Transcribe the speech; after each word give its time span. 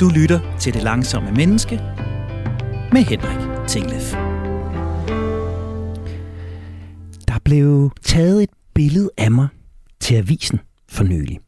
Du 0.00 0.08
lytter 0.08 0.58
til 0.58 0.74
Det 0.74 0.82
Langsomme 0.82 1.32
Menneske 1.32 1.76
med 2.92 3.02
Henrik 3.02 3.68
Tinglef. 3.68 4.12
Der 7.28 7.38
blev 7.44 7.92
taget 8.02 8.42
et 8.42 8.50
billede 8.74 9.10
af 9.16 9.30
mig 9.30 9.48
til 10.00 10.14
avisen 10.14 10.60
for 10.88 11.04
nylig. 11.04 11.38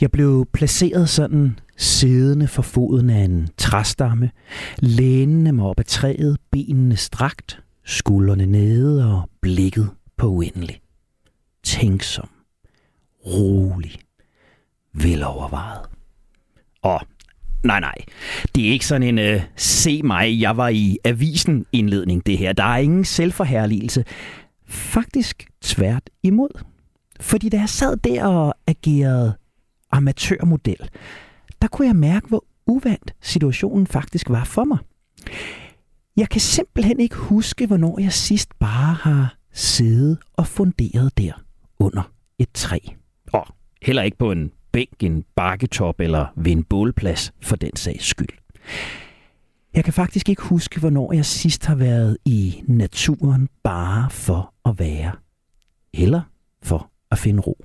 Jeg 0.00 0.10
blev 0.10 0.46
placeret 0.52 1.08
sådan 1.08 1.58
siddende 1.76 2.48
for 2.48 2.62
foden 2.62 3.10
af 3.10 3.24
en 3.24 3.48
træstamme, 3.56 4.30
lænende 4.78 5.52
mig 5.52 5.66
op 5.66 5.80
ad 5.80 5.84
træet, 5.84 6.38
benene 6.50 6.96
strakt, 6.96 7.60
skuldrene 7.84 8.46
nede 8.46 9.12
og 9.12 9.30
blikket 9.40 9.90
på 10.16 10.26
uendelig. 10.26 10.80
Tænksom, 11.64 12.28
rolig, 13.26 13.98
velovervejet. 14.92 15.86
Og 16.82 17.00
nej, 17.64 17.80
nej, 17.80 17.94
det 18.54 18.68
er 18.68 18.70
ikke 18.70 18.86
sådan 18.86 19.02
en 19.02 19.18
øh, 19.18 19.42
se 19.56 20.02
mig, 20.02 20.40
jeg 20.40 20.56
var 20.56 20.68
i 20.68 20.98
avisen 21.04 21.66
indledning 21.72 22.26
det 22.26 22.38
her. 22.38 22.52
Der 22.52 22.64
er 22.64 22.76
ingen 22.76 23.04
selvforherligelse. 23.04 24.04
Faktisk 24.66 25.46
tvært 25.62 26.10
imod. 26.22 26.64
Fordi 27.20 27.48
da 27.48 27.56
jeg 27.56 27.68
sad 27.68 27.96
der 27.96 28.26
og 28.26 28.54
agerede 28.66 29.34
amatørmodel, 29.90 30.90
der 31.62 31.68
kunne 31.68 31.86
jeg 31.86 31.96
mærke, 31.96 32.28
hvor 32.28 32.44
uvandt 32.66 33.14
situationen 33.22 33.86
faktisk 33.86 34.30
var 34.30 34.44
for 34.44 34.64
mig. 34.64 34.78
Jeg 36.16 36.28
kan 36.28 36.40
simpelthen 36.40 37.00
ikke 37.00 37.16
huske, 37.16 37.66
hvornår 37.66 38.00
jeg 38.00 38.12
sidst 38.12 38.58
bare 38.58 38.94
har 38.94 39.36
siddet 39.52 40.18
og 40.32 40.46
funderet 40.46 41.18
der 41.18 41.32
under 41.78 42.12
et 42.38 42.48
træ. 42.54 42.78
Og 43.32 43.46
heller 43.82 44.02
ikke 44.02 44.18
på 44.18 44.32
en 44.32 44.52
bænk, 44.72 45.02
en 45.02 45.24
bakketop 45.36 46.00
eller 46.00 46.26
ved 46.36 46.52
en 46.52 46.64
bålplads 46.64 47.32
for 47.40 47.56
den 47.56 47.76
sags 47.76 48.04
skyld. 48.04 48.28
Jeg 49.74 49.84
kan 49.84 49.92
faktisk 49.92 50.28
ikke 50.28 50.42
huske, 50.42 50.80
hvornår 50.80 51.12
jeg 51.12 51.24
sidst 51.24 51.66
har 51.66 51.74
været 51.74 52.16
i 52.24 52.62
naturen 52.66 53.48
bare 53.62 54.10
for 54.10 54.54
at 54.64 54.78
være. 54.78 55.12
Eller 55.94 56.20
for 56.62 56.90
at 57.10 57.18
finde 57.18 57.40
ro. 57.40 57.64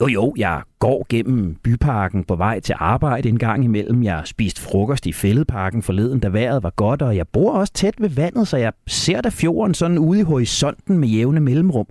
Jo 0.00 0.06
jo, 0.06 0.34
jeg 0.36 0.62
går 0.78 1.06
gennem 1.08 1.54
byparken 1.54 2.24
på 2.24 2.36
vej 2.36 2.60
til 2.60 2.74
arbejde 2.78 3.28
en 3.28 3.38
gang 3.38 3.64
imellem. 3.64 4.02
Jeg 4.02 4.14
har 4.14 4.24
spist 4.24 4.60
frokost 4.60 5.06
i 5.06 5.12
fældeparken 5.12 5.82
forleden, 5.82 6.20
da 6.20 6.28
vejret 6.28 6.62
var 6.62 6.70
godt, 6.70 7.02
og 7.02 7.16
jeg 7.16 7.28
bor 7.28 7.52
også 7.52 7.72
tæt 7.72 7.94
ved 7.98 8.08
vandet, 8.08 8.48
så 8.48 8.56
jeg 8.56 8.72
ser 8.86 9.20
da 9.20 9.28
fjorden 9.28 9.74
sådan 9.74 9.98
ude 9.98 10.20
i 10.20 10.22
horisonten 10.22 10.98
med 10.98 11.08
jævne 11.08 11.40
mellemrum. 11.40 11.86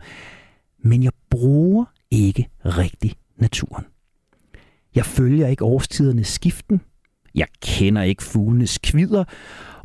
Men 0.84 1.04
jeg 1.04 1.12
bruger 1.30 1.86
ikke 2.12 2.48
rigtig 2.66 3.16
naturen. 3.42 3.86
Jeg 4.95 5.06
følger 5.06 5.48
ikke 5.48 5.64
årstidernes 5.64 6.28
skiften. 6.28 6.82
Jeg 7.36 7.48
kender 7.62 8.02
ikke 8.02 8.23
fuglenes 8.23 8.78
kvider. 8.78 9.23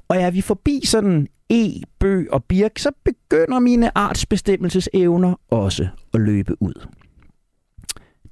Og 0.08 0.16
er 0.16 0.30
vi 0.30 0.41
forbi 0.41 0.80
sådan 0.84 1.28
e, 1.50 1.70
bø 1.98 2.25
og 2.30 2.44
birk, 2.44 2.78
så 2.78 2.91
begynder 3.05 3.58
mine 3.58 3.98
artsbestemmelsesevner 3.98 5.34
også 5.50 5.88
at 6.14 6.20
løbe 6.20 6.62
ud. 6.62 6.86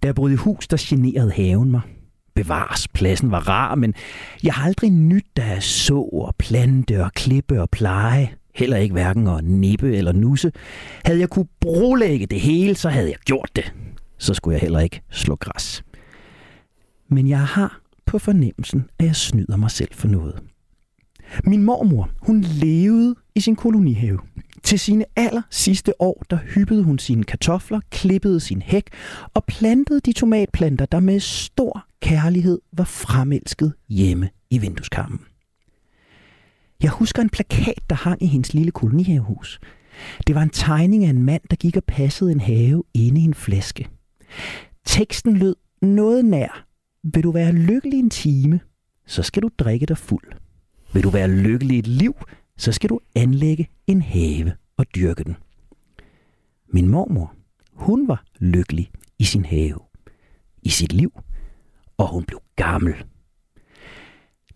Da 0.03 0.07
jeg 0.07 0.15
brød 0.15 0.31
i 0.31 0.35
hus, 0.35 0.69
der 0.69 0.77
generede 0.81 1.31
haven 1.31 1.71
mig. 1.71 1.81
Bevares, 2.35 2.89
pladsen 2.89 3.31
var 3.31 3.49
rar, 3.49 3.75
men 3.75 3.95
jeg 4.43 4.55
har 4.55 4.67
aldrig 4.67 4.91
nyt 4.91 5.39
af 5.39 5.63
så 5.63 6.09
og 6.13 6.35
plante 6.39 7.05
og 7.05 7.13
klippe 7.13 7.61
og 7.61 7.71
pleje. 7.71 8.35
Heller 8.55 8.77
ikke 8.77 8.93
hverken 8.93 9.27
at 9.27 9.45
nippe 9.45 9.97
eller 9.97 10.13
nusse. 10.13 10.53
Havde 11.05 11.21
jeg 11.21 11.31
kunne 11.31 11.49
brolægge 11.61 12.27
det 12.27 12.41
hele, 12.41 12.75
så 12.75 12.89
havde 12.89 13.09
jeg 13.09 13.19
gjort 13.25 13.51
det. 13.57 13.73
Så 14.23 14.35
skulle 14.35 14.55
jeg 14.55 14.61
heller 14.61 14.81
ikke 14.81 15.03
slå 15.11 15.37
græs. 15.37 15.85
Men 17.09 17.29
jeg 17.29 17.47
har 17.47 17.81
på 18.07 18.19
fornemmelsen, 18.19 18.91
at 18.99 19.07
jeg 19.07 19.17
snyder 19.17 19.57
mig 19.57 19.71
selv 19.71 19.95
for 19.95 20.09
noget. 20.09 20.43
Min 21.45 21.63
mormor, 21.63 22.11
hun 22.21 22.41
levede 22.41 23.15
i 23.35 23.41
sin 23.41 23.57
kolonihave. 23.57 24.19
Til 24.63 24.79
sine 24.79 25.05
aller 25.17 25.43
sidste 25.51 26.03
år, 26.03 26.23
der 26.31 26.37
hyppede 26.37 26.83
hun 26.83 26.99
sine 26.99 27.25
kartofler, 27.25 27.81
klippede 27.91 28.41
sin 28.41 28.63
hæk 28.63 28.87
og 29.35 29.45
plantede 29.45 30.01
de 30.01 30.13
tomatplanter, 30.13 30.87
der 30.87 31.01
med 31.01 31.21
stor 31.21 31.87
kærlighed 32.03 32.59
var 32.73 32.85
fremelsket 32.85 33.73
hjemme 33.89 34.31
i 34.51 34.59
vindueskarmen. 34.59 35.21
Jeg 36.83 36.91
husker 36.91 37.23
en 37.23 37.31
plakat, 37.31 37.81
der 37.91 37.97
hang 37.97 38.23
i 38.23 38.27
hendes 38.27 38.55
lille 38.55 38.71
kolonihavehus. 38.71 39.61
Det 40.27 40.35
var 40.35 40.43
en 40.43 40.51
tegning 40.51 41.05
af 41.05 41.11
en 41.11 41.23
mand, 41.23 41.43
der 41.51 41.57
gik 41.57 41.77
og 41.77 41.85
passede 41.85 42.33
en 42.33 42.41
have 42.41 42.83
inde 42.95 43.21
i 43.21 43.25
en 43.25 43.35
flaske. 43.35 43.89
Teksten 44.85 45.37
lød 45.37 45.57
noget 45.83 46.25
nær. 46.25 46.67
Vil 47.03 47.23
du 47.23 47.31
være 47.31 47.53
lykkelig 47.53 47.99
en 47.99 48.11
time, 48.11 48.61
så 49.07 49.23
skal 49.23 49.43
du 49.43 49.51
drikke 49.59 49.87
dig 49.87 49.99
fuld. 49.99 50.33
Vil 50.93 51.03
du 51.03 51.11
være 51.11 51.29
lykkelig 51.29 51.79
et 51.79 51.87
liv, 51.87 52.15
så 52.57 52.73
skal 52.73 52.91
du 52.91 53.01
anlægge 53.15 53.69
en 53.87 54.03
have 54.03 54.53
og 54.77 54.87
dyrke 54.95 55.25
den. 55.25 55.37
Min 56.69 56.89
mormor, 56.89 57.35
hun 57.73 58.09
var 58.09 58.25
lykkelig 58.39 58.91
i 59.19 59.25
sin 59.25 59.45
have, 59.45 59.79
i 60.63 60.69
sit 60.69 60.93
liv, 60.93 61.13
og 61.97 62.09
hun 62.09 62.25
blev 62.25 62.41
gammel. 62.57 62.95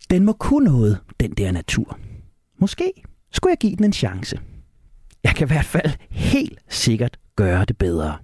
Den 0.09 0.25
må 0.25 0.33
kunne 0.33 0.69
noget, 0.69 0.99
den 1.19 1.31
der 1.31 1.51
natur. 1.51 1.99
Måske 2.57 2.91
skulle 3.31 3.51
jeg 3.51 3.57
give 3.57 3.75
den 3.75 3.85
en 3.85 3.93
chance. 3.93 4.39
Jeg 5.23 5.35
kan 5.35 5.47
i 5.47 5.51
hvert 5.51 5.65
fald 5.65 5.91
helt 6.09 6.59
sikkert 6.69 7.19
gøre 7.35 7.65
det 7.65 7.77
bedre. 7.77 8.17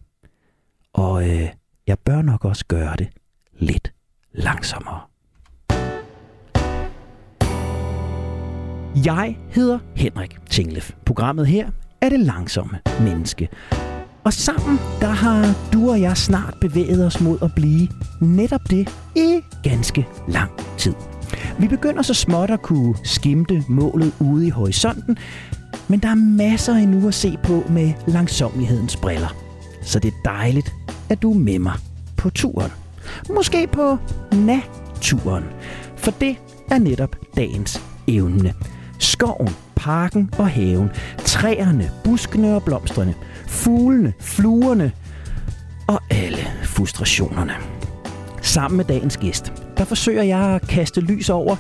Og 0.94 1.30
øh, 1.30 1.50
jeg 1.88 2.00
bør 2.00 2.22
nok 2.22 2.46
også 2.46 2.66
gøre 2.66 2.96
det 2.98 3.08
lidt 3.60 3.94
langsommere. 4.34 5.00
Jeg 9.06 9.38
hedder 9.50 9.80
Henrik 9.96 10.38
Tinglef. 10.50 10.92
Programmet 11.06 11.48
her 11.48 11.72
er 12.02 12.10
det 12.10 12.20
langsomme 12.20 12.80
menneske. 13.02 13.50
Og 14.24 14.34
sammen, 14.34 14.78
der 15.02 15.10
har 15.10 15.70
du 15.74 15.90
og 15.90 16.02
jeg 16.02 16.18
snart 16.18 16.58
bevæget 16.62 17.06
os 17.06 17.22
mod 17.22 17.38
at 17.42 17.52
blive 17.56 17.88
netop 18.22 18.62
det 18.70 18.90
i 19.16 19.42
ganske 19.64 20.08
lang 20.28 20.52
tid. 20.78 20.94
Vi 21.60 21.68
begynder 21.68 22.02
så 22.02 22.14
småt 22.14 22.50
at 22.50 22.62
kunne 22.62 22.96
skimte 23.04 23.64
målet 23.70 24.14
ude 24.20 24.48
i 24.48 24.50
horisonten, 24.50 25.18
men 25.88 26.00
der 26.00 26.10
er 26.10 26.16
masser 26.16 26.74
endnu 26.74 27.08
at 27.08 27.14
se 27.14 27.38
på 27.44 27.64
med 27.70 27.94
langsomlighedens 28.08 28.98
briller. 28.98 29.36
Så 29.82 30.00
det 30.00 30.14
er 30.14 30.18
dejligt, 30.26 30.74
at 31.14 31.22
du 31.22 31.32
er 31.32 31.38
med 31.40 31.60
mig 31.60 31.74
på 32.18 32.30
turen. 32.30 32.72
Måske 33.36 33.68
på 33.68 33.98
naturen. 34.32 35.44
For 35.96 36.12
det 36.12 36.36
er 36.72 36.78
netop 36.78 37.16
dagens 37.36 37.82
evne. 38.08 38.54
Skoven, 39.00 39.56
parken 39.76 40.30
og 40.38 40.50
haven, 40.50 40.90
træerne, 41.18 41.92
buskene 42.04 42.56
og 42.56 42.64
blomsterne, 42.64 43.14
fuglene, 43.48 44.14
fluerne 44.20 44.92
og 45.88 46.02
alle 46.10 46.48
frustrationerne. 46.64 47.54
Sammen 48.42 48.78
med 48.78 48.86
dagens 48.86 49.18
gæst, 49.18 49.54
der 49.78 49.86
forsøger 49.86 50.24
jeg 50.24 50.40
at 50.40 50.68
kaste 50.68 51.02
lys 51.02 51.30
over, 51.30 51.56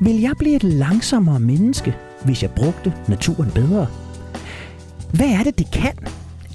vil 0.00 0.20
jeg 0.20 0.32
blive 0.38 0.56
et 0.56 0.64
langsommere 0.64 1.40
menneske, 1.40 1.96
hvis 2.24 2.42
jeg 2.42 2.50
brugte 2.50 2.92
naturen 3.08 3.50
bedre? 3.50 3.86
Hvad 5.12 5.26
er 5.26 5.42
det, 5.42 5.58
det 5.58 5.70
kan? 5.72 5.94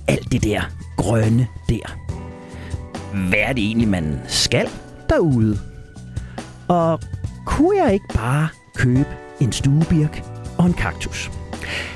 Alt 0.08 0.32
det 0.32 0.44
der 0.44 0.62
grønne 0.98 1.48
der. 1.70 2.19
Hvad 3.14 3.40
er 3.40 3.54
det 3.54 3.64
egentlig, 3.64 3.88
man 3.88 4.20
skal 4.28 4.68
derude? 5.10 5.58
Og 6.68 7.00
kunne 7.46 7.84
jeg 7.84 7.94
ikke 7.94 8.06
bare 8.16 8.48
købe 8.76 9.08
en 9.42 9.52
stuebirk 9.52 10.24
og 10.58 10.66
en 10.66 10.74
kaktus? 10.74 11.32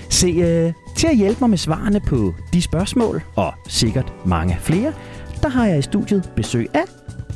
Se, 0.09 0.27
øh, 0.27 0.73
til 0.95 1.07
at 1.07 1.17
hjælpe 1.17 1.37
mig 1.41 1.49
med 1.49 1.57
svarene 1.57 1.99
på 1.99 2.33
de 2.53 2.61
spørgsmål, 2.61 3.21
og 3.35 3.53
sikkert 3.67 4.13
mange 4.25 4.57
flere, 4.59 4.93
der 5.41 5.49
har 5.49 5.65
jeg 5.65 5.79
i 5.79 5.81
studiet 5.81 6.31
besøg 6.35 6.67
af 6.73 6.83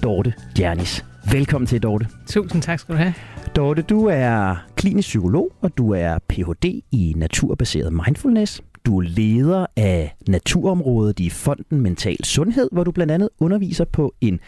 Dorte 0.04 0.34
Djernis. 0.58 1.06
Velkommen 1.32 1.68
til, 1.68 1.84
Dorte. 1.84 2.08
Tusind 2.28 2.62
tak 2.62 2.80
skal 2.80 2.96
du 2.96 3.00
have. 3.00 3.14
Dorte, 3.56 3.82
du 3.82 4.06
er 4.06 4.56
klinisk 4.76 5.08
psykolog, 5.08 5.52
og 5.62 5.78
du 5.78 5.92
er 5.92 6.18
Ph.D. 6.30 6.82
i 6.92 7.14
naturbaseret 7.16 7.94
mindfulness. 7.94 8.62
Du 8.88 8.98
er 8.98 9.04
leder 9.04 9.66
af 9.76 10.16
naturområdet 10.28 11.20
i 11.20 11.30
Fonden 11.30 11.82
Mental 11.82 12.24
Sundhed, 12.24 12.70
hvor 12.72 12.84
du 12.84 12.92
blandt 12.92 13.14
andet 13.14 13.30
underviser 13.40 13.86
på 13.86 14.14
en 14.22 14.40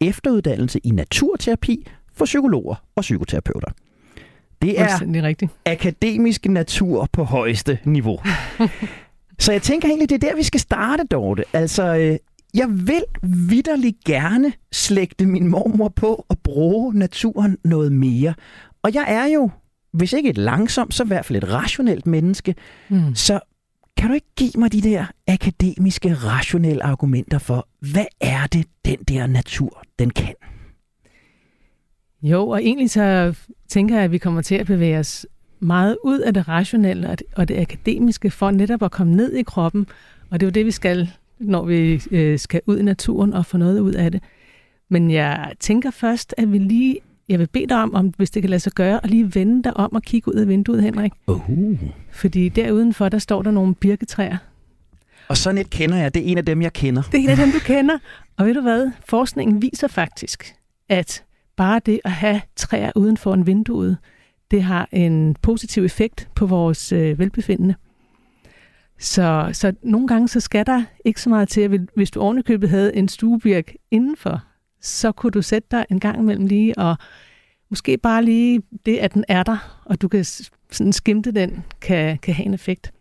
efteruddannelse 0.00 0.80
i 0.84 0.90
naturterapi 0.90 1.86
for 2.14 2.24
psykologer 2.24 2.84
og 2.96 3.00
psykoterapeuter. 3.00 3.68
Det 4.62 4.80
er 4.80 5.22
rigtigt. 5.22 5.52
akademisk 5.66 6.46
natur 6.46 7.08
på 7.12 7.24
højeste 7.24 7.78
niveau. 7.84 8.18
Så 9.38 9.52
jeg 9.52 9.62
tænker 9.62 9.88
egentlig, 9.88 10.08
det 10.08 10.24
er 10.24 10.28
der, 10.28 10.36
vi 10.36 10.42
skal 10.42 10.60
starte, 10.60 11.04
Dorte. 11.10 11.44
Altså, 11.52 11.96
øh, 11.96 12.16
jeg 12.54 12.68
vil 12.68 13.02
vidderligt 13.22 14.04
gerne 14.04 14.52
slægte 14.72 15.26
min 15.26 15.48
mormor 15.48 15.88
på 15.88 16.26
at 16.30 16.38
bruge 16.38 16.94
naturen 16.94 17.56
noget 17.64 17.92
mere. 17.92 18.34
Og 18.82 18.94
jeg 18.94 19.04
er 19.08 19.24
jo, 19.24 19.50
hvis 19.92 20.12
ikke 20.12 20.28
et 20.28 20.38
langsomt, 20.38 20.94
så 20.94 21.04
i 21.04 21.06
hvert 21.06 21.24
fald 21.24 21.42
et 21.42 21.52
rationelt 21.52 22.06
menneske. 22.06 22.54
Mm. 22.88 23.14
Så 23.14 23.40
kan 23.96 24.08
du 24.08 24.14
ikke 24.14 24.34
give 24.36 24.52
mig 24.58 24.72
de 24.72 24.80
der 24.80 25.04
akademiske, 25.26 26.14
rationelle 26.14 26.82
argumenter 26.82 27.38
for, 27.38 27.68
hvad 27.92 28.06
er 28.20 28.46
det, 28.46 28.66
den 28.84 28.98
der 28.98 29.26
natur, 29.26 29.82
den 29.98 30.10
kan? 30.10 30.34
Jo, 32.22 32.48
og 32.48 32.64
egentlig 32.64 32.90
så 32.90 33.34
tænker 33.68 33.94
jeg, 33.94 34.04
at 34.04 34.12
vi 34.12 34.18
kommer 34.18 34.42
til 34.42 34.54
at 34.54 34.66
bevæge 34.66 34.98
os 34.98 35.26
meget 35.60 35.98
ud 36.04 36.18
af 36.18 36.34
det 36.34 36.48
rationelle 36.48 37.16
og 37.36 37.48
det 37.48 37.58
akademiske 37.58 38.30
for 38.30 38.50
netop 38.50 38.82
at 38.82 38.90
komme 38.90 39.14
ned 39.14 39.32
i 39.32 39.42
kroppen. 39.42 39.86
Og 40.30 40.40
det 40.40 40.46
er 40.46 40.50
jo 40.50 40.52
det, 40.52 40.66
vi 40.66 40.70
skal, 40.70 41.10
når 41.38 41.64
vi 41.64 42.02
øh, 42.10 42.38
skal 42.38 42.60
ud 42.66 42.78
i 42.78 42.82
naturen 42.82 43.32
og 43.32 43.46
få 43.46 43.56
noget 43.56 43.80
ud 43.80 43.92
af 43.92 44.12
det. 44.12 44.22
Men 44.88 45.10
jeg 45.10 45.52
tænker 45.60 45.90
først, 45.90 46.34
at 46.38 46.52
vi 46.52 46.58
lige 46.58 46.98
jeg 47.28 47.38
vil 47.38 47.46
bede 47.46 47.66
dig 47.66 47.82
om, 47.82 47.94
om, 47.94 48.06
hvis 48.16 48.30
det 48.30 48.42
kan 48.42 48.50
lade 48.50 48.60
sig 48.60 48.72
gøre, 48.72 49.00
at 49.04 49.10
lige 49.10 49.34
vende 49.34 49.62
dig 49.62 49.76
om 49.76 49.92
og 49.92 50.02
kigge 50.02 50.34
ud 50.34 50.34
af 50.34 50.48
vinduet, 50.48 50.82
Henrik. 50.82 51.12
Uh. 51.26 51.78
Fordi 52.12 52.48
derudenfor, 52.48 53.08
der 53.08 53.18
står 53.18 53.42
der 53.42 53.50
nogle 53.50 53.74
birketræer. 53.74 54.36
Og 55.28 55.36
sådan 55.36 55.58
et 55.58 55.70
kender 55.70 55.96
jeg. 55.96 56.14
Det 56.14 56.22
er 56.22 56.26
en 56.26 56.38
af 56.38 56.44
dem, 56.44 56.62
jeg 56.62 56.72
kender. 56.72 57.02
Det 57.02 57.20
er 57.20 57.22
en 57.22 57.28
af 57.28 57.36
dem, 57.36 57.52
du 57.52 57.58
kender. 57.58 57.98
Og 58.36 58.46
ved 58.46 58.54
du 58.54 58.60
hvad? 58.60 58.90
Forskningen 59.08 59.62
viser 59.62 59.88
faktisk, 59.88 60.54
at 60.88 61.24
bare 61.56 61.80
det 61.86 62.00
at 62.04 62.10
have 62.10 62.40
træer 62.56 62.92
uden 62.94 63.16
for 63.16 63.34
en 63.34 63.46
vindue, 63.46 63.96
det 64.50 64.62
har 64.62 64.88
en 64.92 65.36
positiv 65.42 65.84
effekt 65.84 66.28
på 66.34 66.46
vores 66.46 66.92
øh, 66.92 67.18
velbefindende. 67.18 67.74
Så, 68.98 69.50
så 69.52 69.72
nogle 69.82 70.08
gange 70.08 70.28
så 70.28 70.40
skal 70.40 70.66
der 70.66 70.82
ikke 71.04 71.20
så 71.20 71.28
meget 71.28 71.48
til, 71.48 71.60
at 71.60 71.80
hvis 71.96 72.10
du 72.10 72.20
ovenikøbet 72.20 72.70
havde 72.70 72.96
en 72.96 73.08
stuebirk 73.08 73.72
indenfor, 73.90 74.44
så 74.86 75.12
kunne 75.12 75.30
du 75.30 75.42
sætte 75.42 75.68
dig 75.70 75.84
en 75.90 76.00
gang 76.00 76.18
imellem 76.18 76.46
lige, 76.46 76.78
og 76.78 76.96
måske 77.70 77.98
bare 77.98 78.24
lige 78.24 78.62
det, 78.86 78.96
at 78.96 79.14
den 79.14 79.24
er 79.28 79.42
der, 79.42 79.80
og 79.84 80.02
du 80.02 80.08
kan 80.08 80.24
sådan 80.70 80.92
skimte 80.92 81.32
den, 81.32 81.64
kan, 81.80 82.18
kan 82.18 82.34
have 82.34 82.46
en 82.46 82.54
effekt. 82.54 82.92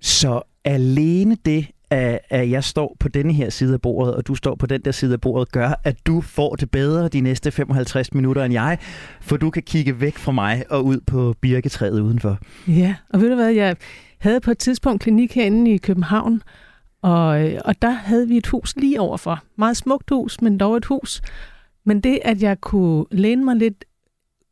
Så 0.00 0.42
alene 0.64 1.36
det, 1.44 1.66
at, 1.90 2.18
at 2.30 2.50
jeg 2.50 2.64
står 2.64 2.96
på 3.00 3.08
denne 3.08 3.32
her 3.32 3.50
side 3.50 3.74
af 3.74 3.80
bordet, 3.80 4.14
og 4.14 4.26
du 4.26 4.34
står 4.34 4.54
på 4.54 4.66
den 4.66 4.80
der 4.80 4.92
side 4.92 5.12
af 5.12 5.20
bordet, 5.20 5.52
gør, 5.52 5.80
at 5.84 6.06
du 6.06 6.20
får 6.20 6.56
det 6.56 6.70
bedre 6.70 7.08
de 7.08 7.20
næste 7.20 7.50
55 7.50 8.14
minutter 8.14 8.44
end 8.44 8.52
jeg, 8.52 8.78
for 9.20 9.36
du 9.36 9.50
kan 9.50 9.62
kigge 9.62 10.00
væk 10.00 10.18
fra 10.18 10.32
mig 10.32 10.64
og 10.70 10.84
ud 10.84 11.00
på 11.06 11.34
birketræet 11.40 12.00
udenfor. 12.00 12.38
Ja, 12.68 12.94
og 13.10 13.20
ved 13.20 13.28
du 13.28 13.34
hvad, 13.34 13.50
jeg 13.50 13.76
havde 14.18 14.40
på 14.40 14.50
et 14.50 14.58
tidspunkt 14.58 15.02
klinik 15.02 15.34
herinde 15.34 15.70
i 15.70 15.76
København, 15.76 16.42
og, 17.02 17.50
og 17.64 17.82
der 17.82 17.90
havde 17.90 18.28
vi 18.28 18.36
et 18.36 18.46
hus 18.46 18.76
lige 18.76 19.00
overfor. 19.00 19.42
Meget 19.56 19.76
smukt 19.76 20.10
hus, 20.10 20.40
men 20.40 20.58
dog 20.58 20.76
et 20.76 20.84
hus. 20.84 21.22
Men 21.84 22.00
det, 22.00 22.18
at 22.24 22.42
jeg 22.42 22.60
kunne 22.60 23.04
læne 23.10 23.44
mig 23.44 23.56
lidt 23.56 23.84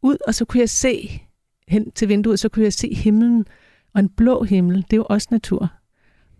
ud, 0.02 0.16
og 0.26 0.34
så 0.34 0.44
kunne 0.44 0.60
jeg 0.60 0.70
se 0.70 1.22
hen 1.68 1.90
til 1.90 2.08
vinduet, 2.08 2.40
så 2.40 2.48
kunne 2.48 2.64
jeg 2.64 2.72
se 2.72 2.94
himlen. 2.94 3.46
Og 3.94 4.00
en 4.00 4.08
blå 4.08 4.42
himmel, 4.42 4.76
det 4.76 4.92
er 4.92 4.96
jo 4.96 5.06
også 5.08 5.28
natur. 5.30 5.68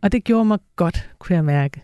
Og 0.03 0.13
det 0.13 0.25
gjorde 0.25 0.45
mig 0.45 0.59
godt, 0.77 1.11
kunne 1.19 1.37
jeg 1.37 1.45
mærke. 1.45 1.83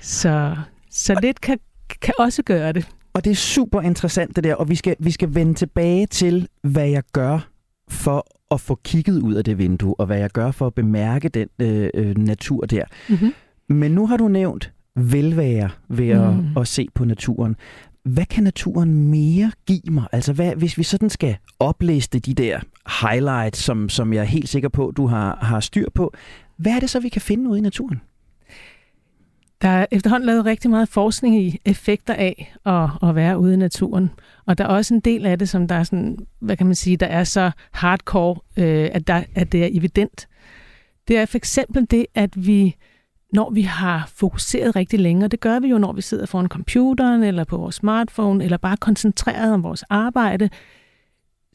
Så, 0.00 0.56
så 0.90 1.18
lidt 1.22 1.40
kan, 1.40 1.58
kan 2.00 2.14
også 2.18 2.42
gøre 2.42 2.72
det. 2.72 2.88
Og 3.12 3.24
det 3.24 3.30
er 3.30 3.34
super 3.34 3.80
interessant 3.80 4.36
det 4.36 4.44
der, 4.44 4.54
og 4.54 4.68
vi 4.68 4.74
skal, 4.74 4.96
vi 4.98 5.10
skal 5.10 5.34
vende 5.34 5.54
tilbage 5.54 6.06
til, 6.06 6.48
hvad 6.62 6.88
jeg 6.88 7.02
gør 7.12 7.48
for 7.88 8.26
at 8.54 8.60
få 8.60 8.80
kigget 8.84 9.22
ud 9.22 9.34
af 9.34 9.44
det 9.44 9.58
vindue, 9.58 9.94
og 9.98 10.06
hvad 10.06 10.18
jeg 10.18 10.30
gør 10.30 10.50
for 10.50 10.66
at 10.66 10.74
bemærke 10.74 11.28
den 11.28 11.48
øh, 11.58 11.90
øh 11.94 12.16
natur 12.16 12.66
der. 12.66 12.84
Mm-hmm. 13.08 13.32
Men 13.68 13.92
nu 13.92 14.06
har 14.06 14.16
du 14.16 14.28
nævnt 14.28 14.72
velvære 14.96 15.70
ved 15.88 16.08
at, 16.08 16.36
mm. 16.36 16.56
at 16.56 16.68
se 16.68 16.88
på 16.94 17.04
naturen. 17.04 17.56
Hvad 18.02 18.24
kan 18.26 18.44
naturen 18.44 19.10
mere 19.10 19.52
give 19.66 19.80
mig? 19.90 20.04
Altså, 20.12 20.32
hvad, 20.32 20.54
hvis 20.54 20.78
vi 20.78 20.82
sådan 20.82 21.10
skal 21.10 21.36
opliste 21.58 22.18
de 22.18 22.34
der 22.34 22.60
highlights, 23.02 23.58
som, 23.58 23.88
som 23.88 24.12
jeg 24.12 24.20
er 24.20 24.24
helt 24.24 24.48
sikker 24.48 24.68
på, 24.68 24.92
du 24.96 25.06
har, 25.06 25.38
har 25.42 25.60
styr 25.60 25.90
på, 25.94 26.14
hvad 26.56 26.72
er 26.72 26.80
det 26.80 26.90
så, 26.90 27.00
vi 27.00 27.08
kan 27.08 27.22
finde 27.22 27.50
ude 27.50 27.58
i 27.58 27.62
naturen? 27.62 28.00
Der 29.62 29.68
er 29.68 29.86
efterhånden 29.90 30.26
lavet 30.26 30.44
rigtig 30.44 30.70
meget 30.70 30.88
forskning 30.88 31.42
i 31.42 31.58
effekter 31.64 32.14
af 32.14 32.54
at, 32.66 33.08
at 33.08 33.14
være 33.14 33.38
ude 33.38 33.54
i 33.54 33.56
naturen. 33.56 34.10
Og 34.46 34.58
der 34.58 34.64
er 34.64 34.68
også 34.68 34.94
en 34.94 35.00
del 35.00 35.26
af 35.26 35.38
det, 35.38 35.48
som 35.48 35.68
der 35.68 35.74
er 35.74 35.82
sådan, 35.82 36.18
hvad 36.40 36.56
kan 36.56 36.66
man 36.66 36.74
sige, 36.74 36.96
der 36.96 37.06
er 37.06 37.24
så 37.24 37.50
hardcore, 37.72 38.36
øh, 38.56 38.90
at, 38.92 39.06
der, 39.06 39.22
at 39.34 39.52
det 39.52 39.64
er 39.64 39.68
evident. 39.72 40.28
Det 41.08 41.18
er 41.18 41.26
for 41.26 41.36
eksempel 41.36 41.86
det, 41.90 42.06
at 42.14 42.46
vi 42.46 42.76
når 43.32 43.50
vi 43.50 43.62
har 43.62 44.10
fokuseret 44.14 44.76
rigtig 44.76 45.00
længe, 45.00 45.24
og 45.24 45.30
det 45.30 45.40
gør 45.40 45.60
vi 45.60 45.68
jo, 45.68 45.78
når 45.78 45.92
vi 45.92 46.02
sidder 46.02 46.26
foran 46.26 46.48
computeren, 46.48 47.22
eller 47.22 47.44
på 47.44 47.56
vores 47.56 47.74
smartphone, 47.74 48.44
eller 48.44 48.56
bare 48.56 48.76
koncentreret 48.76 49.52
om 49.52 49.62
vores 49.62 49.82
arbejde, 49.82 50.50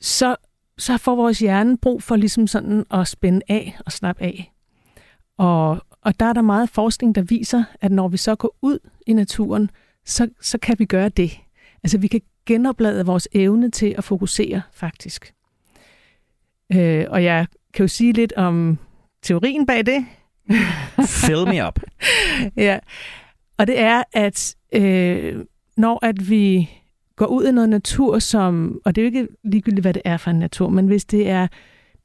så, 0.02 0.36
så 0.78 0.98
får 0.98 1.16
vores 1.16 1.40
hjerne 1.40 1.78
brug 1.78 2.04
for 2.04 2.16
ligesom 2.16 2.48
sådan 2.48 2.86
at 2.92 3.08
spænde 3.08 3.42
af 3.50 3.78
og 3.86 3.92
slappe 3.92 4.24
af. 4.24 4.54
Og, 5.38 5.82
og 6.02 6.20
der 6.20 6.26
er 6.26 6.34
der 6.34 6.42
meget 6.42 6.70
forskning, 6.70 7.16
der 7.16 7.22
viser, 7.22 7.64
at 7.82 7.92
når 7.92 8.08
vi 8.08 8.18
så 8.18 8.36
går 8.36 8.56
ud 8.62 8.80
i 9.08 9.14
naturen, 9.14 9.70
så, 10.06 10.30
så 10.42 10.58
kan 10.58 10.76
vi 10.80 10.86
gøre 10.86 11.10
det. 11.10 11.32
Altså 11.84 11.98
vi 11.98 12.08
kan 12.08 12.22
genoplade 12.46 13.06
vores 13.06 13.28
evne 13.32 13.72
til 13.72 13.96
at 13.98 14.04
fokusere, 14.04 14.62
faktisk. 14.74 15.34
Øh, 16.74 17.06
og 17.10 17.24
jeg 17.24 17.48
kan 17.74 17.84
jo 17.84 17.88
sige 17.88 18.14
lidt 18.14 18.34
om 18.34 18.78
teorien 19.22 19.66
bag 19.66 19.86
det. 19.86 20.06
Fill 21.26 21.48
me 21.48 21.68
up. 21.68 21.80
ja, 22.58 22.80
og 23.58 23.68
det 23.68 23.80
er, 23.80 24.04
at 24.14 24.56
øh, 24.74 25.46
når 25.78 26.06
at 26.06 26.30
vi 26.30 26.70
går 27.16 27.26
ud 27.26 27.46
i 27.46 27.52
noget 27.52 27.70
natur, 27.70 28.20
som, 28.20 28.80
og 28.86 28.96
det 28.96 29.02
er 29.02 29.06
jo 29.06 29.08
ikke 29.08 29.28
ligegyldigt, 29.44 29.84
hvad 29.84 29.94
det 29.94 30.02
er 30.06 30.18
for 30.18 30.32
en 30.32 30.40
natur, 30.40 30.70
men 30.70 30.88
hvis 30.88 31.06
det 31.06 31.30
er 31.30 31.48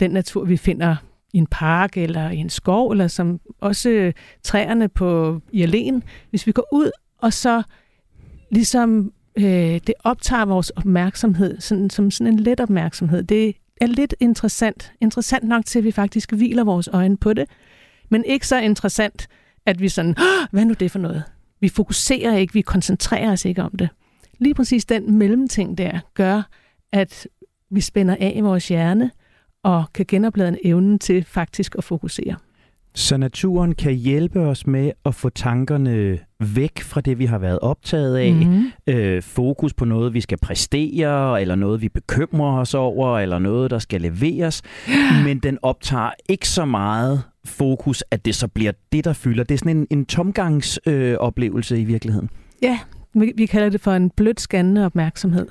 den 0.00 0.10
natur, 0.10 0.44
vi 0.44 0.56
finder 0.56 0.96
i 1.32 1.38
en 1.38 1.46
park 1.46 1.96
eller 1.96 2.30
i 2.30 2.36
en 2.36 2.50
skov, 2.50 2.90
eller 2.90 3.08
som 3.08 3.40
også 3.60 4.12
træerne 4.42 4.88
på 4.88 5.40
i 5.52 5.62
alene, 5.62 6.02
hvis 6.30 6.46
vi 6.46 6.52
går 6.52 6.68
ud 6.72 6.90
og 7.18 7.32
så 7.32 7.62
ligesom 8.50 9.12
øh, 9.38 9.80
det 9.86 9.92
optager 10.04 10.44
vores 10.44 10.70
opmærksomhed, 10.70 11.60
sådan, 11.60 11.90
som 11.90 12.10
sådan 12.10 12.32
en 12.32 12.40
let 12.40 12.60
opmærksomhed. 12.60 13.22
Det 13.22 13.56
er 13.80 13.86
lidt 13.86 14.14
interessant. 14.20 14.92
Interessant 15.00 15.44
nok 15.44 15.64
til, 15.66 15.78
at 15.78 15.84
vi 15.84 15.90
faktisk 15.90 16.32
hviler 16.32 16.64
vores 16.64 16.88
øjne 16.92 17.16
på 17.16 17.32
det, 17.32 17.48
men 18.10 18.24
ikke 18.24 18.46
så 18.46 18.60
interessant, 18.60 19.28
at 19.66 19.80
vi 19.80 19.88
sådan, 19.88 20.16
hvad 20.50 20.64
nu 20.64 20.74
det 20.80 20.90
for 20.90 20.98
noget? 20.98 21.22
Vi 21.60 21.68
fokuserer 21.68 22.36
ikke, 22.36 22.52
vi 22.52 22.60
koncentrerer 22.60 23.32
os 23.32 23.44
ikke 23.44 23.62
om 23.62 23.70
det. 23.78 23.88
Lige 24.38 24.54
præcis 24.54 24.84
den 24.84 25.18
mellemting 25.18 25.78
der 25.78 26.00
gør, 26.14 26.42
at 26.92 27.28
vi 27.70 27.80
spænder 27.80 28.16
af 28.20 28.32
i 28.36 28.40
vores 28.40 28.68
hjerne 28.68 29.10
og 29.62 29.84
kan 29.94 30.04
genoplade 30.08 30.66
evnen 30.66 30.98
til 30.98 31.24
faktisk 31.24 31.74
at 31.78 31.84
fokusere. 31.84 32.36
Så 32.94 33.16
naturen 33.16 33.74
kan 33.74 33.94
hjælpe 33.94 34.40
os 34.40 34.66
med 34.66 34.92
at 35.04 35.14
få 35.14 35.28
tankerne 35.28 36.18
væk 36.40 36.80
fra 36.80 37.00
det, 37.00 37.18
vi 37.18 37.26
har 37.26 37.38
været 37.38 37.58
optaget 37.58 38.16
af. 38.16 38.32
Mm-hmm. 38.32 38.70
Øh, 38.86 39.22
fokus 39.22 39.74
på 39.74 39.84
noget, 39.84 40.14
vi 40.14 40.20
skal 40.20 40.38
præstere, 40.38 41.40
eller 41.40 41.54
noget, 41.54 41.82
vi 41.82 41.88
bekymrer 41.88 42.60
os 42.60 42.74
over, 42.74 43.18
eller 43.18 43.38
noget, 43.38 43.70
der 43.70 43.78
skal 43.78 44.00
leveres. 44.00 44.62
Men 45.24 45.38
den 45.38 45.58
optager 45.62 46.10
ikke 46.28 46.48
så 46.48 46.64
meget 46.64 47.22
fokus, 47.48 48.04
at 48.10 48.24
det 48.24 48.34
så 48.34 48.48
bliver 48.48 48.72
det, 48.92 49.04
der 49.04 49.12
fylder. 49.12 49.44
Det 49.44 49.54
er 49.54 49.58
sådan 49.58 49.76
en, 49.76 49.86
en 49.90 50.06
tomgangsoplevelse 50.06 51.74
øh, 51.74 51.80
i 51.80 51.84
virkeligheden. 51.84 52.30
Ja, 52.62 52.78
vi, 53.14 53.32
vi 53.36 53.46
kalder 53.46 53.68
det 53.68 53.80
for 53.80 53.92
en 53.92 54.10
blødt 54.10 54.40
scannende 54.40 54.84
opmærksomhed. 54.84 55.46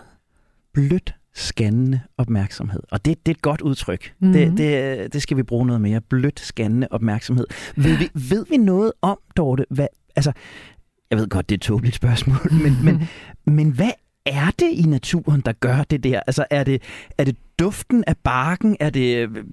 Blødt 0.73 1.15
scannende 1.33 1.99
opmærksomhed. 2.17 2.79
Og 2.91 3.05
det, 3.05 3.25
det 3.25 3.31
er 3.31 3.35
et 3.35 3.41
godt 3.41 3.61
udtryk. 3.61 4.13
Mm-hmm. 4.19 4.33
Det, 4.33 4.57
det, 4.57 5.13
det 5.13 5.21
skal 5.21 5.37
vi 5.37 5.43
bruge 5.43 5.65
noget 5.65 5.81
mere. 5.81 6.01
Blødt 6.01 6.39
scannende 6.39 6.87
opmærksomhed. 6.91 7.45
Ved 7.75 7.97
vi, 7.97 8.09
ved 8.13 8.45
vi 8.49 8.57
noget 8.57 8.91
om, 9.01 9.19
Dorte, 9.37 9.65
hvad, 9.69 9.87
altså, 10.15 10.31
jeg 11.11 11.19
ved 11.19 11.27
godt, 11.27 11.49
det 11.49 11.55
er 11.55 11.57
et 11.57 11.61
tåbeligt 11.61 11.95
spørgsmål, 11.95 12.53
men, 12.63 12.77
men, 12.83 13.07
men 13.55 13.71
hvad 13.71 13.91
er 14.25 14.51
det 14.59 14.69
i 14.71 14.81
naturen, 14.81 15.41
der 15.41 15.51
gør 15.51 15.83
det 15.83 16.03
der? 16.03 16.19
Altså, 16.27 16.45
er 16.49 16.63
det, 16.63 16.81
er 17.17 17.23
det 17.23 17.35
duften 17.59 18.03
af 18.07 18.17
barken? 18.17 18.77
Er 18.79 18.89
det, 18.89 19.15
øh, 19.17 19.43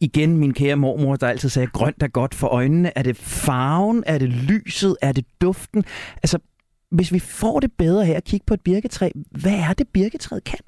igen, 0.00 0.36
min 0.36 0.54
kære 0.54 0.76
mormor, 0.76 1.16
der 1.16 1.28
altid 1.28 1.48
sagde, 1.48 1.66
grønt 1.66 2.02
er 2.02 2.08
godt 2.08 2.34
for 2.34 2.46
øjnene? 2.46 2.98
Er 2.98 3.02
det 3.02 3.16
farven? 3.16 4.04
Er 4.06 4.18
det 4.18 4.28
lyset? 4.28 4.96
Er 5.02 5.12
det 5.12 5.24
duften? 5.40 5.84
Altså, 6.22 6.38
hvis 6.90 7.12
vi 7.12 7.18
får 7.18 7.60
det 7.60 7.72
bedre 7.72 8.04
her 8.06 8.16
at 8.16 8.24
kigge 8.24 8.44
på 8.46 8.54
et 8.54 8.60
birketræ, 8.60 9.10
hvad 9.30 9.54
er 9.54 9.72
det, 9.72 9.88
birketræet 9.88 10.44
kan? 10.44 10.58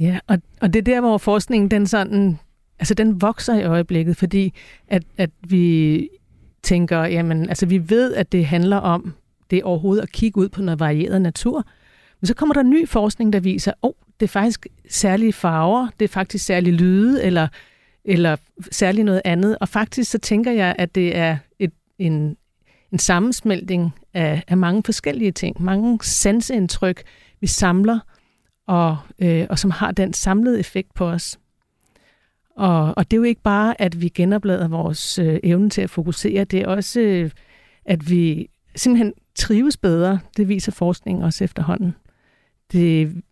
Ja, 0.00 0.18
og, 0.26 0.38
og 0.60 0.72
det 0.72 0.78
er 0.78 0.84
der, 0.84 1.00
hvor 1.00 1.18
forskningen 1.18 1.70
den 1.70 1.86
sådan, 1.86 2.38
altså 2.78 2.94
den 2.94 3.22
vokser 3.22 3.54
i 3.54 3.64
øjeblikket, 3.64 4.16
fordi 4.16 4.54
at, 4.88 5.02
at 5.16 5.30
vi 5.48 6.08
tænker, 6.62 7.04
jamen, 7.04 7.48
altså 7.48 7.66
vi 7.66 7.90
ved, 7.90 8.14
at 8.14 8.32
det 8.32 8.46
handler 8.46 8.76
om 8.76 9.14
det 9.50 9.62
overhovedet 9.62 10.02
at 10.02 10.12
kigge 10.12 10.40
ud 10.40 10.48
på 10.48 10.62
noget 10.62 10.80
varieret 10.80 11.22
natur, 11.22 11.64
men 12.20 12.26
så 12.26 12.34
kommer 12.34 12.54
der 12.54 12.62
ny 12.62 12.88
forskning, 12.88 13.32
der 13.32 13.40
viser, 13.40 13.70
at 13.70 13.78
oh, 13.82 13.92
det 14.20 14.26
er 14.26 14.30
faktisk 14.30 14.66
særlige 14.90 15.32
farver, 15.32 15.88
det 16.00 16.04
er 16.04 16.12
faktisk 16.12 16.44
særlige 16.44 16.76
lyde, 16.76 17.24
eller, 17.24 17.48
eller 18.04 18.36
særligt 18.70 19.04
noget 19.04 19.22
andet. 19.24 19.58
Og 19.60 19.68
faktisk 19.68 20.10
så 20.10 20.18
tænker 20.18 20.52
jeg, 20.52 20.74
at 20.78 20.94
det 20.94 21.16
er 21.16 21.36
et, 21.58 21.72
en, 21.98 22.36
en 22.92 22.98
sammensmeltning 22.98 23.92
af, 24.14 24.42
af 24.48 24.56
mange 24.56 24.82
forskellige 24.82 25.32
ting, 25.32 25.62
mange 25.62 25.98
sanseindtryk, 26.02 27.02
vi 27.40 27.46
samler, 27.46 27.98
og, 28.66 28.96
øh, 29.18 29.46
og 29.50 29.58
som 29.58 29.70
har 29.70 29.92
den 29.92 30.12
samlede 30.12 30.60
effekt 30.60 30.94
på 30.94 31.06
os. 31.06 31.38
Og, 32.56 32.94
og 32.96 33.10
det 33.10 33.16
er 33.16 33.18
jo 33.18 33.22
ikke 33.22 33.42
bare, 33.42 33.80
at 33.80 34.00
vi 34.00 34.08
genoplader 34.08 34.68
vores 34.68 35.18
øh, 35.18 35.40
evne 35.42 35.70
til 35.70 35.80
at 35.80 35.90
fokusere, 35.90 36.44
det 36.44 36.60
er 36.60 36.66
også, 36.66 37.00
øh, 37.00 37.30
at 37.84 38.10
vi 38.10 38.50
simpelthen 38.76 39.12
trives 39.34 39.76
bedre. 39.76 40.18
Det 40.36 40.48
viser 40.48 40.72
forskningen 40.72 41.24
også 41.24 41.44
efterhånden. 41.44 41.94
Det 42.72 43.22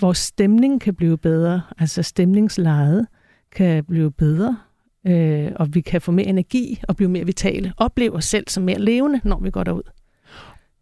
vores 0.00 0.18
stemning 0.18 0.80
kan 0.80 0.94
blive 0.94 1.18
bedre, 1.18 1.62
altså 1.78 2.02
stemningslejet 2.02 3.06
kan 3.52 3.84
blive 3.84 4.10
bedre, 4.10 4.58
øh, 5.06 5.52
og 5.56 5.74
vi 5.74 5.80
kan 5.80 6.00
få 6.00 6.12
mere 6.12 6.26
energi 6.26 6.80
og 6.88 6.96
blive 6.96 7.10
mere 7.10 7.26
vitale. 7.26 7.72
Opleve 7.76 8.12
os 8.12 8.24
selv 8.24 8.44
som 8.48 8.62
mere 8.62 8.78
levende, 8.78 9.20
når 9.24 9.40
vi 9.40 9.50
går 9.50 9.64
derud. 9.64 9.82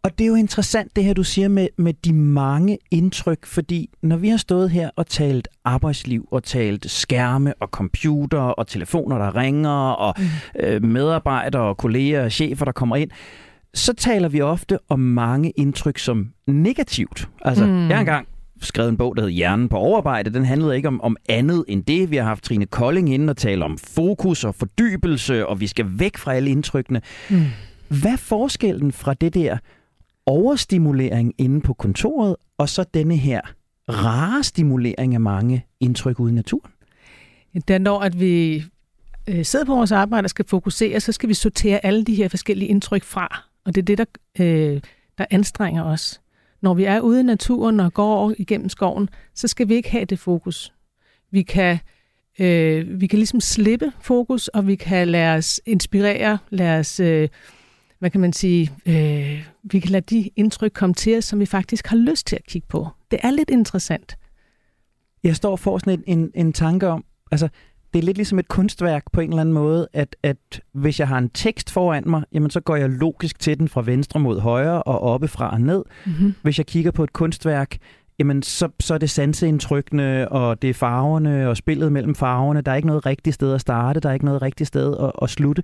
Og 0.02 0.18
det 0.18 0.24
er 0.24 0.28
jo 0.28 0.34
interessant, 0.34 0.96
det 0.96 1.04
her, 1.04 1.14
du 1.14 1.22
siger 1.22 1.48
med, 1.48 1.68
med 1.76 1.94
de 1.94 2.12
mange 2.12 2.78
indtryk, 2.90 3.46
fordi 3.46 3.90
når 4.02 4.16
vi 4.16 4.28
har 4.28 4.36
stået 4.36 4.70
her 4.70 4.90
og 4.96 5.06
talt 5.06 5.48
arbejdsliv, 5.64 6.28
og 6.30 6.44
talt 6.44 6.90
skærme 6.90 7.54
og 7.60 7.68
computer, 7.68 8.38
og 8.38 8.66
telefoner, 8.66 9.18
der 9.18 9.36
ringer, 9.36 9.70
og 9.90 10.14
mm. 10.18 10.24
øh, 10.60 10.82
medarbejdere 10.82 11.62
og 11.62 11.76
kolleger 11.76 12.24
og 12.24 12.32
chefer, 12.32 12.64
der 12.64 12.72
kommer 12.72 12.96
ind, 12.96 13.10
så 13.76 13.92
taler 13.92 14.28
vi 14.28 14.40
ofte 14.40 14.78
om 14.88 15.00
mange 15.00 15.50
indtryk 15.50 15.98
som 15.98 16.32
negativt. 16.46 17.28
Altså, 17.42 17.66
mm. 17.66 17.88
jeg 17.88 18.00
engang 18.00 18.28
skrevet 18.60 18.88
en 18.88 18.96
bog, 18.96 19.16
der 19.16 19.22
hed 19.22 19.30
Hjernen 19.30 19.68
på 19.68 19.76
overarbejde. 19.76 20.30
Den 20.30 20.44
handlede 20.44 20.76
ikke 20.76 20.88
om, 20.88 21.00
om 21.00 21.16
andet 21.28 21.64
end 21.68 21.84
det. 21.84 22.10
Vi 22.10 22.16
har 22.16 22.24
haft 22.24 22.44
Trine 22.44 22.66
Kolding 22.66 23.14
inde 23.14 23.30
og 23.30 23.36
tale 23.36 23.64
om 23.64 23.78
fokus 23.78 24.44
og 24.44 24.54
fordybelse, 24.54 25.46
og 25.46 25.60
vi 25.60 25.66
skal 25.66 25.86
væk 25.88 26.16
fra 26.16 26.34
alle 26.34 26.50
indtrykkene. 26.50 27.00
Mm. 27.30 27.42
Hvad 27.88 28.12
er 28.12 28.16
forskellen 28.16 28.92
fra 28.92 29.14
det 29.14 29.34
der 29.34 29.58
overstimulering 30.26 31.34
inde 31.38 31.60
på 31.60 31.72
kontoret, 31.72 32.36
og 32.58 32.68
så 32.68 32.84
denne 32.94 33.16
her 33.16 33.40
rare 33.88 34.42
stimulering 34.42 35.14
af 35.14 35.20
mange 35.20 35.66
indtryk 35.80 36.20
ude 36.20 36.32
i 36.32 36.34
naturen? 36.34 36.72
Det 37.54 37.70
er 37.70 37.78
når, 37.78 38.00
at 38.00 38.20
vi 38.20 38.64
øh, 39.28 39.44
sidder 39.44 39.64
på 39.64 39.74
vores 39.74 39.92
arbejde 39.92 40.26
og 40.26 40.30
skal 40.30 40.44
fokusere, 40.48 41.00
så 41.00 41.12
skal 41.12 41.28
vi 41.28 41.34
sortere 41.34 41.86
alle 41.86 42.04
de 42.04 42.14
her 42.14 42.28
forskellige 42.28 42.68
indtryk 42.68 43.04
fra. 43.04 43.42
Og 43.66 43.74
det 43.74 43.82
er 43.82 43.96
det, 43.96 43.98
der, 43.98 44.04
øh, 44.44 44.80
der 45.18 45.24
anstrenger 45.30 45.84
os. 45.84 46.20
Når 46.60 46.74
vi 46.74 46.84
er 46.84 47.00
ude 47.00 47.20
i 47.20 47.22
naturen 47.22 47.80
og 47.80 47.94
går 47.94 48.32
igennem 48.38 48.68
skoven, 48.68 49.08
så 49.34 49.48
skal 49.48 49.68
vi 49.68 49.74
ikke 49.74 49.90
have 49.90 50.04
det 50.04 50.18
fokus. 50.18 50.72
Vi 51.30 51.42
kan, 51.42 51.78
øh, 52.38 53.00
vi 53.00 53.06
kan 53.06 53.18
ligesom 53.18 53.40
slippe 53.40 53.92
fokus, 54.00 54.48
og 54.48 54.66
vi 54.66 54.74
kan 54.74 55.08
lade 55.08 55.34
os 55.36 55.60
inspirere, 55.66 56.38
lade 56.50 56.78
os, 56.78 57.00
øh, 57.00 57.28
hvad 57.98 58.10
kan 58.10 58.20
man 58.20 58.32
sige, 58.32 58.72
øh, 58.86 59.46
vi 59.62 59.80
kan 59.80 59.90
lade 59.90 60.16
de 60.16 60.30
indtryk 60.36 60.72
komme 60.74 60.94
til 60.94 61.18
os, 61.18 61.24
som 61.24 61.40
vi 61.40 61.46
faktisk 61.46 61.86
har 61.86 61.96
lyst 61.96 62.26
til 62.26 62.36
at 62.36 62.46
kigge 62.46 62.68
på. 62.68 62.88
Det 63.10 63.18
er 63.22 63.30
lidt 63.30 63.50
interessant. 63.50 64.16
Jeg 65.22 65.36
står 65.36 65.56
for 65.56 65.78
sådan 65.78 66.02
en, 66.06 66.18
en, 66.18 66.30
en 66.34 66.52
tanke 66.52 66.88
om, 66.88 67.04
altså 67.30 67.48
det 67.96 68.02
er 68.02 68.06
lidt 68.06 68.16
ligesom 68.16 68.38
et 68.38 68.48
kunstværk 68.48 69.02
på 69.12 69.20
en 69.20 69.28
eller 69.28 69.40
anden 69.40 69.52
måde, 69.52 69.88
at, 69.92 70.16
at 70.22 70.60
hvis 70.72 71.00
jeg 71.00 71.08
har 71.08 71.18
en 71.18 71.30
tekst 71.30 71.70
foran 71.70 72.02
mig, 72.06 72.22
jamen 72.32 72.50
så 72.50 72.60
går 72.60 72.76
jeg 72.76 72.90
logisk 72.90 73.38
til 73.38 73.58
den 73.58 73.68
fra 73.68 73.82
venstre 73.82 74.20
mod 74.20 74.40
højre 74.40 74.82
og 74.82 75.00
oppefra 75.00 75.50
og 75.50 75.60
ned. 75.60 75.82
Mm-hmm. 76.06 76.34
Hvis 76.42 76.58
jeg 76.58 76.66
kigger 76.66 76.90
på 76.90 77.04
et 77.04 77.12
kunstværk, 77.12 77.76
jamen 78.18 78.42
så, 78.42 78.68
så 78.80 78.94
er 78.94 78.98
det 78.98 79.10
sanseindtrykkene, 79.10 80.28
og 80.28 80.62
det 80.62 80.70
er 80.70 80.74
farverne 80.74 81.48
og 81.48 81.56
spillet 81.56 81.92
mellem 81.92 82.14
farverne. 82.14 82.60
Der 82.60 82.72
er 82.72 82.76
ikke 82.76 82.88
noget 82.88 83.06
rigtigt 83.06 83.34
sted 83.34 83.54
at 83.54 83.60
starte, 83.60 84.00
der 84.00 84.08
er 84.08 84.12
ikke 84.12 84.24
noget 84.24 84.42
rigtigt 84.42 84.68
sted 84.68 84.96
at, 85.00 85.12
at 85.22 85.30
slutte. 85.30 85.62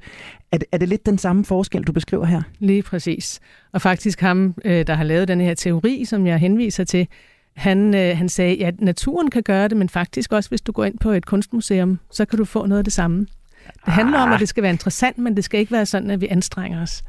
Er 0.53 0.59
det, 0.59 0.69
er 0.73 0.79
det 0.79 0.89
lidt 0.89 1.07
den 1.07 1.19
samme 1.19 1.45
forskel, 1.45 1.83
du 1.83 1.93
beskriver 1.93 2.25
her? 2.25 2.43
Lige 2.59 2.83
præcis. 2.83 3.41
Og 3.73 3.83
faktisk 3.83 4.21
ham, 4.21 4.55
øh, 4.65 4.87
der 4.87 4.95
har 4.95 5.05
lavet 5.05 5.29
den 5.29 5.41
her 5.41 5.55
teori, 5.55 6.05
som 6.05 6.27
jeg 6.27 6.39
henviser 6.39 6.85
til, 6.85 7.09
han, 7.56 7.94
øh, 7.94 8.16
han 8.16 8.28
sagde, 8.28 8.52
at 8.52 8.59
ja, 8.59 8.71
naturen 8.85 9.30
kan 9.30 9.42
gøre 9.42 9.68
det, 9.68 9.76
men 9.76 9.88
faktisk 9.88 10.32
også, 10.32 10.49
hvis 10.49 10.61
du 10.61 10.73
går 10.73 10.85
ind 10.85 10.99
på 10.99 11.11
et 11.11 11.26
kunstmuseum, 11.26 11.99
så 12.11 12.25
kan 12.25 12.38
du 12.38 12.44
få 12.44 12.66
noget 12.66 12.78
af 12.78 12.85
det 12.85 12.92
samme. 12.92 13.26
Det 13.85 13.92
handler 13.92 14.18
om, 14.18 14.32
at 14.32 14.40
det 14.40 14.49
skal 14.49 14.62
være 14.62 14.73
interessant, 14.73 15.18
men 15.18 15.37
det 15.37 15.44
skal 15.44 15.61
ikke 15.61 15.73
være 15.73 15.87
sådan, 15.87 16.11
at 16.11 16.21
vi 16.21 16.26
anstreger 16.26 16.82
os. 16.82 17.04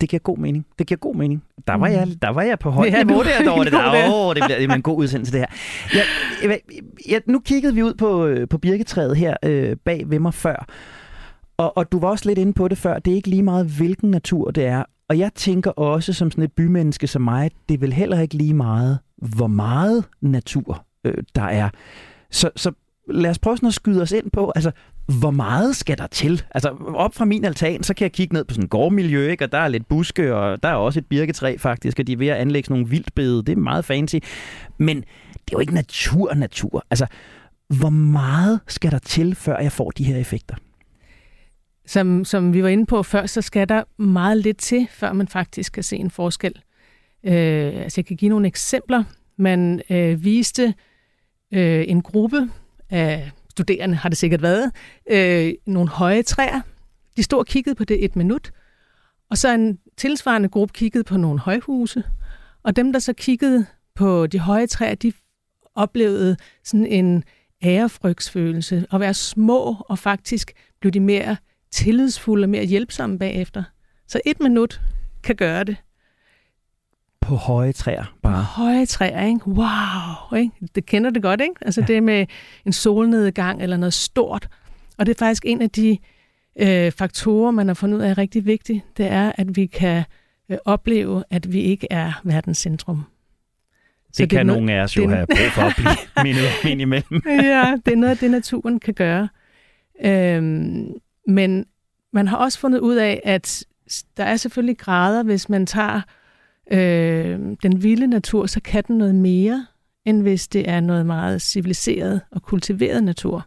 Det 0.00 0.08
giver 0.08 0.20
god 0.20 0.38
mening. 0.38 0.66
Det 0.78 0.86
giver 0.86 0.98
god 0.98 1.14
mening. 1.14 1.42
Der 1.66 1.74
var 1.74 1.86
jeg, 1.86 2.08
der 2.22 2.28
var 2.28 2.42
jeg 2.42 2.58
på 2.58 2.70
højt 2.70 2.92
ja, 2.92 3.02
niveau 3.02 3.22
der, 3.22 3.42
der 3.42 3.62
det 3.62 3.72
der. 3.72 4.10
Oh, 4.12 4.34
det 4.34 4.42
bliver 4.44 4.74
en 4.74 4.82
god 4.82 4.98
udsendelse, 4.98 5.32
det 5.32 5.40
her. 5.40 5.46
Ja, 5.94 6.02
ja, 6.48 6.56
ja, 7.08 7.18
nu 7.26 7.38
kiggede 7.38 7.74
vi 7.74 7.82
ud 7.82 7.94
på, 7.94 8.26
øh, 8.26 8.48
på 8.48 8.58
birketræet 8.58 9.16
her 9.16 9.36
øh, 9.42 9.76
bag 9.84 10.02
ved 10.06 10.18
mig 10.18 10.34
før. 10.34 10.66
Og, 11.56 11.76
og 11.76 11.92
du 11.92 11.98
var 11.98 12.08
også 12.08 12.28
lidt 12.28 12.38
inde 12.38 12.52
på 12.52 12.68
det 12.68 12.78
før. 12.78 12.98
Det 12.98 13.10
er 13.10 13.14
ikke 13.14 13.28
lige 13.28 13.42
meget, 13.42 13.66
hvilken 13.66 14.10
natur 14.10 14.50
det 14.50 14.66
er. 14.66 14.84
Og 15.08 15.18
jeg 15.18 15.30
tænker 15.34 15.70
også, 15.70 16.12
som 16.12 16.30
sådan 16.30 16.44
et 16.44 16.52
bymenneske 16.52 17.06
som 17.06 17.22
mig, 17.22 17.50
det 17.68 17.74
er 17.74 17.78
vel 17.78 17.92
heller 17.92 18.20
ikke 18.20 18.34
lige 18.34 18.54
meget, 18.54 18.98
hvor 19.16 19.46
meget 19.46 20.04
natur 20.20 20.86
øh, 21.04 21.14
der 21.34 21.42
er. 21.42 21.70
Så, 22.30 22.50
så 22.56 22.72
lad 23.08 23.30
os 23.30 23.38
prøve 23.38 23.56
sådan 23.56 23.66
at 23.66 23.74
skyde 23.74 24.02
os 24.02 24.12
ind 24.12 24.30
på, 24.30 24.52
altså, 24.54 24.70
hvor 25.20 25.30
meget 25.30 25.76
skal 25.76 25.98
der 25.98 26.06
til? 26.06 26.42
Altså, 26.50 26.68
op 26.94 27.14
fra 27.14 27.24
min 27.24 27.44
altan, 27.44 27.82
så 27.82 27.94
kan 27.94 28.04
jeg 28.04 28.12
kigge 28.12 28.34
ned 28.34 28.44
på 28.44 28.54
sådan 28.54 28.64
en 28.64 28.68
gårdmiljø, 28.68 29.30
ikke? 29.30 29.44
og 29.44 29.52
der 29.52 29.58
er 29.58 29.68
lidt 29.68 29.88
buske, 29.88 30.34
og 30.34 30.62
der 30.62 30.68
er 30.68 30.74
også 30.74 31.00
et 31.00 31.06
birketræ 31.06 31.56
faktisk, 31.58 31.98
og 31.98 32.06
de 32.06 32.12
er 32.12 32.16
ved 32.16 32.28
at 32.28 32.36
anlægge 32.36 32.66
sådan 32.66 32.74
nogle 32.74 32.90
vildbede. 32.90 33.42
Det 33.42 33.52
er 33.52 33.56
meget 33.56 33.84
fancy. 33.84 34.16
Men 34.78 34.96
det 34.96 35.52
er 35.52 35.52
jo 35.52 35.58
ikke 35.58 35.74
natur-natur. 35.74 36.86
Altså, 36.90 37.06
hvor 37.68 37.90
meget 37.90 38.60
skal 38.68 38.90
der 38.90 38.98
til, 38.98 39.34
før 39.34 39.58
jeg 39.58 39.72
får 39.72 39.90
de 39.90 40.04
her 40.04 40.16
effekter? 40.16 40.56
Som, 41.86 42.24
som 42.24 42.52
vi 42.52 42.62
var 42.62 42.68
inde 42.68 42.86
på 42.86 43.02
før, 43.02 43.26
så 43.26 43.42
skal 43.42 43.68
der 43.68 44.02
meget 44.02 44.38
lidt 44.38 44.58
til, 44.58 44.88
før 44.90 45.12
man 45.12 45.28
faktisk 45.28 45.72
kan 45.72 45.82
se 45.82 45.96
en 45.96 46.10
forskel. 46.10 46.54
Øh, 47.24 47.82
altså 47.82 48.00
jeg 48.00 48.06
kan 48.06 48.16
give 48.16 48.28
nogle 48.28 48.46
eksempler. 48.46 49.04
Man 49.36 49.82
øh, 49.90 50.24
viste 50.24 50.74
øh, 51.52 51.84
en 51.88 52.02
gruppe 52.02 52.50
af 52.90 53.30
studerende, 53.50 53.96
har 53.96 54.08
det 54.08 54.18
sikkert 54.18 54.42
været, 54.42 54.72
øh, 55.10 55.54
nogle 55.66 55.90
høje 55.90 56.22
træer. 56.22 56.60
De 57.16 57.22
stod 57.22 57.38
og 57.38 57.46
kiggede 57.46 57.74
på 57.74 57.84
det 57.84 58.04
et 58.04 58.16
minut, 58.16 58.52
og 59.30 59.38
så 59.38 59.54
en 59.54 59.78
tilsvarende 59.96 60.48
gruppe 60.48 60.72
kiggede 60.72 61.04
på 61.04 61.16
nogle 61.16 61.40
højhuse. 61.40 62.02
Og 62.62 62.76
dem, 62.76 62.92
der 62.92 62.98
så 62.98 63.12
kiggede 63.12 63.66
på 63.94 64.26
de 64.26 64.38
høje 64.38 64.66
træer, 64.66 64.94
de 64.94 65.12
oplevede 65.74 66.36
sådan 66.64 66.86
en 66.86 67.24
ærefrygtsfølelse, 67.64 68.86
at 68.92 69.00
være 69.00 69.14
små, 69.14 69.76
og 69.88 69.98
faktisk 69.98 70.52
blev 70.80 70.92
de 70.92 71.00
mere 71.00 71.36
tillidsfulde 71.70 72.44
og 72.44 72.50
mere 72.50 72.64
hjælpsomme 72.64 73.18
bagefter. 73.18 73.62
Så 74.08 74.20
et 74.26 74.40
minut 74.40 74.80
kan 75.22 75.36
gøre 75.36 75.64
det. 75.64 75.76
På 77.24 77.34
høje 77.34 77.72
træer 77.72 78.14
bare. 78.22 78.34
På 78.34 78.62
høje 78.62 78.86
træer, 78.86 79.26
ikke? 79.26 79.48
Wow! 79.48 80.38
Ikke? 80.38 80.52
Det 80.74 80.86
kender 80.86 81.10
det 81.10 81.22
godt, 81.22 81.40
ikke? 81.40 81.54
Altså 81.60 81.80
ja. 81.80 81.86
det 81.86 82.02
med 82.02 82.26
en 82.66 82.72
solnedgang 82.72 83.62
eller 83.62 83.76
noget 83.76 83.94
stort. 83.94 84.48
Og 84.98 85.06
det 85.06 85.14
er 85.14 85.18
faktisk 85.18 85.42
en 85.46 85.62
af 85.62 85.70
de 85.70 85.98
øh, 86.60 86.92
faktorer, 86.92 87.50
man 87.50 87.66
har 87.66 87.74
fundet 87.74 87.96
ud 87.98 88.02
af 88.02 88.10
er 88.10 88.18
rigtig 88.18 88.46
vigtigt. 88.46 88.84
Det 88.96 89.06
er, 89.06 89.32
at 89.34 89.56
vi 89.56 89.66
kan 89.66 90.04
øh, 90.48 90.58
opleve, 90.64 91.24
at 91.30 91.52
vi 91.52 91.60
ikke 91.60 91.86
er 91.90 92.20
verdens 92.24 92.58
centrum. 92.58 93.04
Det, 94.08 94.18
det 94.18 94.30
kan 94.30 94.46
nogle 94.46 94.72
af 94.72 94.82
os 94.82 94.96
jo 94.96 95.02
det, 95.02 95.10
have 95.10 95.26
brug 95.26 95.50
for 95.54 95.62
at 95.62 95.72
blive 95.76 95.88
mindet 96.24 96.64
ind 96.64 96.80
imellem. 96.80 97.22
ja, 97.26 97.76
det 97.86 97.92
er 97.92 97.96
noget 97.96 98.10
af 98.10 98.18
det, 98.18 98.30
naturen 98.30 98.80
kan 98.80 98.94
gøre. 98.94 99.28
Øhm, 100.04 100.86
men 101.28 101.66
man 102.12 102.28
har 102.28 102.36
også 102.36 102.58
fundet 102.58 102.78
ud 102.78 102.96
af, 102.96 103.20
at 103.24 103.64
der 104.16 104.24
er 104.24 104.36
selvfølgelig 104.36 104.78
grader, 104.78 105.22
hvis 105.22 105.48
man 105.48 105.66
tager 105.66 106.00
øh, 106.70 107.56
den 107.62 107.82
vilde 107.82 108.06
natur, 108.06 108.46
så 108.46 108.60
kan 108.60 108.84
den 108.88 108.98
noget 108.98 109.14
mere, 109.14 109.66
end 110.04 110.22
hvis 110.22 110.48
det 110.48 110.68
er 110.68 110.80
noget 110.80 111.06
meget 111.06 111.42
civiliseret 111.42 112.20
og 112.30 112.42
kultiveret 112.42 113.04
natur, 113.04 113.46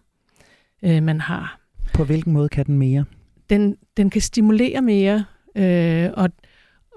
øh, 0.83 1.03
man 1.03 1.21
har. 1.21 1.59
På 1.93 2.03
hvilken 2.03 2.33
måde 2.33 2.49
kan 2.49 2.65
den 2.65 2.77
mere? 2.77 3.05
Den, 3.49 3.77
den 3.97 4.09
kan 4.09 4.21
stimulere 4.21 4.81
mere 4.81 5.25
øh, 5.55 6.09
og, 6.13 6.29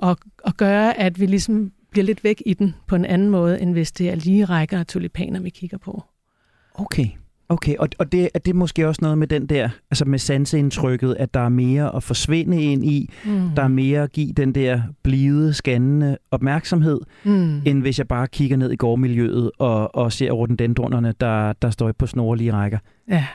og, 0.02 0.18
og 0.44 0.56
gøre, 0.56 0.98
at 0.98 1.20
vi 1.20 1.26
ligesom 1.26 1.72
bliver 1.90 2.04
lidt 2.04 2.24
væk 2.24 2.42
i 2.46 2.54
den 2.54 2.74
på 2.86 2.96
en 2.96 3.04
anden 3.04 3.30
måde, 3.30 3.60
end 3.60 3.72
hvis 3.72 3.92
det 3.92 4.10
er 4.10 4.14
lige 4.14 4.44
rækker 4.44 4.78
af 4.78 4.86
tulipaner, 4.86 5.40
vi 5.40 5.50
kigger 5.50 5.78
på. 5.78 6.04
Okay. 6.74 7.06
Okay, 7.50 7.76
og, 7.76 7.88
og 7.98 8.12
det, 8.12 8.28
er 8.34 8.38
det 8.38 8.56
måske 8.56 8.88
også 8.88 8.98
noget 9.02 9.18
med 9.18 9.26
den 9.26 9.46
der, 9.46 9.68
altså 9.90 10.04
med 10.04 10.18
sanseindtrykket, 10.18 11.16
at 11.18 11.34
der 11.34 11.40
er 11.40 11.48
mere 11.48 11.96
at 11.96 12.02
forsvinde 12.02 12.62
ind 12.62 12.84
i, 12.84 13.10
mm. 13.24 13.50
der 13.56 13.62
er 13.62 13.68
mere 13.68 14.02
at 14.02 14.12
give 14.12 14.32
den 14.32 14.54
der 14.54 14.82
blide, 15.02 15.54
scannende 15.54 16.18
opmærksomhed, 16.30 17.00
mm. 17.24 17.62
end 17.64 17.80
hvis 17.80 17.98
jeg 17.98 18.08
bare 18.08 18.26
kigger 18.26 18.56
ned 18.56 18.70
i 18.72 18.76
gårdmiljøet 18.76 19.50
og, 19.58 19.94
og 19.94 20.12
ser 20.12 20.32
rhododendronerne, 20.32 21.14
der, 21.20 21.52
der 21.52 21.70
står 21.70 21.92
på 21.92 22.06
snorlige 22.06 22.52
rækker. 22.52 22.78
Ja, 23.08 23.26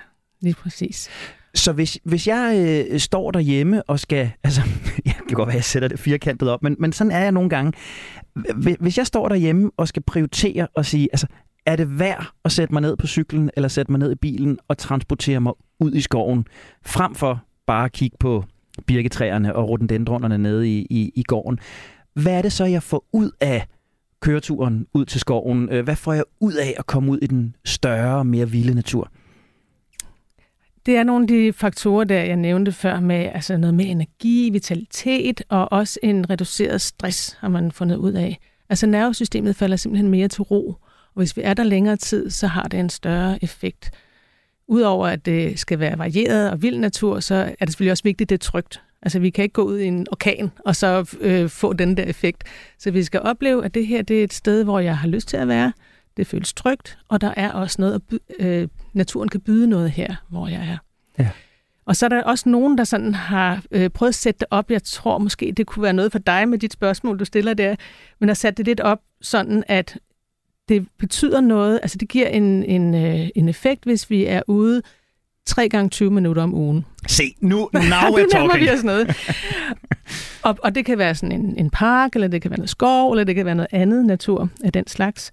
lige 0.41 0.55
præcis. 0.55 1.09
Så 1.55 1.73
hvis, 1.73 1.99
hvis 2.03 2.27
jeg 2.27 2.83
øh, 2.91 2.99
står 2.99 3.31
derhjemme 3.31 3.83
og 3.83 3.99
skal, 3.99 4.31
altså, 4.43 4.61
jeg 5.05 5.13
kan 5.27 5.35
godt 5.35 5.47
være, 5.47 5.53
at 5.53 5.57
jeg 5.57 5.63
sætter 5.63 5.87
det 5.87 5.99
firkantet 5.99 6.49
op, 6.49 6.63
men, 6.63 6.75
men 6.79 6.93
sådan 6.93 7.11
er 7.11 7.19
jeg 7.19 7.31
nogle 7.31 7.49
gange. 7.49 7.73
Hvis 8.79 8.97
jeg 8.97 9.07
står 9.07 9.29
derhjemme 9.29 9.71
og 9.77 9.87
skal 9.87 10.03
prioritere 10.03 10.67
og 10.75 10.85
sige, 10.85 11.09
altså, 11.11 11.27
er 11.65 11.75
det 11.75 11.99
værd 11.99 12.27
at 12.45 12.51
sætte 12.51 12.73
mig 12.73 12.81
ned 12.81 12.97
på 12.97 13.07
cyklen, 13.07 13.51
eller 13.55 13.67
sætte 13.67 13.91
mig 13.91 13.99
ned 13.99 14.11
i 14.11 14.15
bilen 14.15 14.59
og 14.67 14.77
transportere 14.77 15.41
mig 15.41 15.53
ud 15.79 15.93
i 15.93 16.01
skoven, 16.01 16.47
frem 16.85 17.15
for 17.15 17.43
bare 17.65 17.85
at 17.85 17.91
kigge 17.91 18.17
på 18.19 18.43
birketræerne 18.85 19.55
og 19.55 19.69
rhododendronerne 19.69 20.37
nede 20.37 20.69
i, 20.69 20.87
i, 20.89 21.11
i 21.15 21.23
gården. 21.23 21.59
Hvad 22.13 22.33
er 22.33 22.41
det 22.41 22.51
så, 22.51 22.65
jeg 22.65 22.83
får 22.83 23.05
ud 23.13 23.31
af 23.41 23.67
køreturen 24.19 24.87
ud 24.93 25.05
til 25.05 25.19
skoven? 25.19 25.69
Øh, 25.71 25.83
hvad 25.83 25.95
får 25.95 26.13
jeg 26.13 26.23
ud 26.39 26.53
af 26.53 26.75
at 26.77 26.85
komme 26.85 27.11
ud 27.11 27.17
i 27.21 27.27
den 27.27 27.55
større, 27.65 28.25
mere 28.25 28.49
vilde 28.49 28.73
natur? 28.73 29.11
Det 30.85 30.97
er 30.97 31.03
nogle 31.03 31.23
af 31.23 31.27
de 31.27 31.53
faktorer, 31.53 32.03
der 32.03 32.23
jeg 32.23 32.35
nævnte 32.35 32.71
før, 32.71 32.99
med 32.99 33.15
altså 33.15 33.57
noget 33.57 33.73
med 33.73 33.85
energi, 33.85 34.49
vitalitet 34.49 35.43
og 35.49 35.71
også 35.71 35.99
en 36.03 36.29
reduceret 36.29 36.81
stress, 36.81 37.37
har 37.39 37.49
man 37.49 37.71
fundet 37.71 37.95
ud 37.95 38.13
af. 38.13 38.37
Altså 38.69 38.87
nervesystemet 38.87 39.55
falder 39.55 39.77
simpelthen 39.77 40.11
mere 40.11 40.27
til 40.27 40.41
ro 40.41 40.75
og 41.15 41.19
hvis 41.19 41.37
vi 41.37 41.41
er 41.41 41.53
der 41.53 41.63
længere 41.63 41.97
tid, 41.97 42.29
så 42.29 42.47
har 42.47 42.63
det 42.63 42.79
en 42.79 42.89
større 42.89 43.43
effekt. 43.43 43.91
Udover 44.67 45.07
at 45.07 45.25
det 45.25 45.59
skal 45.59 45.79
være 45.79 45.97
varieret 45.97 46.51
og 46.51 46.61
vild 46.61 46.77
natur, 46.77 47.19
så 47.19 47.35
er 47.35 47.65
det 47.65 47.69
selvfølgelig 47.69 47.91
også 47.91 48.03
vigtigt, 48.03 48.25
at 48.25 48.29
det 48.29 48.45
er 48.47 48.49
trygt. 48.51 48.81
Altså 49.01 49.19
vi 49.19 49.29
kan 49.29 49.43
ikke 49.43 49.53
gå 49.53 49.61
ud 49.63 49.79
i 49.79 49.85
en 49.85 50.07
orkan 50.11 50.51
og 50.65 50.75
så 50.75 51.15
øh, 51.19 51.49
få 51.49 51.73
den 51.73 51.97
der 51.97 52.03
effekt. 52.03 52.43
Så 52.79 52.91
vi 52.91 53.03
skal 53.03 53.21
opleve, 53.21 53.65
at 53.65 53.73
det 53.73 53.87
her 53.87 54.01
det 54.01 54.19
er 54.19 54.23
et 54.23 54.33
sted, 54.33 54.63
hvor 54.63 54.79
jeg 54.79 54.97
har 54.97 55.07
lyst 55.07 55.27
til 55.27 55.37
at 55.37 55.47
være. 55.47 55.73
Det 56.17 56.27
føles 56.27 56.53
trygt, 56.53 56.97
og 57.07 57.21
der 57.21 57.33
er 57.37 57.51
også 57.51 57.75
noget, 57.81 57.93
at 57.93 58.01
by- 58.03 58.17
øh, 58.39 58.67
naturen 58.93 59.29
kan 59.29 59.41
byde 59.41 59.67
noget 59.67 59.91
her, 59.91 60.15
hvor 60.29 60.47
jeg 60.47 60.67
er. 60.69 60.77
Ja. 61.23 61.29
Og 61.85 61.95
så 61.95 62.05
er 62.05 62.09
der 62.09 62.23
også 62.23 62.49
nogen, 62.49 62.77
der 62.77 62.83
sådan 62.83 63.13
har 63.13 63.63
øh, 63.71 63.89
prøvet 63.89 64.09
at 64.09 64.15
sætte 64.15 64.39
det 64.39 64.47
op. 64.51 64.71
Jeg 64.71 64.83
tror 64.83 65.17
måske, 65.17 65.53
det 65.57 65.67
kunne 65.67 65.83
være 65.83 65.93
noget 65.93 66.11
for 66.11 66.19
dig 66.19 66.49
med 66.49 66.57
dit 66.57 66.73
spørgsmål, 66.73 67.19
du 67.19 67.25
stiller 67.25 67.53
der. 67.53 67.75
Men 68.19 68.29
har 68.29 68.33
sat 68.33 68.57
det 68.57 68.65
lidt 68.65 68.79
op 68.79 68.99
sådan, 69.21 69.63
at 69.67 69.97
det 70.69 70.87
betyder 70.99 71.41
noget. 71.41 71.79
Altså 71.81 71.97
det 71.97 72.09
giver 72.09 72.27
en, 72.27 72.63
en, 72.63 72.95
øh, 72.95 73.29
en 73.35 73.49
effekt, 73.49 73.83
hvis 73.83 74.09
vi 74.09 74.25
er 74.25 74.41
ude 74.47 74.81
3 75.45 75.69
gange 75.69 75.89
20 75.89 76.11
minutter 76.11 76.43
om 76.43 76.53
ugen. 76.53 76.85
Se, 77.07 77.35
nu, 77.41 77.69
now 77.73 77.81
we're 78.15 78.21
vi 78.21 78.27
talking. 78.31 78.71
os 78.71 78.83
noget. 78.83 79.15
og, 80.43 80.57
og 80.63 80.75
det 80.75 80.85
kan 80.85 80.97
være 80.97 81.15
sådan 81.15 81.41
en, 81.41 81.57
en 81.57 81.69
park, 81.69 82.15
eller 82.15 82.27
det 82.27 82.41
kan 82.41 82.51
være 82.51 82.59
noget 82.59 82.69
skov, 82.69 83.11
eller 83.11 83.23
det 83.23 83.35
kan 83.35 83.45
være 83.45 83.55
noget 83.55 83.67
andet 83.71 84.05
natur 84.05 84.49
af 84.63 84.73
den 84.73 84.87
slags. 84.87 85.31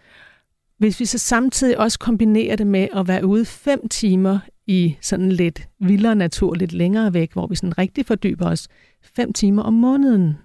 Hvis 0.79 1.01
vi 1.01 1.05
så 1.05 1.19
samtidig 1.19 1.79
også 1.79 1.99
kombinerer 1.99 2.57
det 2.57 2.67
med 2.67 2.89
at 2.97 3.09
være 3.09 3.27
ude 3.27 3.45
fem 3.45 3.89
timer 3.89 4.39
i 4.67 4.97
sådan 5.01 5.33
lidt 5.33 5.69
vildere 5.81 6.15
natur, 6.15 6.55
lidt 6.55 6.73
længere 6.73 7.15
væk, 7.15 7.33
hvor 7.33 7.47
vi 7.47 7.57
sådan 7.57 7.79
rigtig 7.79 8.07
fordyber 8.07 8.47
os, 8.51 8.69
fem 9.17 9.33
timer 9.33 9.63
om 9.63 9.73
måneden. 9.73 10.39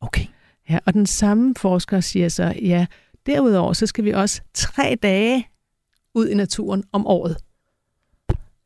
Okay. 0.00 0.24
Ja, 0.70 0.78
og 0.86 0.94
den 0.94 1.06
samme 1.06 1.54
forsker 1.54 2.00
siger 2.00 2.28
så, 2.28 2.54
ja, 2.62 2.86
derudover 3.28 3.72
så 3.72 3.86
skal 3.86 4.04
vi 4.04 4.10
også 4.10 4.40
tre 4.54 4.96
dage 5.02 5.48
ud 6.14 6.28
i 6.28 6.34
naturen 6.34 6.84
om 6.92 7.06
året. 7.06 7.36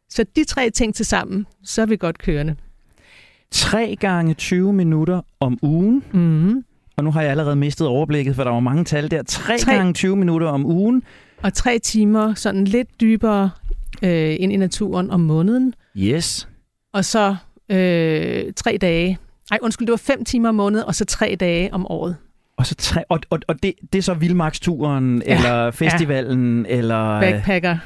Så 0.08 0.24
de 0.36 0.44
tre 0.44 0.70
ting 0.70 0.94
til 0.94 1.06
sammen, 1.06 1.46
så 1.64 1.82
er 1.82 1.86
vi 1.86 1.96
godt 1.96 2.18
kørende. 2.18 2.56
3 3.50 3.96
gange 4.00 4.34
20 4.34 4.72
minutter 4.72 5.20
om 5.40 5.58
ugen. 5.62 6.04
Mm-hmm. 6.12 6.64
Og 6.96 7.04
nu 7.04 7.10
har 7.10 7.22
jeg 7.22 7.30
allerede 7.30 7.56
mistet 7.56 7.86
overblikket, 7.86 8.36
for 8.36 8.44
der 8.44 8.50
var 8.50 8.60
mange 8.60 8.84
tal 8.84 9.10
der. 9.10 9.22
3 9.22 9.58
Tre. 9.58 9.72
gange 9.72 9.92
20 9.92 10.16
minutter 10.16 10.48
om 10.48 10.66
ugen. 10.66 11.02
Og 11.42 11.54
tre 11.54 11.78
timer 11.78 12.34
sådan 12.34 12.64
lidt 12.64 13.00
dybere 13.00 13.50
øh, 14.02 14.36
ind 14.40 14.52
i 14.52 14.56
naturen 14.56 15.10
om 15.10 15.20
måneden. 15.20 15.74
Yes. 15.96 16.48
Og 16.92 17.04
så 17.04 17.36
øh, 17.68 18.52
tre 18.56 18.78
dage. 18.80 19.18
Ej, 19.50 19.58
undskyld, 19.62 19.86
det 19.86 19.92
var 19.92 19.96
fem 19.96 20.24
timer 20.24 20.48
om 20.48 20.54
måneden, 20.54 20.86
og 20.86 20.94
så 20.94 21.04
tre 21.04 21.36
dage 21.40 21.74
om 21.74 21.86
året. 21.90 22.16
Og, 22.62 22.66
så 22.66 22.74
tre, 22.74 23.04
og, 23.08 23.20
og, 23.30 23.38
og 23.48 23.62
det, 23.62 23.74
det 23.92 23.98
er 23.98 24.02
så 24.02 24.14
Vildmarksturen, 24.14 25.22
Ja, 25.26 25.36
eller 25.36 25.70
festivalen, 25.70 26.66
eller... 26.66 27.20
Backpacker 27.20 27.78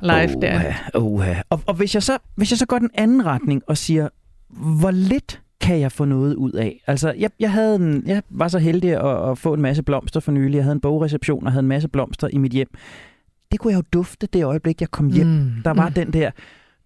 live 0.00 0.40
der. 0.40 0.54
Oha, 0.54 0.72
oha. 0.94 1.34
Og, 1.50 1.60
og 1.66 1.74
hvis, 1.74 1.94
jeg 1.94 2.02
så, 2.02 2.18
hvis 2.34 2.50
jeg 2.50 2.58
så 2.58 2.66
går 2.66 2.78
den 2.78 2.90
anden 2.94 3.26
retning 3.26 3.62
og 3.66 3.76
siger, 3.76 4.08
hvor 4.50 4.90
lidt 4.90 5.40
kan 5.60 5.80
jeg 5.80 5.92
få 5.92 6.04
noget 6.04 6.34
ud 6.34 6.52
af? 6.52 6.82
Altså, 6.86 7.14
jeg, 7.18 7.30
jeg, 7.40 7.52
havde 7.52 7.76
en, 7.76 8.02
jeg 8.06 8.22
var 8.30 8.48
så 8.48 8.58
heldig 8.58 8.90
at, 8.90 9.30
at 9.30 9.38
få 9.38 9.54
en 9.54 9.60
masse 9.60 9.82
blomster 9.82 10.20
for 10.20 10.32
nylig. 10.32 10.56
Jeg 10.56 10.64
havde 10.64 10.74
en 10.74 10.80
bogreception 10.80 11.46
og 11.46 11.52
havde 11.52 11.62
en 11.62 11.68
masse 11.68 11.88
blomster 11.88 12.28
i 12.32 12.38
mit 12.38 12.52
hjem. 12.52 12.68
Det 13.52 13.60
kunne 13.60 13.72
jeg 13.72 13.78
jo 13.78 13.84
dufte 13.92 14.26
det 14.26 14.44
øjeblik, 14.44 14.80
jeg 14.80 14.90
kom 14.90 15.10
hjem. 15.10 15.26
Mm. 15.26 15.52
Der 15.64 15.74
var 15.74 15.88
mm. 15.88 15.94
den 15.94 16.12
der 16.12 16.30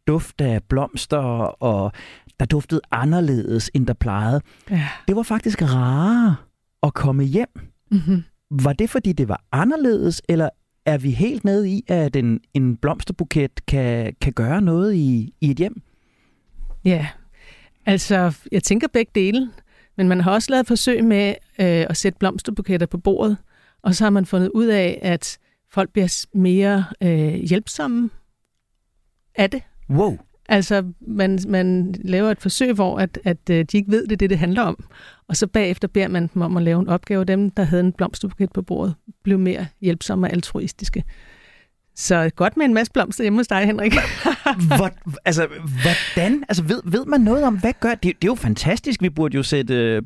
duft 0.07 0.41
af 0.41 0.63
blomster, 0.69 1.19
og 1.63 1.93
der 2.41 2.47
duftede 2.47 2.81
anderledes, 2.91 3.71
end 3.75 3.87
der 3.87 3.95
plejede. 3.95 4.41
Ja. 4.71 4.89
Det 5.09 5.17
var 5.17 5.23
faktisk 5.23 5.63
rarere 5.63 6.37
at 6.85 6.95
komme 6.95 7.25
hjem. 7.25 7.49
Mm-hmm. 7.91 8.23
Var 8.51 8.73
det, 8.73 8.91
fordi 8.91 9.13
det 9.13 9.29
var 9.29 9.45
anderledes, 9.53 10.23
eller 10.29 10.49
er 10.87 10.99
vi 10.99 11.11
helt 11.11 11.45
nede 11.45 11.71
i, 11.71 11.85
at 11.89 12.17
en, 12.17 12.41
en 12.55 12.77
blomsterbuket 12.77 13.67
kan, 13.67 14.15
kan 14.21 14.33
gøre 14.33 14.63
noget 14.63 14.95
i, 14.95 15.35
i 15.41 15.51
et 15.51 15.57
hjem? 15.57 15.83
Ja, 16.85 17.09
altså 17.87 18.35
jeg 18.53 18.63
tænker 18.63 18.89
begge 18.89 19.13
dele, 19.15 19.51
men 19.97 20.09
man 20.09 20.21
har 20.21 20.33
også 20.33 20.51
lavet 20.51 20.67
forsøg 20.67 21.05
med 21.05 21.29
øh, 21.59 21.87
at 21.91 21.97
sætte 21.97 22.19
blomsterbuketter 22.19 22.87
på 22.87 22.99
bordet, 22.99 23.37
og 23.83 23.95
så 23.95 24.05
har 24.05 24.11
man 24.11 24.27
fundet 24.27 24.51
ud 24.55 24.67
af, 24.67 24.99
at 25.03 25.39
folk 25.71 25.91
bliver 25.93 26.27
mere 26.35 26.85
øh, 27.03 27.35
hjælpsomme 27.35 28.11
af 29.35 29.51
det. 29.51 29.63
Wow. 29.91 30.19
Altså, 30.49 30.85
man, 31.01 31.39
man 31.49 31.95
laver 32.05 32.31
et 32.31 32.41
forsøg, 32.41 32.73
hvor 32.73 32.99
at, 32.99 33.19
at 33.25 33.51
øh, 33.51 33.65
de 33.73 33.77
ikke 33.77 33.91
ved, 33.91 34.03
det 34.03 34.13
er 34.13 34.17
det, 34.17 34.31
det 34.31 34.39
handler 34.39 34.63
om. 34.63 34.85
Og 35.29 35.37
så 35.37 35.47
bagefter 35.47 35.89
beder 35.89 36.09
man 36.09 36.31
dem 36.35 36.43
om 36.43 36.57
at 36.57 36.63
lave 36.63 36.81
en 36.81 36.89
opgave. 36.89 37.25
Dem, 37.25 37.51
der 37.51 37.63
havde 37.63 37.83
en 37.83 37.93
blomsterbuket 37.93 38.53
på 38.53 38.63
bordet, 38.63 38.95
blev 39.23 39.39
mere 39.39 39.67
hjælpsomme 39.81 40.27
og 40.27 40.33
altruistiske. 40.33 41.05
Så 41.97 42.31
godt 42.37 42.57
med 42.57 42.67
en 42.67 42.75
masse 42.75 42.93
blomster 42.93 43.25
hjemme 43.25 43.39
hos 43.39 43.47
dig, 43.47 43.67
Henrik. 43.67 43.93
Hvor, 44.77 44.91
altså, 45.25 45.49
hvordan? 45.83 46.45
Altså, 46.49 46.65
ved, 46.65 46.81
ved 46.85 47.05
man 47.05 47.21
noget 47.21 47.45
om, 47.45 47.59
hvad 47.59 47.73
gør 47.81 47.95
det? 47.95 48.03
Det 48.03 48.11
er 48.11 48.27
jo 48.27 48.35
fantastisk. 48.35 49.03
Vi 49.03 49.11
burde 49.11 49.37
jo 49.37 49.43
sætte 49.43 49.75
øh, 49.75 50.03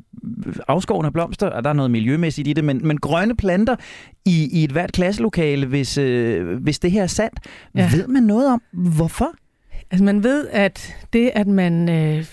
afskovne 0.67 1.11
blomster, 1.11 1.47
og 1.47 1.63
der 1.63 1.69
er 1.69 1.73
noget 1.73 1.91
miljømæssigt 1.91 2.47
i 2.47 2.53
det, 2.53 2.63
men, 2.63 2.87
men 2.87 2.97
grønne 2.97 3.35
planter 3.35 3.75
i, 4.25 4.49
i 4.51 4.63
et 4.63 4.71
hvert 4.71 4.91
klasselokale, 4.91 5.65
hvis, 5.65 5.97
øh, 5.97 6.57
hvis 6.57 6.79
det 6.79 6.91
her 6.91 7.03
er 7.03 7.07
sandt. 7.07 7.39
Ja. 7.75 7.89
Ved 7.93 8.07
man 8.07 8.23
noget 8.23 8.53
om, 8.53 8.61
hvorfor? 8.71 9.31
Altså 9.91 10.03
man 10.03 10.23
ved, 10.23 10.47
at 10.47 10.95
det, 11.13 11.31
at 11.35 11.47
man 11.47 11.89
øh, 11.89 12.25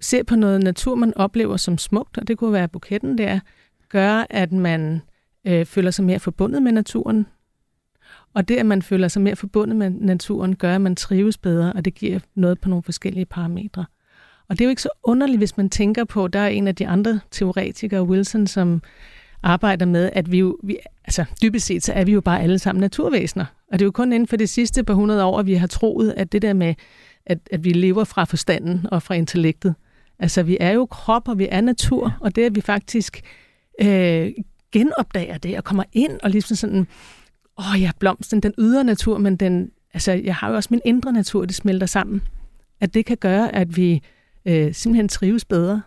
ser 0.00 0.22
på 0.22 0.36
noget 0.36 0.62
natur, 0.62 0.94
man 0.94 1.16
oplever 1.16 1.56
som 1.56 1.78
smukt, 1.78 2.18
og 2.18 2.28
det 2.28 2.38
kunne 2.38 2.52
være 2.52 2.68
buketten 2.68 3.18
der, 3.18 3.40
gør, 3.88 4.26
at 4.30 4.52
man 4.52 5.02
øh, 5.44 5.66
føler 5.66 5.90
sig 5.90 6.04
mere 6.04 6.18
forbundet 6.18 6.62
med 6.62 6.72
naturen. 6.72 7.26
Og 8.34 8.48
det, 8.48 8.56
at 8.56 8.66
man 8.66 8.82
føler 8.82 9.08
sig 9.08 9.22
mere 9.22 9.36
forbundet 9.36 9.76
med 9.76 9.90
naturen, 9.90 10.56
gør, 10.56 10.74
at 10.74 10.80
man 10.80 10.96
trives 10.96 11.38
bedre, 11.38 11.72
og 11.72 11.84
det 11.84 11.94
giver 11.94 12.20
noget 12.34 12.60
på 12.60 12.68
nogle 12.68 12.82
forskellige 12.82 13.26
parametre. 13.26 13.84
Og 14.48 14.58
det 14.58 14.60
er 14.60 14.66
jo 14.66 14.70
ikke 14.70 14.82
så 14.82 14.88
underligt, 15.02 15.40
hvis 15.40 15.56
man 15.56 15.70
tænker 15.70 16.04
på, 16.04 16.28
der 16.28 16.38
er 16.38 16.48
en 16.48 16.68
af 16.68 16.74
de 16.74 16.86
andre 16.86 17.20
teoretikere, 17.30 18.02
Wilson, 18.02 18.46
som 18.46 18.82
arbejder 19.42 19.86
med, 19.86 20.10
at 20.12 20.32
vi 20.32 20.38
jo, 20.38 20.58
vi, 20.62 20.78
altså 21.04 21.24
dybest 21.42 21.66
set, 21.66 21.84
så 21.84 21.92
er 21.92 22.04
vi 22.04 22.12
jo 22.12 22.20
bare 22.20 22.42
alle 22.42 22.58
sammen 22.58 22.80
naturvæsener. 22.80 23.44
Og 23.72 23.78
det 23.78 23.82
er 23.82 23.86
jo 23.86 23.90
kun 23.90 24.12
inden 24.12 24.26
for 24.26 24.36
det 24.36 24.48
sidste 24.48 24.84
par 24.84 24.94
hundrede 24.94 25.24
år, 25.24 25.38
at 25.38 25.46
vi 25.46 25.54
har 25.54 25.66
troet, 25.66 26.14
at 26.16 26.32
det 26.32 26.42
der 26.42 26.52
med, 26.52 26.74
at, 27.26 27.38
at 27.52 27.64
vi 27.64 27.70
lever 27.70 28.04
fra 28.04 28.24
forstanden 28.24 28.86
og 28.92 29.02
fra 29.02 29.14
intellektet. 29.14 29.74
Altså 30.18 30.42
vi 30.42 30.56
er 30.60 30.70
jo 30.70 30.86
krop, 30.86 31.28
og 31.28 31.38
vi 31.38 31.48
er 31.50 31.60
natur, 31.60 32.16
og 32.20 32.36
det 32.36 32.44
at 32.44 32.54
vi 32.54 32.60
faktisk 32.60 33.20
øh, 33.82 34.32
genopdager 34.72 35.38
det 35.38 35.56
og 35.56 35.64
kommer 35.64 35.84
ind 35.92 36.20
og 36.22 36.30
ligesom 36.30 36.56
sådan, 36.56 36.86
åh 37.58 37.82
ja, 37.82 37.90
blomsten, 37.98 38.40
den 38.40 38.54
ydre 38.58 38.84
natur, 38.84 39.18
men 39.18 39.36
den, 39.36 39.70
altså 39.94 40.12
jeg 40.12 40.34
har 40.34 40.48
jo 40.50 40.56
også 40.56 40.68
min 40.70 40.80
indre 40.84 41.12
natur, 41.12 41.44
det 41.44 41.54
smelter 41.54 41.86
sammen. 41.86 42.22
At 42.80 42.94
det 42.94 43.06
kan 43.06 43.16
gøre, 43.16 43.54
at 43.54 43.76
vi 43.76 44.02
øh, 44.44 44.74
simpelthen 44.74 45.08
trives 45.08 45.44
bedre. 45.44 45.82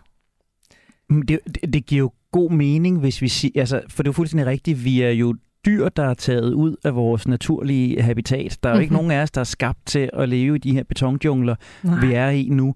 Mm, 1.10 1.22
Det, 1.22 1.38
det, 1.46 1.72
det 1.72 1.86
giver 1.86 1.98
jo 1.98 2.12
god 2.32 2.50
mening, 2.50 2.98
hvis 3.00 3.22
vi 3.22 3.28
siger, 3.28 3.60
altså, 3.60 3.80
for 3.88 4.02
det 4.02 4.08
er 4.08 4.10
jo 4.10 4.12
fuldstændig 4.12 4.46
rigtigt, 4.46 4.84
vi 4.84 5.00
er 5.02 5.10
jo 5.10 5.34
dyr, 5.66 5.88
der 5.88 6.02
er 6.04 6.14
taget 6.14 6.52
ud 6.54 6.76
af 6.84 6.94
vores 6.94 7.28
naturlige 7.28 8.02
habitat. 8.02 8.58
Der 8.62 8.68
er 8.68 8.72
jo 8.72 8.74
mm-hmm. 8.74 8.82
ikke 8.82 8.92
Mhm. 8.94 8.96
nogen 9.04 9.10
af 9.10 9.22
os, 9.22 9.30
der 9.30 9.40
er 9.40 9.44
skabt 9.44 9.86
til 9.86 10.10
at 10.12 10.28
leve 10.28 10.56
i 10.56 10.58
de 10.58 10.72
her 10.72 10.82
betonjungler, 10.84 11.54
Nej. 11.82 12.06
vi 12.06 12.12
er 12.12 12.28
i 12.28 12.48
nu. 12.50 12.74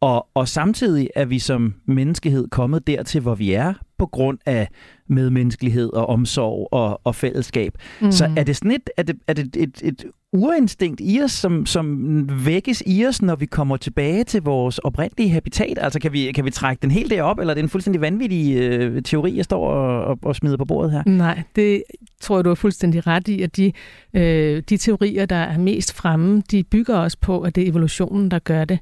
Og, 0.00 0.26
og 0.34 0.48
samtidig 0.48 1.08
er 1.16 1.24
vi 1.24 1.38
som 1.38 1.74
menneskehed 1.86 2.48
kommet 2.48 2.86
dertil, 2.86 3.20
hvor 3.20 3.34
vi 3.34 3.52
er, 3.52 3.74
på 3.98 4.06
grund 4.06 4.38
af 4.46 4.68
medmenneskelighed 5.08 5.92
og 5.92 6.06
omsorg 6.06 6.68
og, 6.72 7.00
og 7.04 7.14
fællesskab. 7.14 7.72
Mm. 8.00 8.12
Så 8.12 8.30
er 8.36 8.44
det 8.44 8.56
sådan 8.56 8.70
et, 8.70 8.90
er 8.96 9.02
det, 9.02 9.16
er 9.26 9.32
det 9.32 9.56
et, 9.56 9.80
et 9.84 10.04
urinstinkt 10.36 11.00
i 11.04 11.20
os, 11.24 11.32
som, 11.32 11.66
som 11.66 12.28
vækkes 12.46 12.82
i 12.86 13.06
os, 13.06 13.22
når 13.22 13.36
vi 13.36 13.46
kommer 13.46 13.76
tilbage 13.76 14.24
til 14.24 14.42
vores 14.42 14.78
oprindelige 14.78 15.30
habitat? 15.30 15.78
Altså 15.80 16.00
kan 16.00 16.12
vi, 16.12 16.32
kan 16.32 16.44
vi 16.44 16.50
trække 16.50 16.82
den 16.82 16.90
helt 16.90 17.10
derop, 17.10 17.38
eller 17.38 17.50
er 17.50 17.54
det 17.54 17.62
en 17.62 17.68
fuldstændig 17.68 18.00
vanvittig 18.00 18.56
øh, 18.56 19.02
teori, 19.02 19.36
jeg 19.36 19.44
står 19.44 19.68
og, 19.68 20.04
og, 20.04 20.18
og 20.22 20.36
smider 20.36 20.56
på 20.56 20.64
bordet 20.64 20.92
her? 20.92 21.02
Nej, 21.06 21.42
det 21.56 21.82
tror 22.20 22.36
jeg, 22.36 22.44
du 22.44 22.50
er 22.50 22.54
fuldstændig 22.54 23.06
ret 23.06 23.28
i, 23.28 23.42
at 23.42 23.56
de, 23.56 23.72
øh, 24.14 24.62
de 24.68 24.76
teorier, 24.76 25.26
der 25.26 25.36
er 25.36 25.58
mest 25.58 25.92
fremme, 25.92 26.42
de 26.50 26.64
bygger 26.64 26.96
også 26.96 27.18
på, 27.20 27.40
at 27.40 27.54
det 27.54 27.64
er 27.64 27.68
evolutionen, 27.68 28.30
der 28.30 28.38
gør 28.38 28.64
det. 28.64 28.78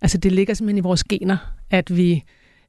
Altså 0.00 0.18
det 0.18 0.32
ligger 0.32 0.54
simpelthen 0.54 0.78
i 0.78 0.80
vores 0.80 1.04
gener, 1.04 1.36
at 1.70 1.96
vi, 1.96 2.22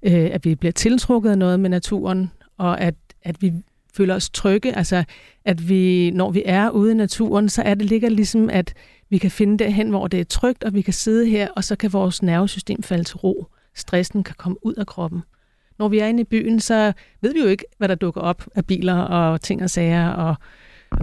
øh, 0.04 0.30
at 0.32 0.46
vi 0.46 0.56
bliver 0.56 0.72
tiltrukket 0.72 1.30
af 1.30 1.38
noget 1.38 1.60
med 1.60 1.70
naturen, 1.70 2.32
og 2.58 2.82
at, 2.82 2.96
at 3.24 3.42
vi 3.42 3.54
føler 3.96 4.16
os 4.16 4.30
trygge. 4.30 4.76
Altså 4.76 5.04
at 5.46 5.70
vi, 5.70 6.12
når 6.12 6.32
vi 6.32 6.44
er 6.46 6.70
ude 6.70 6.92
i 6.92 6.96
naturen, 6.96 7.50
så 7.50 7.62
er 7.62 7.74
det 7.74 7.86
ligger 7.86 8.10
ligesom, 8.10 8.50
at 8.50 8.74
vi 9.10 9.18
kan 9.18 9.32
finde 9.32 9.64
derhen, 9.64 9.90
hvor 9.90 10.08
det 10.08 10.20
er 10.20 10.24
trygt, 10.24 10.64
og 10.64 10.74
vi 10.74 10.82
kan 10.82 10.94
sidde 10.94 11.30
her, 11.30 11.48
og 11.56 11.64
så 11.64 11.76
kan 11.76 11.94
vores 11.94 12.24
nervesystem 12.24 12.84
falde 12.84 13.04
til 13.04 13.16
ro. 13.18 13.48
Stressen 13.76 14.24
kan 14.24 14.36
komme 14.38 14.58
ud 14.66 14.74
af 14.74 14.88
kroppen. 14.88 15.24
Når 15.80 15.88
vi 15.88 16.00
er 16.00 16.08
inde 16.08 16.22
i 16.22 16.24
byen, 16.24 16.60
så 16.60 16.94
ved 17.22 17.34
vi 17.34 17.40
jo 17.40 17.48
ikke, 17.48 17.66
hvad 17.78 17.88
der 17.88 17.96
dukker 17.96 18.22
op 18.22 18.48
af 18.56 18.66
biler 18.66 18.98
og 18.98 19.42
ting 19.42 19.64
og 19.64 19.70
sager, 19.70 20.10
og 20.10 20.36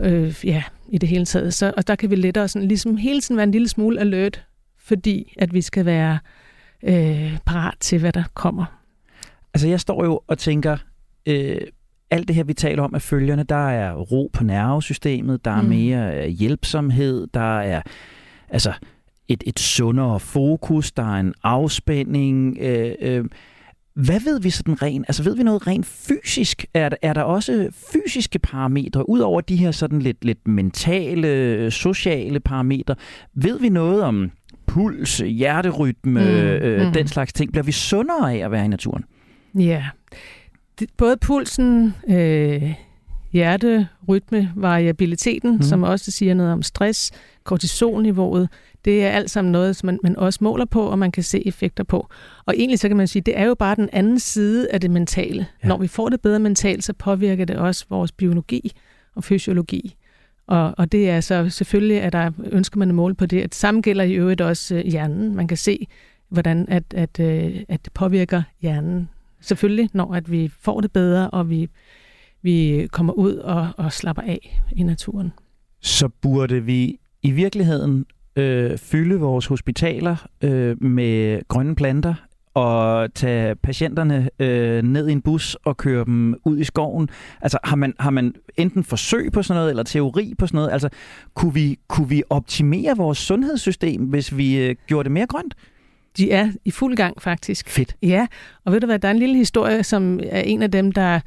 øh, 0.02 0.35
ja, 0.44 0.62
i 0.88 0.98
det 0.98 1.09
hele 1.09 1.24
taget. 1.24 1.55
Så, 1.55 1.72
og 1.76 1.87
der 1.87 1.96
kan 1.96 2.11
vi 2.11 2.16
lettere 2.16 2.48
sådan, 2.48 2.68
ligesom 2.68 2.96
hele 2.96 3.20
tiden 3.20 3.37
være 3.37 3.44
en 3.44 3.52
lille 3.52 3.68
smule 3.68 4.00
alert, 4.00 4.44
fordi 4.78 5.35
at 5.38 5.55
vi 5.55 5.61
skal 5.61 5.85
være 5.85 6.18
øh, 6.83 7.38
parat 7.46 7.74
til, 7.81 7.98
hvad 7.98 8.12
der 8.12 8.24
kommer. 8.35 8.64
Altså 9.55 9.68
jeg 9.68 9.81
står 9.81 10.05
jo 10.05 10.20
og 10.26 10.38
tænker, 10.38 10.76
øh, 11.26 11.61
alt 12.12 12.29
det 12.29 12.37
her, 12.37 12.44
vi 12.44 12.55
taler 12.55 12.83
om, 12.83 12.94
er 12.94 12.98
følgerne. 12.98 13.42
Der 13.42 13.68
er 13.68 13.94
ro 13.94 14.31
på 14.33 14.44
nervesystemet, 14.44 15.44
der 15.44 15.51
er 15.51 15.62
mm. 15.62 15.68
mere 15.68 16.29
hjælpsomhed, 16.29 17.27
der 17.35 17.61
er 17.61 17.83
altså 18.48 18.72
et, 19.29 19.42
et 19.46 19.59
sundere 19.59 20.20
fokus, 20.20 20.92
der 20.92 21.03
er 21.03 21.20
en 21.20 21.35
afspænding. 21.42 22.59
Øh, 22.61 22.94
øh, 23.01 23.25
hvad 23.94 24.20
ved 24.25 24.40
vi 24.40 24.51
sådan 24.51 24.83
rent? 24.83 25.05
Altså 25.09 25.22
ved 25.22 25.37
vi 25.37 25.42
noget 25.42 25.66
rent 25.66 25.87
fysisk? 25.87 26.64
Er, 26.75 26.88
er 27.03 27.12
der 27.12 27.22
også 27.22 27.68
fysiske 27.92 28.38
parametre, 28.38 29.09
ud 29.09 29.18
over 29.20 29.40
de 29.40 29.57
her 29.57 29.70
sådan 29.70 29.98
lidt, 29.98 30.25
lidt 30.25 30.48
mentale, 30.48 31.70
sociale 31.70 32.40
parametre? 32.40 32.94
Ved 33.35 33.61
vi 33.61 33.68
noget 33.68 34.03
om 34.03 34.31
puls, 34.66 35.18
hjerterytme, 35.18 36.20
mm, 36.20 36.27
øh, 36.27 36.87
mm. 36.87 36.92
den 36.92 37.09
slags 37.09 37.33
ting? 37.33 37.53
Bliver 37.53 37.64
vi 37.64 37.72
sundere 37.72 38.35
af 38.35 38.44
at 38.44 38.51
være 38.51 38.64
i 38.64 38.68
naturen? 38.68 39.05
Ja, 39.55 39.85
både 40.97 41.17
pulsen, 41.17 41.95
øh, 42.09 42.75
hjerterytme, 43.33 44.53
variabiliteten, 44.57 45.57
mm. 45.57 45.63
som 45.63 45.83
også 45.83 46.11
siger 46.11 46.35
noget 46.35 46.53
om 46.53 46.63
stress, 46.63 47.11
kortisolniveauet, 47.45 48.49
det 48.85 49.05
er 49.05 49.11
alt 49.11 49.31
sammen 49.31 49.53
noget, 49.53 49.77
som 49.77 49.87
man, 49.87 49.99
man 50.03 50.17
også 50.17 50.39
måler 50.43 50.65
på, 50.65 50.83
og 50.83 50.99
man 50.99 51.13
kan 51.13 51.23
se 51.23 51.47
effekter 51.47 51.85
på. 51.85 52.09
Og 52.47 52.55
egentlig 52.57 52.79
så 52.79 52.89
kan 52.89 52.97
man 52.97 53.07
sige, 53.07 53.23
det 53.23 53.39
er 53.39 53.45
jo 53.45 53.55
bare 53.55 53.75
den 53.75 53.89
anden 53.93 54.19
side 54.19 54.71
af 54.71 54.81
det 54.81 54.91
mentale. 54.91 55.47
Ja. 55.63 55.69
Når 55.69 55.79
vi 55.79 55.87
får 55.87 56.09
det 56.09 56.21
bedre 56.21 56.39
mentalt, 56.39 56.85
så 56.85 56.93
påvirker 56.93 57.45
det 57.45 57.57
også 57.57 57.85
vores 57.91 58.13
biologi 58.13 58.73
og 59.15 59.25
fysiologi. 59.25 59.97
Og, 60.47 60.75
og 60.79 60.93
det 60.93 61.11
er 61.11 61.21
så 61.21 61.49
selvfølgelig, 61.49 62.01
at 62.01 62.13
der 62.13 62.31
ønsker 62.51 62.79
man 62.79 62.89
at 62.89 62.95
måle 62.95 63.15
på 63.15 63.27
det. 63.27 63.43
Det 63.43 63.55
samme 63.55 63.81
gælder 63.81 64.05
i 64.05 64.13
øvrigt 64.13 64.41
også 64.41 64.75
øh, 64.75 64.85
hjernen. 64.85 65.37
Man 65.37 65.49
kan 65.49 65.57
se, 65.57 65.87
hvordan 66.29 66.67
at, 66.69 66.83
at, 66.95 67.21
øh, 67.21 67.61
at 67.69 67.85
det 67.85 67.93
påvirker 67.93 68.43
hjernen. 68.63 69.09
Selvfølgelig, 69.42 69.90
når 69.92 70.14
at 70.14 70.31
vi 70.31 70.50
får 70.61 70.81
det 70.81 70.92
bedre, 70.92 71.31
og 71.31 71.50
vi, 71.50 71.68
vi 72.42 72.88
kommer 72.92 73.12
ud 73.12 73.35
og, 73.35 73.68
og 73.76 73.92
slapper 73.92 74.22
af 74.22 74.62
i 74.76 74.83
naturen. 74.83 75.33
Så 75.81 76.09
burde 76.09 76.64
vi 76.64 76.98
i 77.22 77.31
virkeligheden 77.31 78.07
øh, 78.37 78.78
fylde 78.78 79.16
vores 79.16 79.46
hospitaler 79.46 80.26
øh, 80.42 80.83
med 80.83 81.40
grønne 81.48 81.74
planter 81.74 82.14
og 82.55 83.14
tage 83.14 83.57
patienterne 83.57 84.31
øh, 84.38 84.83
ned 84.83 85.09
i 85.09 85.12
en 85.12 85.22
bus 85.22 85.55
og 85.55 85.76
køre 85.76 86.05
dem 86.05 86.35
ud 86.44 86.59
i 86.59 86.64
skoven? 86.64 87.09
Altså 87.40 87.59
har 87.64 87.76
man, 87.76 87.94
har 87.98 88.11
man 88.11 88.35
enten 88.57 88.85
forsøg 88.85 89.33
på 89.33 89.42
sådan 89.42 89.59
noget, 89.59 89.70
eller 89.70 89.83
teori 89.83 90.35
på 90.38 90.46
sådan 90.46 90.57
noget? 90.59 90.72
Altså 90.72 90.88
kunne 91.35 91.55
vi, 91.55 91.78
kunne 91.88 92.09
vi 92.09 92.22
optimere 92.31 92.96
vores 92.96 93.18
sundhedssystem, 93.18 94.02
hvis 94.05 94.37
vi 94.37 94.59
øh, 94.59 94.76
gjorde 94.87 95.05
det 95.05 95.12
mere 95.12 95.26
grønt? 95.26 95.55
De 96.16 96.33
er 96.33 96.53
i 96.64 96.70
fuld 96.70 96.96
gang 96.96 97.22
faktisk. 97.22 97.68
Fedt. 97.68 97.96
Ja, 98.03 98.27
og 98.64 98.72
ved 98.72 98.81
du 98.81 98.87
hvad, 98.87 98.98
der 98.98 99.09
er 99.09 99.12
en 99.12 99.18
lille 99.18 99.37
historie, 99.37 99.85
som 99.85 100.20
er 100.22 100.40
en 100.40 100.62
af 100.62 100.70
dem, 100.70 100.92
der 100.92 101.20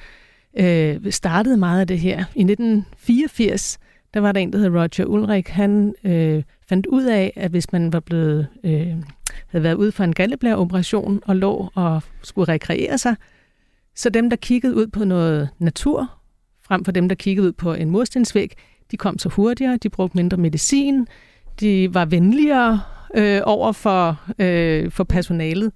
øh, 0.57 1.11
startede 1.11 1.57
meget 1.57 1.79
af 1.81 1.87
det 1.87 1.99
her. 1.99 2.17
I 2.17 2.41
1984, 2.41 3.79
der 4.13 4.19
var 4.19 4.31
der 4.31 4.39
en, 4.39 4.53
der 4.53 4.59
hed 4.59 4.69
Roger 4.69 5.05
Ulrich. 5.05 5.51
Han 5.51 5.95
øh, 6.03 6.43
fandt 6.69 6.85
ud 6.85 7.03
af, 7.03 7.33
at 7.35 7.51
hvis 7.51 7.71
man 7.71 7.93
var 7.93 7.99
blevet, 7.99 8.47
øh, 8.63 8.95
havde 9.47 9.63
været 9.63 9.75
ude 9.75 9.91
for 9.91 10.03
en 10.03 10.13
galleblæreoperation 10.13 11.21
og 11.25 11.35
lå 11.35 11.71
og 11.75 12.01
skulle 12.21 12.53
rekreere 12.53 12.97
sig, 12.97 13.15
så 13.95 14.09
dem, 14.09 14.29
der 14.29 14.37
kiggede 14.37 14.75
ud 14.75 14.87
på 14.87 15.05
noget 15.05 15.49
natur, 15.59 16.11
frem 16.61 16.85
for 16.85 16.91
dem, 16.91 17.09
der 17.09 17.15
kiggede 17.15 17.47
ud 17.47 17.51
på 17.51 17.73
en 17.73 17.89
murstensvæg, 17.89 18.53
de 18.91 18.97
kom 18.97 19.19
så 19.19 19.29
hurtigere, 19.29 19.77
de 19.77 19.89
brugte 19.89 20.17
mindre 20.17 20.37
medicin, 20.37 21.07
de 21.59 21.93
var 21.93 22.05
venligere 22.05 22.81
øh, 23.15 23.41
over 23.43 23.71
for, 23.71 24.21
øh, 24.39 24.91
for 24.91 25.03
personalet. 25.03 25.71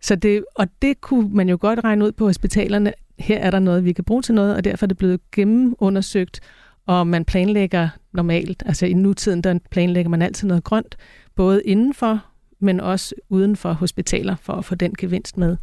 Så 0.00 0.14
det, 0.14 0.44
og 0.54 0.66
det 0.82 1.00
kunne 1.00 1.30
man 1.34 1.48
jo 1.48 1.58
godt 1.60 1.84
regne 1.84 2.04
ud 2.04 2.12
på 2.12 2.26
hospitalerne. 2.26 2.92
Her 3.18 3.38
er 3.38 3.50
der 3.50 3.58
noget, 3.58 3.84
vi 3.84 3.92
kan 3.92 4.04
bruge 4.04 4.22
til 4.22 4.34
noget, 4.34 4.56
og 4.56 4.64
derfor 4.64 4.86
er 4.86 4.88
det 4.88 4.96
blevet 4.96 5.20
gennemundersøgt, 5.32 6.40
og 6.86 7.06
man 7.06 7.24
planlægger 7.24 7.88
normalt, 8.12 8.62
altså 8.66 8.86
i 8.86 8.92
nutiden, 8.92 9.42
der 9.42 9.58
planlægger 9.70 10.10
man 10.10 10.22
altid 10.22 10.48
noget 10.48 10.64
grønt, 10.64 10.96
både 11.36 11.62
indenfor, 11.62 12.24
men 12.60 12.80
også 12.80 13.14
uden 13.28 13.56
for 13.56 13.72
hospitaler, 13.72 14.36
for 14.42 14.52
at 14.52 14.64
få 14.64 14.74
den 14.74 14.94
gevinst 14.98 15.38
med. 15.38 15.56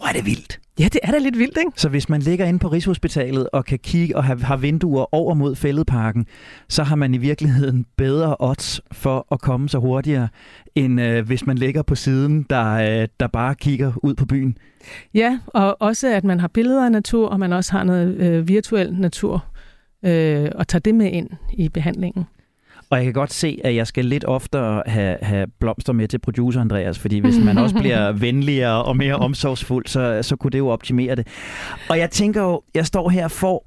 Hvor 0.00 0.08
er 0.08 0.12
det 0.12 0.26
vildt. 0.26 0.60
Ja, 0.78 0.84
det 0.84 1.00
er 1.02 1.10
da 1.10 1.18
lidt 1.18 1.38
vildt, 1.38 1.58
ikke? 1.58 1.70
Så 1.76 1.88
hvis 1.88 2.08
man 2.08 2.20
ligger 2.20 2.46
inde 2.46 2.58
på 2.58 2.68
Rigshospitalet 2.68 3.48
og 3.52 3.64
kan 3.64 3.78
kigge 3.78 4.16
og 4.16 4.24
have, 4.24 4.42
har 4.42 4.56
vinduer 4.56 5.14
over 5.14 5.34
mod 5.34 5.56
fældeparken, 5.56 6.26
så 6.68 6.82
har 6.82 6.96
man 6.96 7.14
i 7.14 7.18
virkeligheden 7.18 7.86
bedre 7.96 8.36
odds 8.38 8.80
for 8.92 9.26
at 9.32 9.40
komme 9.40 9.68
så 9.68 9.78
hurtigere, 9.78 10.28
end 10.74 11.00
øh, 11.00 11.26
hvis 11.26 11.46
man 11.46 11.58
ligger 11.58 11.82
på 11.82 11.94
siden, 11.94 12.46
der, 12.50 12.72
øh, 12.72 13.08
der 13.20 13.26
bare 13.26 13.54
kigger 13.54 13.92
ud 14.02 14.14
på 14.14 14.26
byen. 14.26 14.58
Ja, 15.14 15.38
og 15.46 15.76
også 15.80 16.08
at 16.08 16.24
man 16.24 16.40
har 16.40 16.48
billeder 16.48 16.84
af 16.84 16.92
natur, 16.92 17.28
og 17.28 17.40
man 17.40 17.52
også 17.52 17.72
har 17.72 17.84
noget 17.84 18.16
øh, 18.16 18.48
virtuel 18.48 18.94
natur 18.94 19.44
øh, 20.04 20.48
og 20.54 20.68
tager 20.68 20.80
det 20.80 20.94
med 20.94 21.12
ind 21.12 21.28
i 21.52 21.68
behandlingen. 21.68 22.24
Og 22.90 22.96
jeg 22.96 23.04
kan 23.04 23.12
godt 23.12 23.32
se, 23.32 23.60
at 23.64 23.74
jeg 23.74 23.86
skal 23.86 24.04
lidt 24.04 24.24
oftere 24.24 24.82
have, 24.86 25.16
have 25.22 25.46
blomster 25.60 25.92
med 25.92 26.08
til 26.08 26.18
producer 26.18 26.60
Andreas, 26.60 26.98
fordi 26.98 27.18
hvis 27.18 27.38
man 27.44 27.58
også 27.58 27.76
bliver 27.82 28.12
venligere 28.12 28.84
og 28.84 28.96
mere 28.96 29.14
omsorgsfuld, 29.14 29.86
så, 29.86 30.22
så 30.22 30.36
kunne 30.36 30.50
det 30.50 30.58
jo 30.58 30.68
optimere 30.68 31.14
det. 31.14 31.26
Og 31.88 31.98
jeg 31.98 32.10
tænker 32.10 32.42
jo, 32.42 32.62
jeg 32.74 32.86
står 32.86 33.08
her 33.08 33.28
for, 33.28 33.64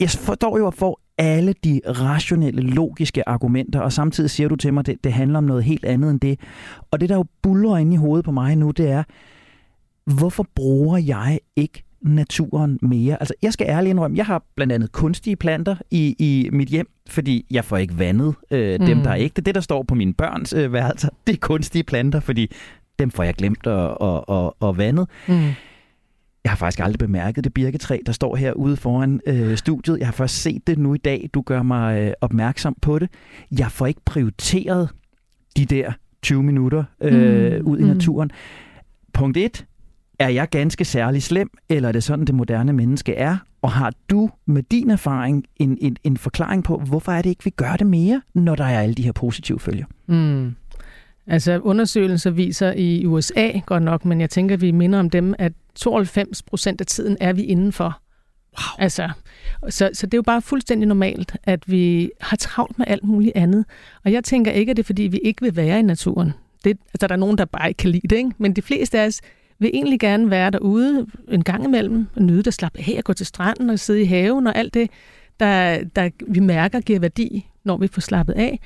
jeg 0.00 0.10
står 0.10 0.58
jo 0.58 0.70
for 0.70 1.00
alle 1.18 1.54
de 1.64 1.80
rationelle, 1.86 2.62
logiske 2.62 3.28
argumenter, 3.28 3.80
og 3.80 3.92
samtidig 3.92 4.30
siger 4.30 4.48
du 4.48 4.56
til 4.56 4.74
mig, 4.74 4.80
at 4.80 4.86
det, 4.86 5.04
det 5.04 5.12
handler 5.12 5.38
om 5.38 5.44
noget 5.44 5.64
helt 5.64 5.84
andet 5.84 6.10
end 6.10 6.20
det. 6.20 6.40
Og 6.90 7.00
det, 7.00 7.08
der 7.08 7.14
jo 7.14 7.24
buller 7.42 7.76
inde 7.76 7.94
i 7.94 7.96
hovedet 7.96 8.24
på 8.24 8.30
mig 8.30 8.56
nu, 8.56 8.70
det 8.70 8.90
er, 8.90 9.02
hvorfor 10.06 10.46
bruger 10.54 10.98
jeg 10.98 11.38
ikke 11.56 11.82
naturen 12.02 12.78
mere. 12.82 13.16
Altså, 13.20 13.34
jeg 13.42 13.52
skal 13.52 13.66
ærligt 13.68 13.90
indrømme, 13.90 14.16
jeg 14.16 14.26
har 14.26 14.42
blandt 14.54 14.72
andet 14.72 14.92
kunstige 14.92 15.36
planter 15.36 15.76
i, 15.90 16.16
i 16.18 16.50
mit 16.52 16.68
hjem, 16.68 16.88
fordi 17.08 17.46
jeg 17.50 17.64
får 17.64 17.76
ikke 17.76 17.98
vandet 17.98 18.34
øh, 18.50 18.80
dem, 18.80 18.96
mm. 18.96 19.02
der 19.02 19.10
er 19.10 19.16
ægte. 19.16 19.42
Det, 19.42 19.54
der 19.54 19.60
står 19.60 19.82
på 19.82 19.94
mine 19.94 20.14
børns 20.14 20.52
øh, 20.52 20.72
værelser, 20.72 21.08
det 21.26 21.32
er 21.32 21.38
kunstige 21.38 21.84
planter, 21.84 22.20
fordi 22.20 22.50
dem 22.98 23.10
får 23.10 23.22
jeg 23.22 23.34
glemt 23.34 23.66
at, 23.66 23.96
at, 24.00 24.24
at, 24.28 24.68
at 24.68 24.78
vandet. 24.78 25.08
Mm. 25.28 25.34
Jeg 26.44 26.52
har 26.52 26.56
faktisk 26.56 26.80
aldrig 26.80 26.98
bemærket 26.98 27.44
det 27.44 27.54
birketræ, 27.54 27.98
der 28.06 28.12
står 28.12 28.36
her 28.36 28.52
ude 28.52 28.76
foran 28.76 29.20
øh, 29.26 29.56
studiet. 29.56 29.98
Jeg 29.98 30.06
har 30.06 30.12
først 30.12 30.42
set 30.42 30.66
det 30.66 30.78
nu 30.78 30.94
i 30.94 30.98
dag. 30.98 31.30
Du 31.34 31.42
gør 31.42 31.62
mig 31.62 32.00
øh, 32.00 32.12
opmærksom 32.20 32.76
på 32.82 32.98
det. 32.98 33.08
Jeg 33.58 33.72
får 33.72 33.86
ikke 33.86 34.00
prioriteret 34.04 34.88
de 35.56 35.64
der 35.64 35.92
20 36.22 36.42
minutter 36.42 36.84
øh, 37.00 37.60
mm. 37.60 37.66
ud 37.66 37.78
i 37.78 37.82
mm. 37.82 37.88
naturen. 37.88 38.30
Punkt 39.12 39.36
1 39.36 39.66
er 40.20 40.28
jeg 40.28 40.48
ganske 40.48 40.84
særlig 40.84 41.22
slem, 41.22 41.50
eller 41.68 41.88
er 41.88 41.92
det 41.92 42.04
sådan, 42.04 42.24
det 42.24 42.34
moderne 42.34 42.72
menneske 42.72 43.14
er? 43.14 43.36
Og 43.62 43.72
har 43.72 43.92
du 44.10 44.30
med 44.46 44.62
din 44.62 44.90
erfaring 44.90 45.44
en, 45.56 45.78
en, 45.80 45.96
en 46.04 46.16
forklaring 46.16 46.64
på, 46.64 46.78
hvorfor 46.78 47.12
er 47.12 47.22
det 47.22 47.30
ikke, 47.30 47.44
vi 47.44 47.50
gør 47.50 47.76
det 47.76 47.86
mere, 47.86 48.22
når 48.34 48.54
der 48.54 48.64
er 48.64 48.80
alle 48.80 48.94
de 48.94 49.02
her 49.02 49.12
positive 49.12 49.60
følger? 49.60 49.84
Mm. 50.06 50.54
Altså 51.26 51.58
undersøgelser 51.58 52.30
viser 52.30 52.72
i 52.72 53.06
USA 53.06 53.50
godt 53.66 53.82
nok, 53.82 54.04
men 54.04 54.20
jeg 54.20 54.30
tænker, 54.30 54.56
vi 54.56 54.70
minder 54.70 54.98
om 54.98 55.10
dem, 55.10 55.34
at 55.38 55.52
92 55.74 56.42
procent 56.42 56.80
af 56.80 56.86
tiden 56.86 57.16
er 57.20 57.32
vi 57.32 57.42
indenfor. 57.42 58.00
Wow. 58.58 58.84
Altså, 58.84 59.10
så, 59.68 59.90
så 59.92 60.06
det 60.06 60.14
er 60.14 60.18
jo 60.18 60.22
bare 60.22 60.42
fuldstændig 60.42 60.88
normalt, 60.88 61.36
at 61.44 61.62
vi 61.66 62.10
har 62.20 62.36
travlt 62.36 62.78
med 62.78 62.86
alt 62.88 63.04
muligt 63.04 63.36
andet. 63.36 63.64
Og 64.04 64.12
jeg 64.12 64.24
tænker 64.24 64.50
ikke, 64.52 64.70
at 64.70 64.76
det 64.76 64.82
er, 64.82 64.86
fordi 64.86 65.02
vi 65.02 65.18
ikke 65.18 65.42
vil 65.42 65.56
være 65.56 65.78
i 65.78 65.82
naturen. 65.82 66.32
Det, 66.64 66.78
altså, 66.94 67.06
der 67.06 67.14
er 67.14 67.18
nogen, 67.18 67.38
der 67.38 67.44
bare 67.44 67.68
ikke 67.68 67.78
kan 67.78 67.90
lide 67.90 68.08
det, 68.08 68.16
ikke? 68.16 68.30
men 68.38 68.52
de 68.52 68.62
fleste 68.62 69.00
af 69.00 69.06
os 69.06 69.20
vil 69.60 69.70
egentlig 69.74 70.00
gerne 70.00 70.30
være 70.30 70.50
derude 70.50 71.06
en 71.28 71.44
gang 71.44 71.64
imellem, 71.64 72.06
og 72.16 72.22
nyde 72.22 72.42
det, 72.42 72.54
slappe 72.54 72.78
af 72.78 72.94
og 72.98 73.04
gå 73.04 73.12
til 73.12 73.26
stranden 73.26 73.70
og 73.70 73.78
sidde 73.78 74.02
i 74.02 74.04
haven 74.04 74.46
og 74.46 74.56
alt 74.56 74.74
det, 74.74 74.90
der, 75.40 75.84
der 75.96 76.10
vi 76.28 76.40
mærker 76.40 76.80
giver 76.80 76.98
værdi, 76.98 77.46
når 77.64 77.76
vi 77.76 77.86
får 77.86 78.00
slappet 78.00 78.32
af. 78.32 78.60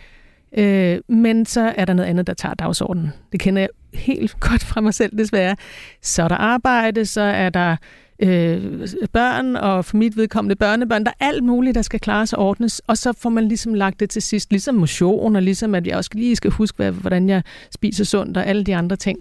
Øh, 0.59 1.17
men 1.17 1.47
så 1.47 1.73
er 1.77 1.85
der 1.85 1.95
noget 1.95 2.09
andet, 2.09 2.27
der 2.27 2.35
tager 2.35 2.55
dagsordenen. 2.55 3.13
Det 3.33 3.41
kender 3.41 3.63
jeg 3.63 3.69
helt 3.95 4.41
godt 4.51 4.65
fra 4.65 4.81
mig 4.81 4.95
selv, 4.95 5.19
desværre. 5.19 5.57
Så 6.03 6.23
er 6.23 6.29
der 6.29 6.37
arbejde, 6.37 7.07
så 7.07 7.21
er 7.21 7.51
der 7.51 7.77
øh, 8.19 8.89
børn, 9.13 9.57
og 9.57 9.85
for 9.85 9.97
mit 9.97 10.17
vedkommende 10.17 10.57
børnebørn. 10.57 11.05
Der 11.05 11.11
er 11.21 11.27
alt 11.27 11.45
muligt, 11.45 11.75
der 11.75 11.83
skal 11.83 12.01
klares 12.01 12.33
og 12.33 12.47
ordnes, 12.47 12.83
og 12.87 12.99
så 12.99 13.13
får 13.13 13.31
man 13.31 13.49
ligesom 13.49 13.75
lagt 13.75 14.01
det 14.01 14.11
til 14.11 14.23
sidst, 14.23 14.51
ligesom 14.51 14.75
motion, 14.75 15.37
og 15.37 15.43
ligesom 15.43 15.75
at 15.75 15.87
jeg 15.87 15.97
også 15.97 16.11
lige 16.15 16.37
skal 16.37 16.51
huske, 16.51 16.91
hvordan 16.91 17.29
jeg 17.29 17.43
spiser 17.71 18.05
sundt, 18.05 18.37
og 18.37 18.47
alle 18.47 18.65
de 18.65 18.77
andre 18.77 18.97
ting. 18.97 19.19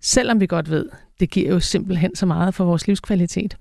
Selvom 0.00 0.40
vi 0.40 0.46
godt 0.46 0.70
ved, 0.70 0.86
det 1.20 1.30
giver 1.30 1.50
jo 1.52 1.60
simpelthen 1.60 2.14
så 2.14 2.26
meget 2.26 2.54
for 2.54 2.64
vores 2.64 2.86
livskvalitet. 2.86 3.56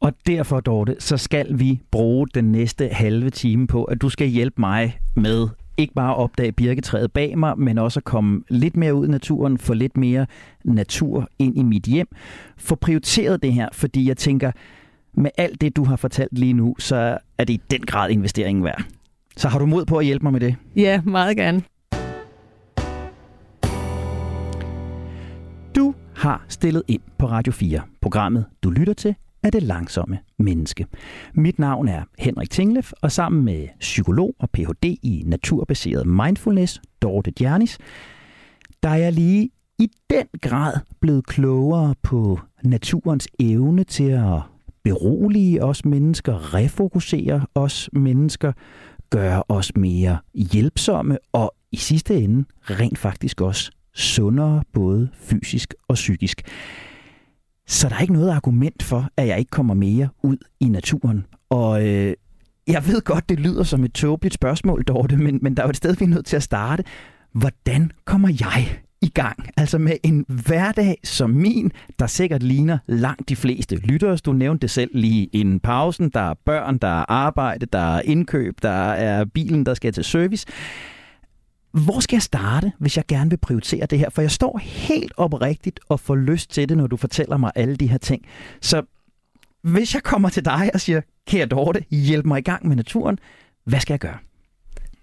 Og 0.00 0.12
derfor, 0.26 0.60
Dorte, 0.60 0.96
så 0.98 1.16
skal 1.16 1.58
vi 1.58 1.80
bruge 1.90 2.26
den 2.34 2.52
næste 2.52 2.88
halve 2.88 3.30
time 3.30 3.66
på, 3.66 3.84
at 3.84 4.02
du 4.02 4.08
skal 4.08 4.26
hjælpe 4.26 4.60
mig 4.60 4.98
med 5.16 5.48
ikke 5.76 5.94
bare 5.94 6.10
at 6.10 6.16
opdage 6.16 6.52
birketræet 6.52 7.12
bag 7.12 7.38
mig, 7.38 7.58
men 7.58 7.78
også 7.78 8.00
at 8.00 8.04
komme 8.04 8.42
lidt 8.48 8.76
mere 8.76 8.94
ud 8.94 9.06
i 9.06 9.10
naturen, 9.10 9.58
få 9.58 9.74
lidt 9.74 9.96
mere 9.96 10.26
natur 10.64 11.28
ind 11.38 11.58
i 11.58 11.62
mit 11.62 11.84
hjem. 11.84 12.08
Få 12.56 12.74
prioriteret 12.74 13.42
det 13.42 13.52
her, 13.52 13.68
fordi 13.72 14.08
jeg 14.08 14.16
tænker, 14.16 14.52
med 15.14 15.30
alt 15.38 15.60
det, 15.60 15.76
du 15.76 15.84
har 15.84 15.96
fortalt 15.96 16.38
lige 16.38 16.52
nu, 16.52 16.74
så 16.78 17.18
er 17.38 17.44
det 17.44 17.54
i 17.54 17.60
den 17.70 17.80
grad 17.80 18.10
investeringen 18.10 18.64
værd. 18.64 18.84
Så 19.36 19.48
har 19.48 19.58
du 19.58 19.66
mod 19.66 19.84
på 19.84 19.98
at 19.98 20.04
hjælpe 20.04 20.22
mig 20.22 20.32
med 20.32 20.40
det? 20.40 20.56
Ja, 20.76 21.00
meget 21.04 21.36
gerne. 21.36 21.62
Har 26.22 26.44
stillet 26.48 26.82
ind 26.88 27.00
på 27.18 27.26
Radio 27.26 27.52
4. 27.52 27.80
Programmet, 28.00 28.44
du 28.62 28.70
lytter 28.70 28.94
til, 28.94 29.14
er 29.42 29.50
det 29.50 29.62
langsomme 29.62 30.18
menneske. 30.38 30.86
Mit 31.34 31.58
navn 31.58 31.88
er 31.88 32.02
Henrik 32.18 32.50
Tinglef, 32.50 32.92
og 33.00 33.12
sammen 33.12 33.44
med 33.44 33.68
psykolog 33.80 34.34
og 34.38 34.50
Ph.D. 34.50 34.84
i 34.84 35.22
naturbaseret 35.26 36.06
mindfulness, 36.06 36.80
Dorte 37.02 37.30
Djernis, 37.30 37.78
der 38.82 38.88
er 38.88 38.96
jeg 38.96 39.12
lige 39.12 39.50
i 39.78 39.90
den 40.10 40.26
grad 40.40 40.72
blevet 41.00 41.26
klogere 41.26 41.94
på 42.02 42.40
naturens 42.64 43.28
evne 43.40 43.84
til 43.84 44.10
at 44.10 44.40
berolige 44.82 45.64
os 45.64 45.84
mennesker, 45.84 46.54
refokusere 46.54 47.46
os 47.54 47.90
mennesker, 47.92 48.52
gøre 49.10 49.42
os 49.48 49.76
mere 49.76 50.18
hjælpsomme 50.34 51.18
og 51.32 51.54
i 51.72 51.76
sidste 51.76 52.14
ende 52.20 52.44
rent 52.62 52.98
faktisk 52.98 53.40
også 53.40 53.70
sundere, 53.94 54.62
både 54.72 55.08
fysisk 55.14 55.74
og 55.88 55.94
psykisk. 55.94 56.42
Så 57.66 57.88
der 57.88 57.94
er 57.94 58.00
ikke 58.00 58.12
noget 58.12 58.30
argument 58.30 58.82
for, 58.82 59.08
at 59.16 59.26
jeg 59.26 59.38
ikke 59.38 59.50
kommer 59.50 59.74
mere 59.74 60.08
ud 60.22 60.36
i 60.60 60.68
naturen. 60.68 61.26
Og 61.50 61.86
øh, 61.88 62.14
jeg 62.66 62.86
ved 62.86 63.00
godt, 63.00 63.28
det 63.28 63.40
lyder 63.40 63.62
som 63.62 63.84
et 63.84 63.92
tåbeligt 63.92 64.34
spørgsmål, 64.34 64.82
Dorte, 64.82 65.16
men, 65.16 65.38
men 65.42 65.56
der 65.56 65.62
er 65.62 65.66
jo 65.66 65.70
et 65.70 65.76
sted, 65.76 65.96
vi 65.96 66.04
er 66.04 66.08
nødt 66.08 66.26
til 66.26 66.36
at 66.36 66.42
starte. 66.42 66.84
Hvordan 67.32 67.92
kommer 68.04 68.28
jeg 68.40 68.82
i 69.02 69.08
gang. 69.08 69.48
Altså 69.56 69.78
med 69.78 69.96
en 70.02 70.24
hverdag 70.28 70.96
som 71.04 71.30
min, 71.30 71.72
der 71.98 72.06
sikkert 72.06 72.42
ligner 72.42 72.78
langt 72.86 73.28
de 73.28 73.36
fleste 73.36 73.76
lyttere. 73.76 74.16
Du 74.16 74.32
nævnte 74.32 74.62
det 74.62 74.70
selv 74.70 74.90
lige 74.94 75.26
inden 75.26 75.60
pausen. 75.60 76.10
Der 76.10 76.20
er 76.20 76.34
børn, 76.46 76.78
der 76.78 76.88
er 76.88 77.04
arbejde, 77.08 77.66
der 77.66 77.96
er 77.96 78.02
indkøb, 78.04 78.54
der 78.62 78.92
er 78.92 79.24
bilen, 79.24 79.66
der 79.66 79.74
skal 79.74 79.92
til 79.92 80.04
service. 80.04 80.46
Hvor 81.72 82.00
skal 82.00 82.16
jeg 82.16 82.22
starte, 82.22 82.72
hvis 82.78 82.96
jeg 82.96 83.04
gerne 83.08 83.30
vil 83.30 83.36
prioritere 83.36 83.86
det 83.86 83.98
her? 83.98 84.10
For 84.10 84.22
jeg 84.22 84.30
står 84.30 84.58
helt 84.62 85.12
oprigtigt 85.16 85.80
og 85.88 86.00
får 86.00 86.16
lyst 86.16 86.50
til 86.50 86.68
det, 86.68 86.76
når 86.76 86.86
du 86.86 86.96
fortæller 86.96 87.36
mig 87.36 87.52
alle 87.54 87.76
de 87.76 87.86
her 87.86 87.98
ting. 87.98 88.26
Så 88.60 88.82
hvis 89.62 89.94
jeg 89.94 90.02
kommer 90.02 90.28
til 90.28 90.44
dig 90.44 90.70
og 90.74 90.80
siger, 90.80 91.00
kære 91.26 91.46
Dorte, 91.46 91.84
hjælp 91.90 92.24
mig 92.24 92.38
i 92.38 92.42
gang 92.42 92.68
med 92.68 92.76
naturen, 92.76 93.18
hvad 93.64 93.80
skal 93.80 93.92
jeg 93.92 94.00
gøre? 94.00 94.16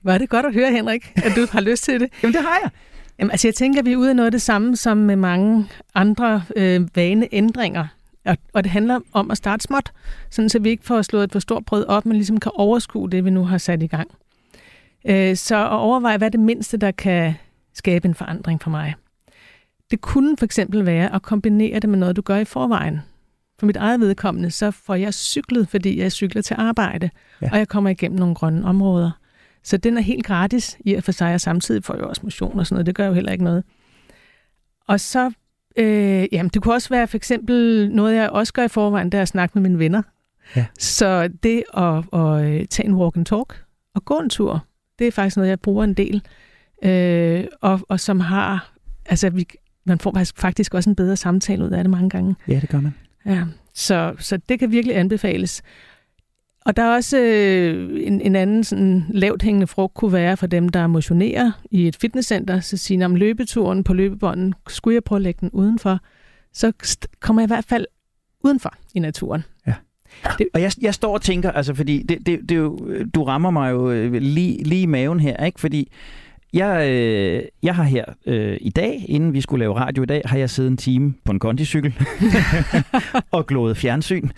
Var 0.04 0.18
det 0.18 0.30
godt 0.30 0.46
at 0.46 0.54
høre, 0.54 0.72
Henrik, 0.72 1.12
at 1.16 1.32
du 1.36 1.48
har 1.52 1.62
lyst 1.62 1.84
til 1.84 2.00
det? 2.00 2.10
Jamen 2.24 2.34
det 2.34 2.42
har 2.42 2.60
jeg. 2.64 2.70
Jamen, 3.20 3.32
altså 3.32 3.48
jeg 3.48 3.56
tænker, 3.56 3.80
at 3.80 3.86
vi 3.86 3.92
er 3.92 3.98
ude 3.98 4.10
af 4.10 4.16
noget 4.16 4.26
af 4.26 4.32
det 4.32 4.42
samme 4.42 4.76
som 4.76 4.98
med 4.98 5.16
mange 5.16 5.66
andre 5.96 6.44
øh, 6.56 6.88
vaneændringer. 6.96 7.88
Og, 8.26 8.38
og 8.54 8.64
det 8.64 8.72
handler 8.72 9.00
om 9.14 9.32
at 9.32 9.38
starte 9.38 9.64
småt, 9.64 9.92
sådan 10.30 10.50
så 10.50 10.60
vi 10.60 10.70
ikke 10.70 10.86
får 10.86 11.02
slået 11.02 11.24
et 11.24 11.32
for 11.32 11.40
stort 11.40 11.66
brød 11.66 11.86
op, 11.86 12.06
men 12.06 12.16
ligesom 12.16 12.40
kan 12.40 12.52
overskue 12.56 13.10
det, 13.10 13.26
vi 13.26 13.30
nu 13.30 13.46
har 13.46 13.58
sat 13.58 13.84
i 13.84 13.88
gang. 13.88 14.12
Øh, 15.06 15.36
så 15.36 15.56
at 15.56 15.72
overveje, 15.72 16.18
hvad 16.18 16.28
er 16.28 16.32
det 16.32 16.40
mindste, 16.40 16.78
der 16.78 16.92
kan 16.92 17.34
skabe 17.74 18.08
en 18.08 18.16
forandring 18.16 18.62
for 18.62 18.70
mig. 18.70 18.96
Det 19.92 20.02
kunne 20.02 20.38
for 20.38 20.46
eksempel 20.46 20.86
være 20.86 21.16
at 21.16 21.22
kombinere 21.22 21.80
det 21.80 21.90
med 21.90 22.00
noget, 22.00 22.16
du 22.16 22.22
gør 22.22 22.38
i 22.38 22.46
forvejen. 22.46 23.00
For 23.60 23.66
mit 23.66 23.76
eget 23.76 24.00
vedkommende, 24.00 24.52
så 24.52 24.72
får 24.72 24.96
jeg 24.96 25.14
cyklet, 25.14 25.68
fordi 25.68 26.00
jeg 26.00 26.12
cykler 26.12 26.42
til 26.42 26.56
arbejde, 26.60 27.10
ja. 27.42 27.50
og 27.52 27.58
jeg 27.58 27.68
kommer 27.68 27.90
igennem 27.90 28.20
nogle 28.20 28.36
grønne 28.36 28.66
områder. 28.66 29.12
Så 29.64 29.78
den 29.78 29.98
er 29.98 30.02
helt 30.02 30.26
gratis 30.26 30.78
i 30.80 30.94
at 30.94 31.04
for 31.04 31.12
sig, 31.12 31.34
og 31.34 31.42
samtidig 31.42 31.84
får 31.84 31.96
jeg 31.96 32.04
også 32.04 32.22
motion 32.24 32.60
og 32.60 32.68
sådan 32.68 32.76
noget. 32.76 32.86
Det 32.86 32.96
gør 32.96 33.08
jo 33.08 33.14
heller 33.14 33.32
ikke 33.32 33.44
noget. 33.44 33.64
Og 34.88 35.00
så, 35.00 35.32
øh, 35.76 36.28
jamen 36.32 36.50
det 36.50 36.64
kunne 36.64 36.74
også 36.74 36.90
være 36.90 37.08
for 37.08 37.18
eksempel 37.18 37.90
noget, 37.92 38.16
jeg 38.16 38.30
også 38.30 38.54
gør 38.54 38.64
i 38.64 38.68
forvejen, 38.68 39.12
det 39.12 39.18
er 39.18 39.22
at 39.22 39.28
snakke 39.28 39.60
med 39.60 39.70
mine 39.70 39.80
venner. 39.80 40.02
Ja. 40.56 40.66
Så 40.80 41.30
det 41.44 41.64
at, 41.74 42.04
at 42.14 42.46
øh, 42.46 42.66
tage 42.66 42.86
en 42.86 42.94
walk 42.94 43.18
and 43.18 43.26
talk 43.26 43.64
og 43.96 44.06
gå 44.06 44.20
en 44.20 44.30
tur, 44.30 44.66
det 45.00 45.08
er 45.08 45.12
faktisk 45.12 45.38
noget, 45.38 45.50
jeg 45.50 45.60
bruger 45.60 45.84
en 45.84 45.94
del. 45.94 46.22
Øh, 46.84 47.44
og, 47.62 47.80
og 47.90 48.00
som 48.00 48.20
har, 48.20 48.74
altså 49.06 49.30
vi, 49.30 49.48
man 49.86 50.00
får 50.00 50.24
faktisk, 50.36 50.74
også 50.74 50.90
en 50.90 50.96
bedre 50.96 51.16
samtale 51.16 51.66
ud 51.66 51.70
af 51.70 51.84
det 51.84 51.90
mange 51.90 52.10
gange. 52.10 52.36
Ja, 52.48 52.60
det 52.60 52.70
gør 52.70 52.80
man. 52.80 52.94
Ja, 53.26 53.44
så, 53.74 54.14
så 54.20 54.38
det 54.50 54.60
kan 54.60 54.72
virkelig 54.72 54.98
anbefales. 54.98 55.62
Og 56.66 56.78
der 56.78 56.84
er 56.84 56.96
også 56.96 57.18
øh, 57.18 58.08
en, 58.08 58.22
en 58.22 58.36
anden 58.36 58.64
sådan 58.64 59.06
lavt 59.10 59.42
hængende 59.42 59.68
frugt 59.68 59.94
kunne 59.94 60.14
være 60.14 60.38
for 60.38 60.48
dem, 60.48 60.70
der 60.70 60.88
motionerer 60.88 61.52
i 61.72 61.88
et 61.88 61.96
fitnesscenter, 61.96 62.60
så 62.60 62.78
siger 62.78 63.06
om 63.06 63.16
løbeturen 63.16 63.84
på 63.84 63.94
løbebånden, 63.94 64.54
skulle 64.68 64.96
jeg 64.96 65.04
prøve 65.04 65.18
at 65.18 65.24
lægge 65.24 65.40
den 65.42 65.50
udenfor, 65.54 66.00
så 66.54 66.72
kommer 67.20 67.42
jeg 67.42 67.48
i 67.48 67.54
hvert 67.54 67.66
fald 67.66 67.86
udenfor 68.44 68.74
i 68.94 69.00
naturen. 69.00 69.44
Det, 70.38 70.48
og 70.54 70.62
jeg, 70.62 70.72
jeg 70.82 70.94
står 70.94 71.14
og 71.14 71.22
tænker, 71.22 71.52
altså 71.52 71.74
fordi 71.74 72.04
det, 72.10 72.18
det, 72.26 72.50
det 72.50 72.58
jo, 72.58 72.80
du 73.16 73.24
rammer 73.24 73.52
mig 73.52 73.72
jo 73.72 73.92
øh, 73.92 74.14
lige, 74.14 74.64
lige 74.64 74.82
i 74.82 74.86
maven 74.86 75.20
her, 75.20 75.46
ikke? 75.46 75.60
Fordi 75.60 75.92
jeg, 76.54 76.90
øh, 76.90 77.44
jeg 77.64 77.76
har 77.76 77.84
her 77.84 78.06
øh, 78.26 78.58
i 78.62 78.70
dag, 78.70 79.06
inden 79.08 79.34
vi 79.34 79.42
skulle 79.42 79.60
lave 79.60 79.76
radio 79.76 80.04
i 80.04 80.06
dag, 80.06 80.22
har 80.26 80.38
jeg 80.38 80.50
siddet 80.50 80.72
en 80.72 80.78
time 80.78 81.14
på 81.26 81.32
en 81.32 81.40
kondicykel 81.40 81.94
og 83.32 83.48
glået 83.48 83.78
fjernsyn. 83.78 84.30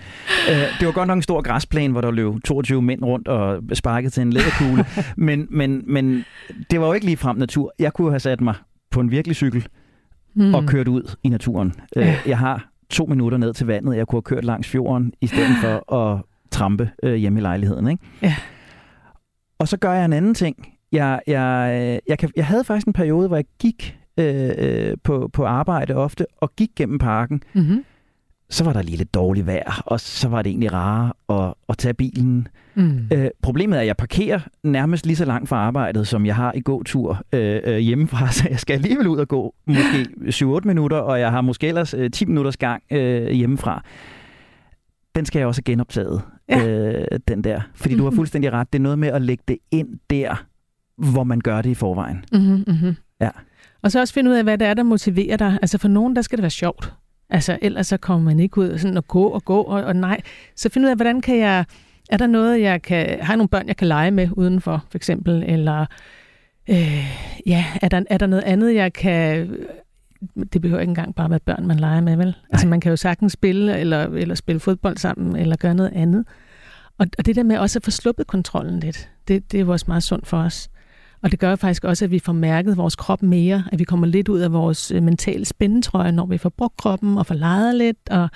Øh, 0.50 0.80
det 0.80 0.88
var 0.88 0.92
godt 0.92 1.08
nok 1.08 1.16
en 1.16 1.22
stor 1.22 1.42
græsplæne, 1.42 1.92
hvor 1.92 2.02
der 2.02 2.12
løb 2.12 2.34
22 2.46 2.82
mænd 2.82 3.04
rundt 3.04 3.28
og 3.28 3.64
sparket 3.74 4.14
til 4.14 4.22
en 4.22 4.34
læderkugle. 4.34 4.86
men, 5.28 5.48
men, 5.50 5.84
men 5.88 6.26
det 6.72 6.80
var 6.80 6.88
jo 6.88 6.94
ikke 6.94 7.06
lige 7.06 7.18
frem 7.18 7.38
natur. 7.38 7.74
Jeg 7.80 7.94
kunne 7.94 8.10
have 8.10 8.20
sat 8.20 8.42
mig 8.42 8.56
på 8.92 9.00
en 9.00 9.12
virkelig 9.12 9.36
cykel 9.36 9.68
mm. 10.36 10.54
og 10.54 10.66
kørt 10.66 10.88
ud 10.88 11.16
i 11.24 11.30
naturen. 11.30 11.74
Øh, 11.98 12.24
jeg 12.28 12.38
har 12.38 12.71
to 12.92 13.06
minutter 13.06 13.38
ned 13.38 13.54
til 13.54 13.68
vandet. 13.68 13.98
Jeg 13.98 14.08
kunne 14.08 14.18
have 14.18 14.36
kørt 14.36 14.46
langs 14.46 14.68
fjorden, 14.68 15.14
i 15.22 15.28
stedet 15.28 15.56
for 15.62 15.94
at 16.02 16.22
trampe 16.52 16.90
øh, 17.04 17.16
hjemme 17.16 17.40
i 17.40 17.42
lejligheden. 17.42 17.88
Ikke? 17.88 18.04
Ja. 18.22 18.36
Og 19.60 19.68
så 19.68 19.78
gør 19.78 19.94
jeg 19.94 20.06
en 20.06 20.14
anden 20.14 20.34
ting 20.34 20.68
jeg, 20.92 21.22
jeg, 21.28 22.00
jeg, 22.08 22.20
kan, 22.20 22.30
jeg 22.36 22.46
havde 22.46 22.64
faktisk 22.64 22.88
en 22.88 22.94
periode, 22.94 23.28
hvor 23.28 23.38
jeg 23.38 23.46
gik 23.60 23.98
øh, 24.18 24.52
øh, 24.58 24.98
på, 25.04 25.30
på 25.34 25.46
arbejde 25.46 25.96
ofte, 25.96 26.26
og 26.38 26.56
gik 26.56 26.70
gennem 26.76 27.00
parken. 27.00 27.44
Mm-hmm. 27.54 27.86
Så 28.52 28.64
var 28.64 28.74
der 28.74 28.82
lige 28.82 28.98
lidt 28.98 29.14
dårligt 29.14 29.48
vejr, 29.48 29.82
og 29.86 30.00
så 30.00 30.28
var 30.28 30.42
det 30.42 30.50
egentlig 30.50 30.74
rare 30.74 31.14
at, 31.30 31.54
at 31.70 31.78
tage 31.78 31.94
bilen. 31.94 32.48
Mm. 32.76 33.08
Øh, 33.14 33.30
problemet 33.42 33.78
er, 33.78 33.82
at 33.82 33.88
jeg 33.88 33.98
parkerer 33.98 34.40
nærmest 34.64 35.06
lige 35.06 35.16
så 35.16 35.26
langt 35.26 35.50
fra 35.50 35.56
arbejdet, 35.56 36.08
som 36.08 36.26
jeg 36.26 36.36
har 36.36 36.54
i 36.56 36.62
gåtur 36.62 37.22
øh, 37.34 37.62
øh, 37.64 37.78
hjemmefra, 37.78 38.32
så 38.38 38.48
jeg 38.50 38.60
skal 38.60 38.74
alligevel 38.74 39.08
ud 39.08 39.18
og 39.18 39.28
gå 39.28 39.56
måske 39.66 40.08
7-8 40.26 40.68
minutter, 40.68 40.98
og 40.98 41.20
jeg 41.20 41.32
har 41.32 41.42
måske 41.42 41.68
ellers 41.68 41.94
øh, 41.94 42.12
10 42.12 42.26
minutters 42.26 42.58
gang 42.58 42.84
øh, 42.92 43.32
hjemmefra. 43.32 43.84
Den 45.16 45.26
skal 45.26 45.40
jeg 45.40 45.48
også 45.48 45.62
have 45.66 45.74
genoptaget, 45.74 46.22
ja. 46.50 46.68
øh, 46.68 47.06
den 47.28 47.44
der. 47.44 47.62
Fordi 47.76 47.94
mm-hmm. 47.94 48.06
du 48.06 48.10
har 48.10 48.16
fuldstændig 48.16 48.54
ret. 48.54 48.74
Det 48.74 48.80
er 48.80 48.84
noget 48.84 49.00
med 49.00 49.10
at 49.10 49.22
lægge 49.22 49.44
det 49.48 49.58
ind 49.72 50.00
der, 50.10 50.46
hvor 50.98 51.24
man 51.24 51.40
gør 51.40 51.62
det 51.62 51.70
i 51.70 51.74
forvejen. 51.74 52.26
Mm-hmm. 52.32 52.96
Ja. 53.22 53.30
Og 53.82 53.92
så 53.92 54.00
også 54.00 54.14
finde 54.14 54.32
ud 54.32 54.36
af, 54.36 54.44
hvad 54.44 54.58
det 54.58 54.68
er, 54.68 54.74
der 54.74 54.84
motiverer 54.84 55.38
dig. 55.38 55.60
Altså 55.62 55.78
for 55.78 55.88
nogen, 55.88 56.16
der 56.16 56.22
skal 56.22 56.38
det 56.38 56.42
være 56.42 56.50
sjovt. 56.50 56.94
Altså 57.32 57.60
ellers 57.62 57.88
så 57.88 57.98
kommer 57.98 58.26
man 58.26 58.40
ikke 58.40 58.58
ud 58.58 58.78
sådan 58.78 58.98
at 58.98 59.08
gå 59.08 59.24
og 59.24 59.46
gå 59.46 59.62
og, 59.62 59.84
og 59.84 59.96
nej. 59.96 60.22
Så 60.56 60.70
finde 60.70 60.86
ud 60.86 60.90
af, 60.90 60.96
hvordan 60.96 61.22
kan 61.22 61.38
jeg, 61.38 61.66
er 62.10 62.18
der 62.18 62.28
noget, 62.28 62.62
jeg 62.62 62.82
kan, 62.82 63.20
har 63.22 63.34
jeg 63.34 63.38
nogle 63.38 63.50
børn, 63.50 63.68
jeg 63.68 63.78
kan 63.78 63.88
lege 63.88 64.12
med 64.12 64.30
udenfor, 64.32 64.86
for 64.92 64.98
eksempel, 64.98 65.44
eller 65.48 65.86
øh, 66.70 67.06
ja, 67.46 67.66
er 67.82 67.90
der, 67.90 68.04
er 68.10 68.18
der 68.18 68.28
noget 68.28 68.44
andet, 68.44 68.76
jeg 68.76 68.94
kan, 68.94 69.56
det 70.54 70.62
behøver 70.62 70.82
ikke 70.82 70.92
engang 70.92 71.16
bare 71.16 71.30
være 71.30 71.40
børn, 71.40 71.68
man 71.68 71.80
leger 71.80 72.02
med, 72.02 72.16
vel? 72.16 72.28
Altså, 72.28 72.40
Nej. 72.42 72.48
Altså 72.52 72.68
man 72.68 72.82
kan 72.82 72.90
jo 72.90 72.96
sagtens 72.96 73.34
spille, 73.34 73.78
eller, 73.78 74.04
eller 74.04 74.36
spille 74.36 74.60
fodbold 74.60 74.98
sammen, 74.98 75.36
eller 75.36 75.56
gøre 75.56 75.76
noget 75.76 75.92
andet. 75.96 76.26
Og, 76.98 77.08
og 77.18 77.26
det 77.26 77.36
der 77.36 77.44
med 77.44 77.58
også 77.58 77.80
at 77.80 77.84
få 77.84 77.92
sluppet 77.92 78.28
kontrollen 78.28 78.80
lidt, 78.80 79.10
det, 79.28 79.52
det 79.52 79.60
er 79.60 79.64
jo 79.64 79.72
også 79.72 79.86
meget 79.88 80.04
sundt 80.04 80.28
for 80.28 80.38
os. 80.38 80.70
Og 81.24 81.32
det 81.32 81.40
gør 81.40 81.56
faktisk 81.56 81.84
også, 81.84 82.06
at 82.06 82.12
vi 82.12 82.20
får 82.20 82.34
mærket 82.34 82.78
vores 82.78 82.96
krop 82.96 83.24
mere, 83.24 83.64
at 83.72 83.80
vi 83.80 83.84
kommer 83.84 84.08
lidt 84.08 84.30
ud 84.30 84.40
af 84.40 84.54
vores 84.54 84.92
øh, 84.92 85.04
mentale 85.04 85.46
spændetrøje, 85.46 86.12
når 86.12 86.26
vi 86.26 86.38
får 86.38 86.50
brugt 86.50 86.78
kroppen 86.78 87.18
og 87.18 87.26
får 87.26 87.36
lejet 87.36 87.76
lidt 87.76 88.10
og, 88.10 88.30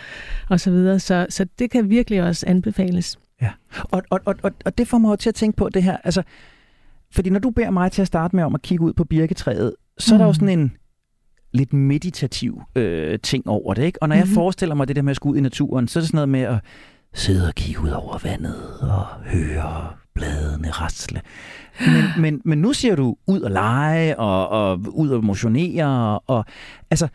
og 0.49 0.59
så 0.59 0.71
videre. 0.71 0.99
Så, 0.99 1.25
så 1.29 1.45
det 1.59 1.71
kan 1.71 1.89
virkelig 1.89 2.23
også 2.23 2.45
anbefales. 2.47 3.19
Ja, 3.41 3.51
og, 3.91 4.03
og, 4.09 4.19
og, 4.25 4.51
og 4.65 4.77
det 4.77 4.87
får 4.87 4.97
mig 4.97 5.19
til 5.19 5.29
at 5.29 5.35
tænke 5.35 5.55
på 5.57 5.69
det 5.69 5.83
her, 5.83 5.97
altså, 6.03 6.23
fordi 7.11 7.29
når 7.29 7.39
du 7.39 7.49
beder 7.49 7.69
mig 7.69 7.91
til 7.91 8.01
at 8.01 8.07
starte 8.07 8.35
med 8.35 8.43
om 8.43 8.55
at 8.55 8.61
kigge 8.61 8.83
ud 8.83 8.93
på 8.93 9.03
birketræet, 9.03 9.73
så 9.97 10.13
mm. 10.13 10.15
er 10.15 10.17
der 10.17 10.25
jo 10.25 10.31
mm. 10.31 10.33
sådan 10.33 10.59
en 10.59 10.71
lidt 11.51 11.73
meditativ 11.73 12.61
øh, 12.75 13.19
ting 13.19 13.47
over 13.47 13.73
det, 13.73 13.83
ikke? 13.83 14.03
Og 14.03 14.09
når 14.09 14.15
mm-hmm. 14.15 14.29
jeg 14.29 14.35
forestiller 14.35 14.75
mig 14.75 14.87
det 14.87 14.95
der 14.95 15.01
med 15.01 15.11
at 15.11 15.15
skulle 15.15 15.33
ud 15.33 15.37
i 15.37 15.41
naturen, 15.41 15.87
så 15.87 15.99
er 15.99 16.01
det 16.01 16.07
sådan 16.07 16.17
noget 16.17 16.29
med 16.29 16.41
at 16.41 16.57
sidde 17.13 17.47
og 17.47 17.55
kigge 17.55 17.81
ud 17.81 17.89
over 17.89 18.17
vandet 18.23 18.79
og 18.81 19.05
høre 19.05 19.87
bladene 20.15 20.71
rasle. 20.71 21.21
Men, 21.79 22.03
men, 22.21 22.41
men 22.45 22.57
nu 22.57 22.73
siger 22.73 22.95
du 22.95 23.15
ud 23.27 23.41
og 23.41 23.51
lege 23.51 24.19
og, 24.19 24.49
og 24.49 24.79
ud 24.91 25.09
og 25.09 25.23
motionere. 25.23 26.19
Og, 26.19 26.45
altså, 26.91 27.07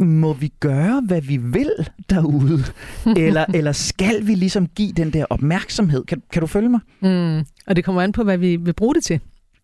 må 0.00 0.32
vi 0.32 0.52
gøre, 0.60 1.02
hvad 1.06 1.20
vi 1.20 1.36
vil 1.36 1.72
derude? 2.10 2.64
eller, 3.26 3.44
eller 3.54 3.72
skal 3.72 4.26
vi 4.26 4.34
ligesom 4.34 4.66
give 4.66 4.92
den 4.92 5.12
der 5.12 5.24
opmærksomhed? 5.30 6.04
Kan, 6.04 6.22
kan 6.32 6.40
du 6.40 6.46
følge 6.46 6.68
mig? 6.68 6.80
Mm. 7.00 7.38
Og 7.66 7.76
det 7.76 7.84
kommer 7.84 8.02
an 8.02 8.12
på, 8.12 8.24
hvad 8.24 8.38
vi 8.38 8.56
vil 8.56 8.72
bruge 8.72 8.94
det 8.94 9.04
til. 9.04 9.20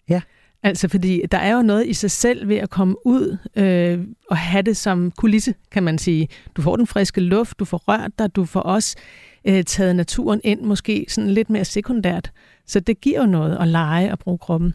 Ja. 0.09 0.21
Altså, 0.63 0.89
fordi 0.89 1.23
der 1.31 1.39
er 1.39 1.57
jo 1.57 1.63
noget 1.63 1.87
i 1.87 1.93
sig 1.93 2.11
selv 2.11 2.49
ved 2.49 2.57
at 2.57 2.71
komme 2.71 3.07
ud 3.07 3.37
øh, 3.57 3.99
og 4.31 4.37
have 4.37 4.63
det 4.63 4.77
som 4.77 5.11
kulisse, 5.11 5.55
kan 5.71 5.83
man 5.83 5.99
sige. 5.99 6.29
Du 6.57 6.63
får 6.63 6.77
den 6.77 6.87
friske 6.87 7.21
luft, 7.21 7.59
du 7.59 7.65
får 7.65 7.79
rørt 7.89 8.19
dig, 8.19 8.37
du 8.37 8.45
får 8.45 8.61
også 8.61 8.97
øh, 9.45 9.65
taget 9.65 9.97
naturen 9.97 10.41
ind, 10.45 10.61
måske 10.61 11.07
sådan 11.09 11.31
lidt 11.31 11.51
mere 11.51 11.65
sekundært. 11.65 12.31
Så 12.67 12.81
det 12.81 13.01
giver 13.01 13.21
jo 13.21 13.27
noget 13.27 13.57
at 13.61 13.69
lege 13.69 14.13
og 14.13 14.19
bruge 14.19 14.39
kroppen. 14.39 14.75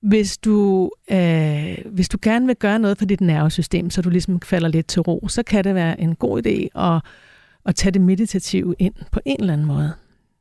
Hvis 0.00 0.38
du, 0.38 0.90
øh, 1.10 1.78
hvis 1.86 2.08
du 2.08 2.18
gerne 2.22 2.46
vil 2.46 2.56
gøre 2.56 2.78
noget 2.78 2.98
for 2.98 3.04
dit 3.04 3.20
nervesystem, 3.20 3.90
så 3.90 4.02
du 4.02 4.10
ligesom 4.10 4.40
falder 4.40 4.68
lidt 4.68 4.86
til 4.86 5.02
ro, 5.02 5.28
så 5.28 5.42
kan 5.42 5.64
det 5.64 5.74
være 5.74 6.00
en 6.00 6.14
god 6.14 6.46
idé 6.46 6.80
at, 6.82 7.02
at 7.66 7.74
tage 7.74 7.92
det 7.92 8.00
meditative 8.00 8.74
ind 8.78 8.94
på 9.12 9.20
en 9.24 9.36
eller 9.40 9.52
anden 9.52 9.66
måde. 9.66 9.92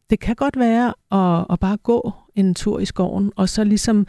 Det 0.09 0.19
kan 0.19 0.35
godt 0.35 0.59
være 0.59 0.93
at, 1.11 1.45
at 1.49 1.59
bare 1.59 1.77
gå 1.77 2.13
en 2.35 2.55
tur 2.55 2.79
i 2.79 2.85
skoven, 2.85 3.31
og 3.35 3.49
så 3.49 3.63
ligesom 3.63 3.99
øh, 3.99 4.05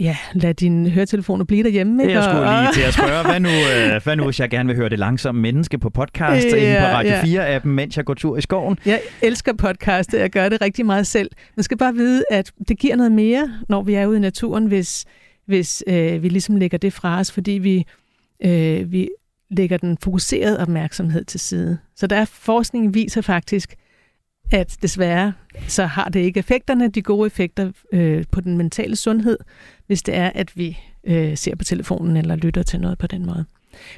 ja, 0.00 0.16
lad 0.34 0.54
dine 0.54 0.90
høretelefoner 0.90 1.44
blive 1.44 1.62
derhjemme. 1.62 2.02
Ikke? 2.02 2.14
Jeg 2.14 2.24
skulle 2.24 2.60
lige 2.60 2.72
til 2.72 2.80
at 2.80 2.94
spørge, 3.04 3.24
hvad 3.24 3.40
nu, 3.40 3.48
øh, 3.48 4.02
hvad 4.04 4.16
nu 4.16 4.24
hvis 4.24 4.40
jeg 4.40 4.50
gerne 4.50 4.66
vil 4.66 4.76
høre 4.76 4.88
det 4.88 4.98
langsomme 4.98 5.40
menneske 5.40 5.78
på 5.78 5.90
podcast 5.90 6.46
ja, 6.46 6.56
inde 6.56 6.80
på 6.80 6.86
Radio 6.86 7.12
ja. 7.12 7.58
4-appen, 7.58 7.68
mens 7.68 7.96
jeg 7.96 8.04
går 8.04 8.14
tur 8.14 8.36
i 8.36 8.40
skoven? 8.40 8.78
Jeg 8.86 9.00
elsker 9.22 9.52
podcast, 9.52 10.14
jeg 10.14 10.30
gør 10.30 10.48
det 10.48 10.60
rigtig 10.60 10.86
meget 10.86 11.06
selv. 11.06 11.30
Man 11.56 11.64
skal 11.64 11.76
bare 11.76 11.94
vide, 11.94 12.24
at 12.30 12.52
det 12.68 12.78
giver 12.78 12.96
noget 12.96 13.12
mere, 13.12 13.52
når 13.68 13.82
vi 13.82 13.94
er 13.94 14.06
ude 14.06 14.16
i 14.16 14.20
naturen, 14.20 14.66
hvis, 14.66 15.04
hvis 15.46 15.84
øh, 15.86 16.22
vi 16.22 16.28
ligesom 16.28 16.56
lægger 16.56 16.78
det 16.78 16.92
fra 16.92 17.20
os, 17.20 17.32
fordi 17.32 17.52
vi, 17.52 17.86
øh, 18.44 18.92
vi 18.92 19.08
lægger 19.50 19.76
den 19.76 19.98
fokuserede 20.02 20.60
opmærksomhed 20.60 21.24
til 21.24 21.40
side. 21.40 21.78
Så 21.96 22.06
der 22.06 22.16
er 22.16 22.24
forskning 22.24 22.94
viser 22.94 23.20
faktisk, 23.20 23.74
at 24.50 24.76
desværre 24.82 25.32
så 25.68 25.86
har 25.86 26.08
det 26.08 26.20
ikke 26.20 26.38
effekterne, 26.38 26.88
de 26.88 27.02
gode 27.02 27.26
effekter 27.26 27.72
øh, 27.92 28.24
på 28.30 28.40
den 28.40 28.56
mentale 28.56 28.96
sundhed, 28.96 29.38
hvis 29.86 30.02
det 30.02 30.14
er, 30.16 30.30
at 30.34 30.56
vi 30.56 30.78
øh, 31.04 31.36
ser 31.36 31.56
på 31.56 31.64
telefonen 31.64 32.16
eller 32.16 32.36
lytter 32.36 32.62
til 32.62 32.80
noget 32.80 32.98
på 32.98 33.06
den 33.06 33.26
måde. 33.26 33.44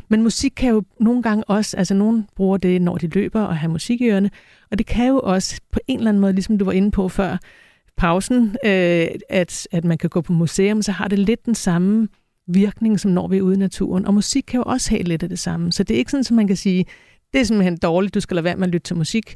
Men 0.09 0.23
musik 0.23 0.53
kan 0.57 0.71
jo 0.71 0.83
nogle 1.01 1.23
gange 1.23 1.45
også, 1.45 1.77
altså 1.77 1.95
nogen 1.95 2.29
bruger 2.37 2.57
det, 2.57 2.83
når 2.83 2.97
de 2.97 3.07
løber 3.07 3.43
og 3.43 3.57
har 3.57 3.69
musik 3.69 4.01
i 4.01 4.09
ørene, 4.09 4.31
og 4.71 4.79
det 4.79 4.87
kan 4.87 5.09
jo 5.09 5.21
også 5.21 5.61
på 5.73 5.81
en 5.87 5.99
eller 5.99 6.09
anden 6.09 6.21
måde, 6.21 6.33
ligesom 6.33 6.59
du 6.59 6.65
var 6.65 6.73
inde 6.73 6.91
på 6.91 7.09
før 7.09 7.37
pausen, 7.97 8.57
øh, 8.65 9.07
at, 9.29 9.69
at 9.73 9.85
man 9.85 9.99
kan 9.99 10.11
gå 10.11 10.21
på 10.21 10.33
museum, 10.33 10.83
så 10.83 10.93
har 10.93 11.09
det 11.09 11.19
lidt 11.19 11.47
den 11.47 11.55
samme 11.55 12.09
virkning, 12.47 13.01
som 13.01 13.11
når 13.11 13.29
vi 13.29 13.37
er 13.37 13.43
ude 13.43 13.55
i 13.55 13.59
naturen. 13.59 14.07
Og 14.07 14.15
musik 14.15 14.45
kan 14.47 14.59
jo 14.59 14.65
også 14.67 14.91
have 14.91 15.03
lidt 15.03 15.23
af 15.23 15.29
det 15.29 15.39
samme. 15.39 15.73
Så 15.73 15.83
det 15.83 15.95
er 15.95 15.99
ikke 15.99 16.11
sådan, 16.11 16.25
at 16.31 16.31
man 16.31 16.47
kan 16.47 16.57
sige, 16.57 16.87
det 17.33 17.41
er 17.41 17.45
simpelthen 17.45 17.77
dårligt, 17.77 18.15
du 18.15 18.21
skal 18.21 18.35
lade 18.35 18.45
være 18.45 18.57
med 18.57 18.67
at 18.67 18.73
lytte 18.73 18.85
til 18.85 18.97
musik 18.97 19.35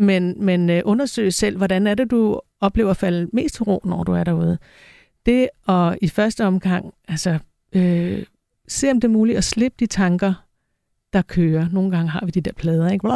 men, 0.00 0.44
men 0.44 0.70
øh, 0.70 0.82
undersøg 0.84 1.32
selv, 1.34 1.56
hvordan 1.56 1.86
er 1.86 1.94
det, 1.94 2.10
du 2.10 2.40
oplever 2.60 2.90
at 2.90 2.96
falde 2.96 3.28
mest 3.32 3.54
til 3.54 3.64
ro, 3.64 3.80
når 3.84 4.04
du 4.04 4.12
er 4.12 4.24
derude. 4.24 4.58
Det 5.26 5.48
og 5.66 5.98
i 6.02 6.08
første 6.08 6.46
omgang, 6.46 6.94
altså, 7.08 7.38
øh, 7.72 8.22
se 8.68 8.90
om 8.90 9.00
det 9.00 9.08
er 9.08 9.12
muligt 9.12 9.38
at 9.38 9.44
slippe 9.44 9.76
de 9.80 9.86
tanker, 9.86 10.46
der 11.12 11.22
kører. 11.22 11.66
Nogle 11.72 11.90
gange 11.90 12.10
har 12.10 12.24
vi 12.24 12.30
de 12.30 12.40
der 12.40 12.52
plader, 12.52 12.90
ikke? 12.90 13.08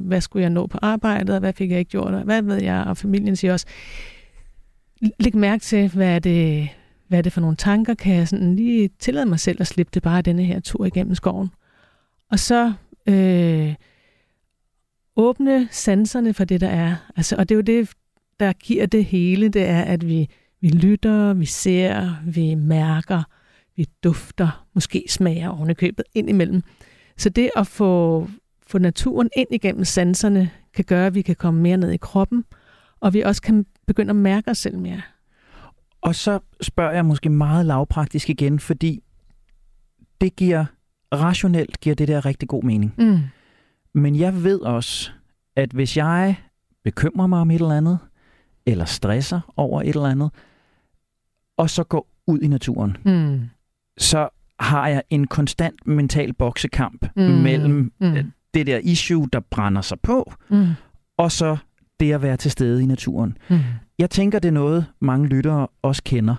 Hvad 0.00 0.20
skulle 0.20 0.42
jeg 0.42 0.50
nå 0.50 0.66
på 0.66 0.78
arbejdet, 0.82 1.34
og 1.34 1.40
hvad 1.40 1.52
fik 1.52 1.70
jeg 1.70 1.78
ikke 1.78 1.90
gjort, 1.90 2.14
og 2.14 2.22
hvad 2.22 2.42
ved 2.42 2.62
jeg, 2.62 2.84
og 2.86 2.96
familien 2.96 3.36
siger 3.36 3.52
også, 3.52 3.66
læg 5.18 5.36
mærke 5.36 5.62
til, 5.62 5.88
hvad 5.88 6.14
er 6.14 6.18
det, 6.18 6.68
hvad 7.08 7.18
er 7.18 7.22
det 7.22 7.32
for 7.32 7.40
nogle 7.40 7.56
tanker, 7.56 7.94
kan 7.94 8.14
jeg 8.14 8.28
sådan 8.28 8.56
lige 8.56 8.90
tillade 8.98 9.26
mig 9.26 9.40
selv 9.40 9.60
at 9.60 9.66
slippe 9.66 9.90
det 9.94 10.02
bare 10.02 10.22
denne 10.22 10.44
her 10.44 10.60
tur 10.60 10.84
igennem 10.84 11.14
skoven. 11.14 11.50
Og 12.30 12.38
så 12.38 12.72
øh, 13.06 13.74
åbne 15.18 15.68
sanserne 15.70 16.34
for 16.34 16.44
det, 16.44 16.60
der 16.60 16.68
er. 16.68 16.96
Altså, 17.16 17.36
og 17.36 17.48
det 17.48 17.54
er 17.54 17.56
jo 17.56 17.62
det, 17.62 17.90
der 18.40 18.52
giver 18.52 18.86
det 18.86 19.04
hele, 19.04 19.48
det 19.48 19.66
er, 19.66 19.82
at 19.82 20.08
vi, 20.08 20.28
vi 20.60 20.68
lytter, 20.68 21.34
vi 21.34 21.46
ser, 21.46 22.14
vi 22.26 22.54
mærker, 22.54 23.22
vi 23.76 23.86
dufter, 24.04 24.66
måske 24.74 25.04
smager 25.08 25.48
ovenikøbet 25.48 26.04
ind 26.14 26.28
imellem. 26.28 26.62
Så 27.16 27.28
det 27.28 27.50
at 27.56 27.66
få, 27.66 28.28
få 28.66 28.78
naturen 28.78 29.30
ind 29.36 29.48
igennem 29.50 29.84
sanserne, 29.84 30.50
kan 30.74 30.84
gøre, 30.84 31.06
at 31.06 31.14
vi 31.14 31.22
kan 31.22 31.36
komme 31.36 31.60
mere 31.60 31.76
ned 31.76 31.90
i 31.90 31.96
kroppen, 31.96 32.44
og 33.00 33.14
vi 33.14 33.20
også 33.20 33.42
kan 33.42 33.66
begynde 33.86 34.10
at 34.10 34.16
mærke 34.16 34.50
os 34.50 34.58
selv 34.58 34.78
mere. 34.78 35.02
Og 36.00 36.14
så 36.14 36.38
spørger 36.60 36.92
jeg 36.92 37.04
måske 37.04 37.30
meget 37.30 37.66
lavpraktisk 37.66 38.30
igen, 38.30 38.58
fordi 38.58 39.02
det 40.20 40.36
giver 40.36 40.64
rationelt 41.12 41.80
giver 41.80 41.94
det 41.94 42.08
der 42.08 42.26
rigtig 42.26 42.48
god 42.48 42.62
mening. 42.62 42.94
Mm. 42.98 43.18
Men 43.98 44.16
jeg 44.16 44.44
ved 44.44 44.60
også, 44.60 45.10
at 45.56 45.70
hvis 45.70 45.96
jeg 45.96 46.36
bekymrer 46.84 47.26
mig 47.26 47.40
om 47.40 47.50
et 47.50 47.54
eller 47.54 47.76
andet, 47.76 47.98
eller 48.66 48.84
stresser 48.84 49.40
over 49.56 49.82
et 49.82 49.88
eller 49.88 50.04
andet, 50.04 50.30
og 51.56 51.70
så 51.70 51.84
går 51.84 52.08
ud 52.26 52.38
i 52.40 52.46
naturen, 52.46 52.96
mm. 53.04 53.40
så 53.98 54.28
har 54.60 54.88
jeg 54.88 55.02
en 55.10 55.26
konstant 55.26 55.86
mental 55.86 56.34
boksekamp 56.34 57.06
mm. 57.16 57.22
mellem 57.22 57.92
mm. 58.00 58.12
Øh, 58.12 58.24
det 58.54 58.66
der 58.66 58.78
issue, 58.78 59.28
der 59.32 59.40
brænder 59.40 59.80
sig 59.80 60.00
på, 60.00 60.32
mm. 60.48 60.66
og 61.16 61.32
så 61.32 61.56
det 62.00 62.12
at 62.12 62.22
være 62.22 62.36
til 62.36 62.50
stede 62.50 62.82
i 62.82 62.86
naturen. 62.86 63.36
Mm. 63.50 63.58
Jeg 63.98 64.10
tænker, 64.10 64.38
det 64.38 64.48
er 64.48 64.52
noget, 64.52 64.86
mange 65.00 65.26
lyttere 65.26 65.66
også 65.82 66.02
kender. 66.02 66.34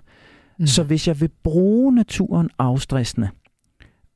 Mm. 0.60 0.68
Så 0.68 0.84
hvis 0.84 1.08
jeg 1.08 1.22
vil 1.22 1.30
bruge 1.44 1.96
naturen 1.96 2.50
afstressende, 2.60 3.30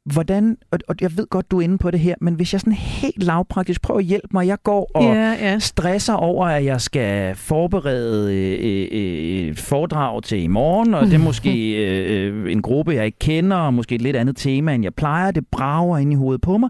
hvordan, 0.05 0.57
og, 0.71 0.79
og 0.87 0.95
jeg 1.01 1.17
ved 1.17 1.27
godt, 1.27 1.51
du 1.51 1.57
er 1.57 1.61
inde 1.61 1.77
på 1.77 1.91
det 1.91 1.99
her, 1.99 2.15
men 2.21 2.33
hvis 2.33 2.53
jeg 2.53 2.61
sådan 2.61 2.73
helt 2.73 3.23
lavpraktisk 3.23 3.81
prøver 3.81 3.99
at 3.99 4.05
hjælpe 4.05 4.27
mig, 4.33 4.47
jeg 4.47 4.57
går 4.63 4.91
og 4.93 5.03
yeah, 5.03 5.41
yeah. 5.41 5.61
stresser 5.61 6.13
over, 6.13 6.47
at 6.47 6.65
jeg 6.65 6.81
skal 6.81 7.35
forberede 7.35 8.35
øh, 8.35 8.87
øh, 8.91 9.49
et 9.49 9.59
foredrag 9.59 10.23
til 10.23 10.43
i 10.43 10.47
morgen, 10.47 10.93
og 10.93 11.05
det 11.05 11.13
er 11.13 11.17
måske 11.17 11.75
øh, 11.85 12.51
en 12.51 12.61
gruppe, 12.61 12.93
jeg 12.93 13.05
ikke 13.05 13.19
kender, 13.19 13.57
og 13.57 13.73
måske 13.73 13.95
et 13.95 14.01
lidt 14.01 14.15
andet 14.15 14.37
tema, 14.37 14.75
end 14.75 14.83
jeg 14.83 14.93
plejer, 14.93 15.31
det 15.31 15.47
brager 15.47 15.97
ind 15.97 16.11
i 16.11 16.15
hovedet 16.15 16.41
på 16.41 16.57
mig. 16.57 16.69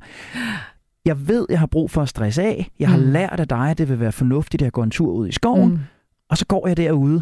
Jeg 1.05 1.27
ved, 1.27 1.45
jeg 1.49 1.59
har 1.59 1.67
brug 1.67 1.91
for 1.91 2.01
at 2.01 2.09
stresse 2.09 2.43
af. 2.43 2.69
Jeg 2.79 2.89
har 2.89 2.97
mm. 2.97 3.11
lært 3.11 3.39
af 3.39 3.47
dig, 3.47 3.69
at 3.69 3.77
det 3.77 3.89
vil 3.89 3.99
være 3.99 4.11
fornuftigt, 4.11 4.61
at 4.61 4.65
jeg 4.65 4.71
går 4.71 4.83
en 4.83 4.91
tur 4.91 5.11
ud 5.11 5.27
i 5.27 5.31
skoven, 5.31 5.69
mm. 5.69 5.79
og 6.29 6.37
så 6.37 6.45
går 6.45 6.67
jeg 6.67 6.77
derude, 6.77 7.21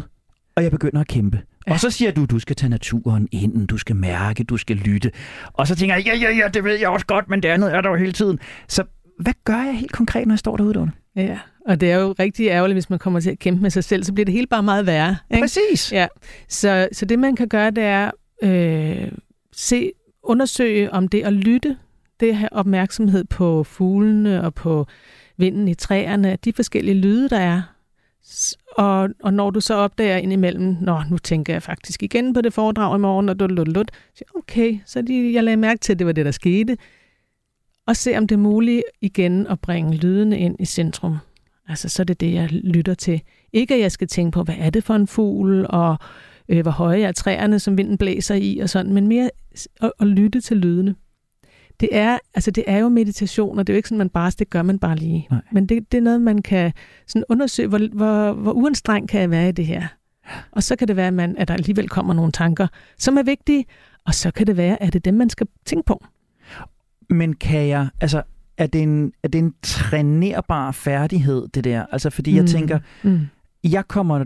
og 0.56 0.62
jeg 0.62 0.70
begynder 0.70 1.00
at 1.00 1.08
kæmpe. 1.08 1.40
Ja. 1.66 1.72
Og 1.72 1.80
så 1.80 1.90
siger 1.90 2.10
du, 2.10 2.24
du 2.24 2.38
skal 2.38 2.56
tage 2.56 2.70
naturen 2.70 3.28
ind, 3.32 3.68
du 3.68 3.78
skal 3.78 3.96
mærke, 3.96 4.44
du 4.44 4.56
skal 4.56 4.76
lytte. 4.76 5.10
Og 5.52 5.66
så 5.66 5.74
tænker 5.76 5.94
jeg, 5.94 6.06
ja, 6.06 6.16
ja, 6.16 6.30
ja, 6.30 6.48
det 6.48 6.64
ved 6.64 6.78
jeg 6.78 6.88
også 6.88 7.06
godt, 7.06 7.28
men 7.28 7.42
det 7.42 7.48
andet 7.48 7.74
er 7.74 7.80
der 7.80 7.90
jo 7.90 7.96
hele 7.96 8.12
tiden. 8.12 8.38
Så 8.68 8.84
hvad 9.18 9.32
gør 9.44 9.62
jeg 9.62 9.74
helt 9.74 9.92
konkret, 9.92 10.26
når 10.26 10.32
jeg 10.32 10.38
står 10.38 10.56
derude, 10.56 10.74
Dorne? 10.74 10.92
Ja, 11.16 11.38
og 11.66 11.80
det 11.80 11.92
er 11.92 11.96
jo 11.96 12.14
rigtig 12.18 12.46
ærgerligt, 12.46 12.74
hvis 12.74 12.90
man 12.90 12.98
kommer 12.98 13.20
til 13.20 13.30
at 13.30 13.38
kæmpe 13.38 13.62
med 13.62 13.70
sig 13.70 13.84
selv, 13.84 14.04
så 14.04 14.12
bliver 14.12 14.24
det 14.24 14.34
hele 14.34 14.46
bare 14.46 14.62
meget 14.62 14.86
værre. 14.86 15.16
Ikke? 15.30 15.42
Præcis. 15.42 15.92
Ja. 15.92 16.06
Så, 16.48 16.88
så 16.92 17.04
det, 17.04 17.18
man 17.18 17.36
kan 17.36 17.48
gøre, 17.48 17.70
det 17.70 17.84
er 17.84 18.10
øh, 18.42 19.12
se, 19.52 19.92
undersøge 20.22 20.92
om 20.92 21.08
det 21.08 21.22
at 21.22 21.32
lytte, 21.32 21.76
det 22.20 22.28
at 22.28 22.36
have 22.36 22.52
opmærksomhed 22.52 23.24
på 23.24 23.64
fuglene 23.64 24.44
og 24.44 24.54
på 24.54 24.86
vinden 25.36 25.68
i 25.68 25.74
træerne, 25.74 26.38
de 26.44 26.52
forskellige 26.52 26.94
lyde, 26.94 27.28
der 27.28 27.38
er, 27.38 27.62
og, 28.76 29.08
og 29.22 29.34
når 29.34 29.50
du 29.50 29.60
så 29.60 29.74
opdager 29.74 30.16
indimellem, 30.16 30.76
nå, 30.80 31.02
nu 31.10 31.18
tænker 31.18 31.52
jeg 31.52 31.62
faktisk 31.62 32.02
igen 32.02 32.34
på 32.34 32.40
det 32.40 32.52
foredrag 32.52 32.96
i 32.96 32.98
morgen, 32.98 33.28
og 33.28 33.40
du 33.40 33.46
lut, 33.46 33.90
så 34.14 34.24
okay, 34.34 34.78
så 34.86 35.02
de, 35.02 35.32
jeg 35.34 35.44
lagde 35.44 35.56
mærke 35.56 35.80
til, 35.80 35.92
at 35.92 35.98
det 35.98 36.06
var 36.06 36.12
det, 36.12 36.24
der 36.24 36.30
skete. 36.30 36.76
Og 37.86 37.96
se, 37.96 38.16
om 38.16 38.26
det 38.26 38.34
er 38.34 38.38
muligt 38.38 38.82
igen 39.00 39.46
at 39.46 39.60
bringe 39.60 39.96
lydene 39.96 40.38
ind 40.38 40.56
i 40.60 40.64
centrum. 40.64 41.16
Altså, 41.68 41.88
så 41.88 42.02
er 42.02 42.04
det 42.04 42.20
det, 42.20 42.34
jeg 42.34 42.48
lytter 42.52 42.94
til. 42.94 43.22
Ikke, 43.52 43.74
at 43.74 43.80
jeg 43.80 43.92
skal 43.92 44.08
tænke 44.08 44.34
på, 44.34 44.42
hvad 44.42 44.54
er 44.58 44.70
det 44.70 44.84
for 44.84 44.94
en 44.94 45.06
fugl, 45.06 45.66
og 45.68 45.96
øh, 46.48 46.62
hvor 46.62 46.70
høje 46.70 47.02
er 47.02 47.12
træerne, 47.12 47.58
som 47.58 47.78
vinden 47.78 47.98
blæser 47.98 48.34
i, 48.34 48.58
og 48.58 48.70
sådan, 48.70 48.92
men 48.92 49.08
mere 49.08 49.30
at, 49.80 49.92
at 50.00 50.06
lytte 50.06 50.40
til 50.40 50.56
lydene 50.56 50.94
det 51.82 51.88
er, 51.92 52.18
altså 52.34 52.50
det 52.50 52.64
er 52.66 52.78
jo 52.78 52.88
meditation, 52.88 53.58
og 53.58 53.66
det 53.66 53.72
er 53.72 53.74
jo 53.74 53.76
ikke 53.76 53.88
sådan, 53.88 53.98
man 53.98 54.08
bare, 54.08 54.32
det 54.38 54.50
gør 54.50 54.62
man 54.62 54.78
bare 54.78 54.96
lige. 54.96 55.26
Nej. 55.30 55.40
Men 55.52 55.66
det, 55.66 55.92
det 55.92 55.98
er 55.98 56.02
noget, 56.02 56.20
man 56.20 56.42
kan 56.42 56.72
sådan 57.06 57.24
undersøge, 57.28 57.68
hvor, 57.68 57.88
hvor, 57.92 58.32
hvor 58.32 58.52
uanstrengt 58.52 59.10
kan 59.10 59.20
jeg 59.20 59.30
være 59.30 59.48
i 59.48 59.52
det 59.52 59.66
her. 59.66 59.86
Og 60.52 60.62
så 60.62 60.76
kan 60.76 60.88
det 60.88 60.96
være, 60.96 61.06
at, 61.06 61.14
man, 61.14 61.36
at 61.36 61.48
der 61.48 61.54
alligevel 61.54 61.88
kommer 61.88 62.14
nogle 62.14 62.32
tanker, 62.32 62.66
som 62.98 63.16
er 63.16 63.22
vigtige, 63.22 63.64
og 64.06 64.14
så 64.14 64.30
kan 64.30 64.46
det 64.46 64.56
være, 64.56 64.82
at 64.82 64.92
det 64.92 64.98
er 64.98 65.10
dem, 65.10 65.14
man 65.14 65.30
skal 65.30 65.46
tænke 65.66 65.86
på. 65.86 66.04
Men 67.10 67.34
kan 67.34 67.68
jeg, 67.68 67.88
altså 68.00 68.22
er 68.56 68.66
det 68.66 68.82
en, 68.82 69.12
er 69.22 69.28
det 69.28 69.38
en 69.38 69.54
trænerbar 69.62 70.70
færdighed, 70.70 71.48
det 71.48 71.64
der? 71.64 71.86
Altså 71.92 72.10
fordi 72.10 72.30
mm. 72.30 72.36
jeg 72.36 72.46
tænker, 72.46 72.78
mm. 73.02 73.20
jeg 73.64 73.88
kommer, 73.88 74.24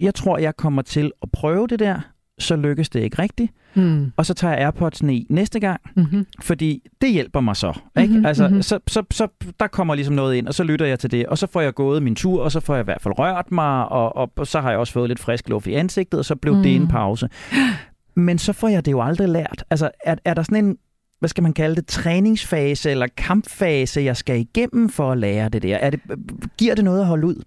jeg 0.00 0.14
tror, 0.14 0.38
jeg 0.38 0.56
kommer 0.56 0.82
til 0.82 1.12
at 1.22 1.30
prøve 1.30 1.66
det 1.66 1.78
der, 1.78 2.00
så 2.38 2.56
lykkes 2.56 2.88
det 2.88 3.00
ikke 3.00 3.22
rigtigt. 3.22 3.52
Mm. 3.74 4.12
Og 4.16 4.26
så 4.26 4.34
tager 4.34 4.54
jeg 4.54 4.62
AirPods 4.62 5.00
i 5.00 5.26
næste 5.30 5.60
gang, 5.60 5.80
mm-hmm. 5.96 6.26
fordi 6.42 6.82
det 7.00 7.12
hjælper 7.12 7.40
mig 7.40 7.56
så. 7.56 7.80
Ikke? 7.98 8.12
Mm-hmm. 8.12 8.26
Altså, 8.26 8.48
mm-hmm. 8.48 8.62
Så, 8.62 8.78
så, 8.86 9.02
så 9.10 9.28
der 9.60 9.66
kommer 9.66 9.94
ligesom 9.94 10.14
noget 10.14 10.34
ind, 10.36 10.48
og 10.48 10.54
så 10.54 10.64
lytter 10.64 10.86
jeg 10.86 10.98
til 10.98 11.10
det, 11.10 11.26
og 11.26 11.38
så 11.38 11.46
får 11.46 11.60
jeg 11.60 11.74
gået 11.74 12.02
min 12.02 12.14
tur, 12.14 12.42
og 12.42 12.52
så 12.52 12.60
får 12.60 12.74
jeg 12.74 12.80
i 12.80 12.84
hvert 12.84 13.02
fald 13.02 13.18
rørt 13.18 13.52
mig, 13.52 13.88
og, 13.88 14.16
og, 14.16 14.32
og 14.36 14.46
så 14.46 14.60
har 14.60 14.70
jeg 14.70 14.78
også 14.78 14.92
fået 14.92 15.08
lidt 15.08 15.18
frisk 15.18 15.48
luft 15.48 15.66
i 15.66 15.74
ansigtet, 15.74 16.18
og 16.18 16.24
så 16.24 16.36
blev 16.36 16.54
mm. 16.54 16.62
det 16.62 16.76
en 16.76 16.88
pause. 16.88 17.28
Men 18.16 18.38
så 18.38 18.52
får 18.52 18.68
jeg 18.68 18.84
det 18.84 18.92
jo 18.92 19.02
aldrig 19.02 19.28
lært. 19.28 19.64
Altså, 19.70 19.90
er, 20.04 20.16
er 20.24 20.34
der 20.34 20.42
sådan 20.42 20.64
en, 20.64 20.76
hvad 21.18 21.28
skal 21.28 21.42
man 21.42 21.52
kalde 21.52 21.76
det, 21.76 21.86
træningsfase 21.86 22.90
eller 22.90 23.06
kampfase, 23.16 24.00
jeg 24.00 24.16
skal 24.16 24.40
igennem 24.40 24.88
for 24.88 25.12
at 25.12 25.18
lære 25.18 25.48
det 25.48 25.62
der? 25.62 25.76
Er 25.76 25.90
det, 25.90 26.00
giver 26.58 26.74
det 26.74 26.84
noget 26.84 27.00
at 27.00 27.06
holde 27.06 27.26
ud? 27.26 27.42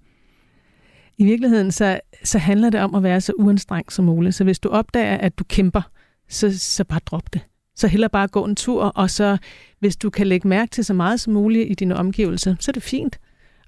I 1.20 1.26
virkeligheden 1.26 1.72
så, 1.72 2.00
så 2.24 2.38
handler 2.38 2.70
det 2.70 2.80
om 2.80 2.96
at 2.96 3.04
være 3.04 3.22
så 3.22 3.34
uanstrengt 3.38 3.94
som 3.94 4.06
muligt. 4.06 4.36
Så 4.36 4.44
hvis 4.44 4.60
du 4.60 4.70
opdager, 4.70 5.18
at 5.18 5.40
du 5.40 5.44
kæmper, 5.44 5.82
så, 6.30 6.60
så 6.60 6.84
bare 6.84 7.00
drop 7.06 7.34
det. 7.34 7.42
Så 7.76 7.88
heller 7.88 8.08
bare 8.08 8.28
gå 8.28 8.46
en 8.46 8.56
tur, 8.56 8.84
og 8.84 9.10
så 9.10 9.38
hvis 9.80 9.98
du 9.98 10.10
kan 10.10 10.28
lægge 10.28 10.48
mærke 10.48 10.70
til 10.70 10.86
så 10.86 10.94
meget 10.94 11.20
som 11.20 11.34
muligt 11.34 11.72
i 11.72 11.74
dine 11.74 11.96
omgivelser, 11.96 12.56
så 12.60 12.72
er 12.72 12.74
det 12.74 12.84
fint. 12.84 13.20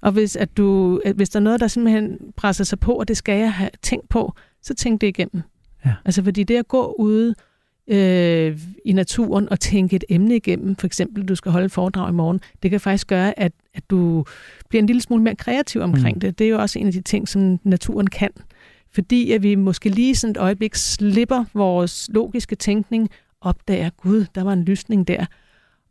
Og 0.02 0.12
hvis, 0.12 0.36
at 0.36 0.56
du, 0.56 1.00
at 1.04 1.16
hvis 1.16 1.30
der 1.30 1.40
er 1.40 1.42
noget, 1.42 1.60
der 1.60 1.66
simpelthen 1.66 2.18
presser 2.36 2.64
sig 2.64 2.80
på, 2.80 2.92
og 2.92 3.08
det 3.08 3.16
skal 3.16 3.38
jeg 3.38 3.52
have 3.52 3.70
tænkt 3.82 4.08
på, 4.08 4.32
så 4.62 4.74
tænk 4.74 5.00
det 5.00 5.06
igennem. 5.06 5.42
Ja. 5.84 5.94
Altså 6.04 6.24
fordi 6.24 6.44
det 6.44 6.56
at 6.56 6.68
gå 6.68 6.94
ude 6.98 7.34
øh, 7.88 8.58
i 8.84 8.92
naturen 8.92 9.48
og 9.48 9.60
tænke 9.60 9.96
et 9.96 10.04
emne 10.08 10.36
igennem. 10.36 10.76
For 10.76 10.86
eksempel, 10.86 11.24
du 11.28 11.34
skal 11.34 11.52
holde 11.52 11.64
et 11.64 11.72
foredrag 11.72 12.08
i 12.08 12.12
morgen. 12.12 12.40
Det 12.62 12.70
kan 12.70 12.80
faktisk 12.80 13.06
gøre, 13.06 13.38
at, 13.38 13.52
at 13.74 13.90
du 13.90 14.24
bliver 14.68 14.82
en 14.82 14.86
lille 14.86 15.02
smule 15.02 15.22
mere 15.22 15.34
kreativ 15.34 15.80
omkring 15.80 16.16
mm. 16.16 16.20
det. 16.20 16.38
Det 16.38 16.44
er 16.44 16.50
jo 16.50 16.58
også 16.58 16.78
en 16.78 16.86
af 16.86 16.92
de 16.92 17.00
ting, 17.00 17.28
som 17.28 17.58
naturen 17.64 18.06
kan. 18.06 18.30
Fordi 18.94 19.32
at 19.32 19.42
vi 19.42 19.54
måske 19.54 19.88
lige 19.88 20.14
sådan 20.14 20.30
et 20.30 20.36
øjeblik 20.36 20.74
slipper 20.74 21.44
vores 21.54 22.10
logiske 22.12 22.56
tænkning, 22.56 23.10
opdager, 23.40 23.90
gud, 23.90 24.26
der 24.34 24.44
var 24.44 24.52
en 24.52 24.64
lysning 24.64 25.08
der, 25.08 25.26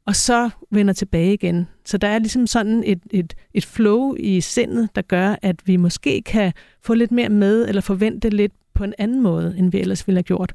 og 0.05 0.15
så 0.15 0.49
vender 0.71 0.93
tilbage 0.93 1.33
igen. 1.33 1.67
Så 1.85 1.97
der 1.97 2.07
er 2.07 2.19
ligesom 2.19 2.47
sådan 2.47 2.83
et, 2.85 2.99
et, 3.11 3.33
et 3.53 3.65
flow 3.65 4.15
i 4.19 4.41
sindet, 4.41 4.89
der 4.95 5.01
gør, 5.01 5.35
at 5.41 5.55
vi 5.65 5.75
måske 5.75 6.21
kan 6.21 6.53
få 6.81 6.93
lidt 6.93 7.11
mere 7.11 7.29
med, 7.29 7.67
eller 7.67 7.81
forvente 7.81 8.29
lidt 8.29 8.51
på 8.73 8.83
en 8.83 8.93
anden 8.97 9.21
måde, 9.21 9.55
end 9.57 9.71
vi 9.71 9.79
ellers 9.79 10.07
ville 10.07 10.17
have 10.17 10.23
gjort. 10.23 10.53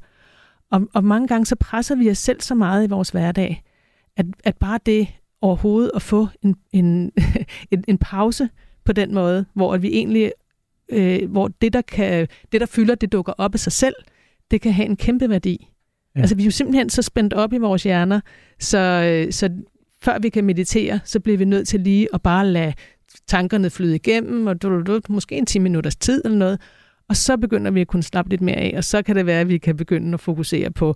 Og, 0.71 0.87
og 0.93 1.03
mange 1.03 1.27
gange 1.27 1.45
så 1.45 1.55
presser 1.55 1.95
vi 1.95 2.09
os 2.09 2.17
selv 2.17 2.41
så 2.41 2.55
meget 2.55 2.87
i 2.87 2.89
vores 2.89 3.09
hverdag, 3.09 3.63
at, 4.17 4.25
at 4.43 4.57
bare 4.57 4.79
det 4.85 5.07
overhovedet 5.41 5.91
at 5.95 6.01
få 6.01 6.27
en, 6.41 6.55
en, 6.71 7.11
en, 7.71 7.83
en 7.87 7.97
pause 7.97 8.49
på 8.85 8.93
den 8.93 9.13
måde, 9.13 9.45
hvor 9.53 9.77
vi 9.77 9.87
egentlig, 9.87 10.31
øh, 10.89 11.31
hvor 11.31 11.47
det 11.47 11.73
der, 11.73 11.81
kan, 11.81 12.27
det, 12.51 12.61
der 12.61 12.67
fylder, 12.67 12.95
det 12.95 13.11
dukker 13.11 13.33
op 13.37 13.53
af 13.53 13.59
sig 13.59 13.71
selv, 13.71 13.95
det 14.51 14.61
kan 14.61 14.73
have 14.73 14.85
en 14.85 14.95
kæmpe 14.95 15.29
værdi. 15.29 15.69
Ja. 16.15 16.21
Altså 16.21 16.35
vi 16.35 16.41
er 16.41 16.45
jo 16.45 16.51
simpelthen 16.51 16.89
så 16.89 17.01
spændt 17.01 17.33
op 17.33 17.53
i 17.53 17.57
vores 17.57 17.83
hjerner, 17.83 18.19
så, 18.59 18.77
øh, 18.77 19.33
så 19.33 19.49
før 20.01 20.19
vi 20.19 20.29
kan 20.29 20.43
meditere, 20.45 20.99
så 21.05 21.19
bliver 21.19 21.37
vi 21.37 21.45
nødt 21.45 21.67
til 21.67 21.79
lige 21.79 22.07
at 22.13 22.21
bare 22.21 22.47
lade 22.47 22.73
tankerne 23.27 23.69
flyde 23.69 23.95
igennem, 23.95 24.47
og 24.47 24.61
du, 24.61 24.81
du, 24.81 25.01
måske 25.09 25.35
en 25.35 25.45
10 25.45 25.59
minutters 25.59 25.95
tid 25.95 26.21
eller 26.25 26.37
noget, 26.37 26.61
og 27.09 27.15
så 27.15 27.37
begynder 27.37 27.71
vi 27.71 27.81
at 27.81 27.87
kunne 27.87 28.03
slappe 28.03 28.29
lidt 28.29 28.41
mere 28.41 28.55
af, 28.55 28.73
og 28.77 28.83
så 28.83 29.01
kan 29.01 29.15
det 29.15 29.25
være, 29.25 29.41
at 29.41 29.49
vi 29.49 29.57
kan 29.57 29.77
begynde 29.77 30.13
at 30.13 30.19
fokusere 30.19 30.71
på, 30.71 30.95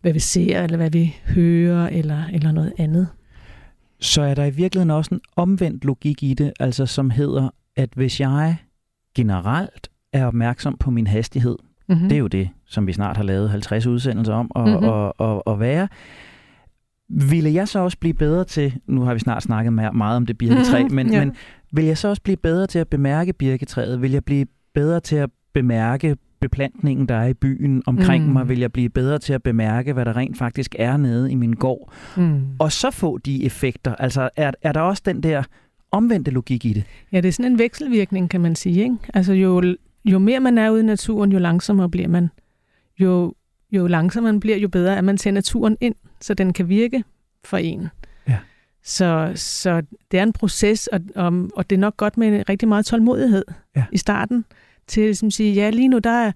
hvad 0.00 0.12
vi 0.12 0.18
ser, 0.18 0.62
eller 0.62 0.76
hvad 0.76 0.90
vi 0.90 1.16
hører, 1.26 1.88
eller, 1.88 2.24
eller 2.32 2.52
noget 2.52 2.72
andet. 2.78 3.08
Så 4.00 4.22
er 4.22 4.34
der 4.34 4.44
i 4.44 4.50
virkeligheden 4.50 4.90
også 4.90 5.14
en 5.14 5.20
omvendt 5.36 5.84
logik 5.84 6.22
i 6.22 6.34
det, 6.34 6.52
altså 6.60 6.86
som 6.86 7.10
hedder, 7.10 7.48
at 7.76 7.88
hvis 7.94 8.20
jeg 8.20 8.56
generelt 9.14 9.88
er 10.12 10.26
opmærksom 10.26 10.76
på 10.76 10.90
min 10.90 11.06
hastighed, 11.06 11.56
mm-hmm. 11.88 12.08
det 12.08 12.14
er 12.14 12.20
jo 12.20 12.26
det, 12.26 12.48
som 12.66 12.86
vi 12.86 12.92
snart 12.92 13.16
har 13.16 13.24
lavet 13.24 13.50
50 13.50 13.86
udsendelser 13.86 14.34
om 14.34 14.50
at, 14.56 14.68
mm-hmm. 14.68 14.88
at, 14.88 15.12
at, 15.20 15.42
at 15.46 15.60
være, 15.60 15.88
ville 17.08 17.54
jeg 17.54 17.68
så 17.68 17.78
også 17.78 17.98
blive 17.98 18.14
bedre 18.14 18.44
til, 18.44 18.74
nu 18.86 19.02
har 19.02 19.14
vi 19.14 19.20
snart 19.20 19.42
snakket 19.42 19.72
meget 19.72 20.16
om 20.16 20.26
det 20.26 20.38
birketræ, 20.48 20.82
mm-hmm. 20.82 20.94
men, 20.94 21.12
ja. 21.12 21.24
men 21.24 21.34
vil 21.72 21.84
jeg 21.84 21.98
så 21.98 22.08
også 22.08 22.22
blive 22.22 22.36
bedre 22.36 22.66
til 22.66 22.78
at 22.78 22.88
bemærke 22.88 23.32
birketræet? 23.32 24.02
Vil 24.02 24.12
jeg 24.12 24.24
blive 24.24 24.46
bedre 24.74 25.00
til 25.00 25.16
at 25.16 25.30
bemærke 25.54 26.16
beplantningen, 26.40 27.08
der 27.08 27.14
er 27.14 27.26
i 27.26 27.34
byen 27.34 27.82
omkring 27.86 28.26
mm. 28.26 28.32
mig? 28.32 28.48
Vil 28.48 28.58
jeg 28.58 28.72
blive 28.72 28.88
bedre 28.88 29.18
til 29.18 29.32
at 29.32 29.42
bemærke, 29.42 29.92
hvad 29.92 30.04
der 30.04 30.16
rent 30.16 30.38
faktisk 30.38 30.74
er 30.78 30.96
nede 30.96 31.32
i 31.32 31.34
min 31.34 31.52
gård? 31.52 31.92
Mm. 32.16 32.42
Og 32.58 32.72
så 32.72 32.90
få 32.90 33.18
de 33.18 33.44
effekter. 33.44 33.94
Altså, 33.94 34.30
er, 34.36 34.50
er 34.62 34.72
der 34.72 34.80
også 34.80 35.02
den 35.06 35.22
der 35.22 35.42
omvendte 35.90 36.30
logik 36.30 36.64
i 36.64 36.72
det? 36.72 36.84
Ja, 37.12 37.20
det 37.20 37.28
er 37.28 37.32
sådan 37.32 37.52
en 37.52 37.58
vekselvirkning, 37.58 38.30
kan 38.30 38.40
man 38.40 38.56
sige. 38.56 38.82
Ikke? 38.82 38.96
Altså, 39.14 39.32
jo, 39.32 39.76
jo 40.04 40.18
mere 40.18 40.40
man 40.40 40.58
er 40.58 40.70
ude 40.70 40.80
i 40.80 40.84
naturen, 40.84 41.32
jo 41.32 41.38
langsommere 41.38 41.88
bliver 41.88 42.08
man. 42.08 42.30
Jo, 42.98 43.34
jo 43.72 43.86
langsommere 43.86 44.32
man 44.32 44.40
bliver, 44.40 44.56
jo 44.56 44.68
bedre 44.68 44.96
er 44.96 45.00
man 45.00 45.16
til 45.16 45.34
naturen 45.34 45.76
ind, 45.80 45.94
så 46.20 46.34
den 46.34 46.52
kan 46.52 46.68
virke 46.68 47.04
for 47.44 47.56
en. 47.56 47.88
Ja. 48.28 48.38
Så, 48.82 49.32
så 49.34 49.82
det 50.10 50.18
er 50.18 50.22
en 50.22 50.32
proces, 50.32 50.86
og, 50.86 51.00
og, 51.14 51.48
og 51.56 51.70
det 51.70 51.76
er 51.76 51.80
nok 51.80 51.96
godt 51.96 52.16
med 52.16 52.48
rigtig 52.48 52.68
meget 52.68 52.86
tålmodighed 52.86 53.44
ja. 53.76 53.84
i 53.92 53.96
starten 53.96 54.44
til 54.86 55.00
at 55.00 55.06
ligesom 55.06 55.30
sige, 55.30 55.54
ja, 55.54 55.70
lige 55.70 55.88
nu 55.88 55.98
der 55.98 56.10
er, 56.10 56.32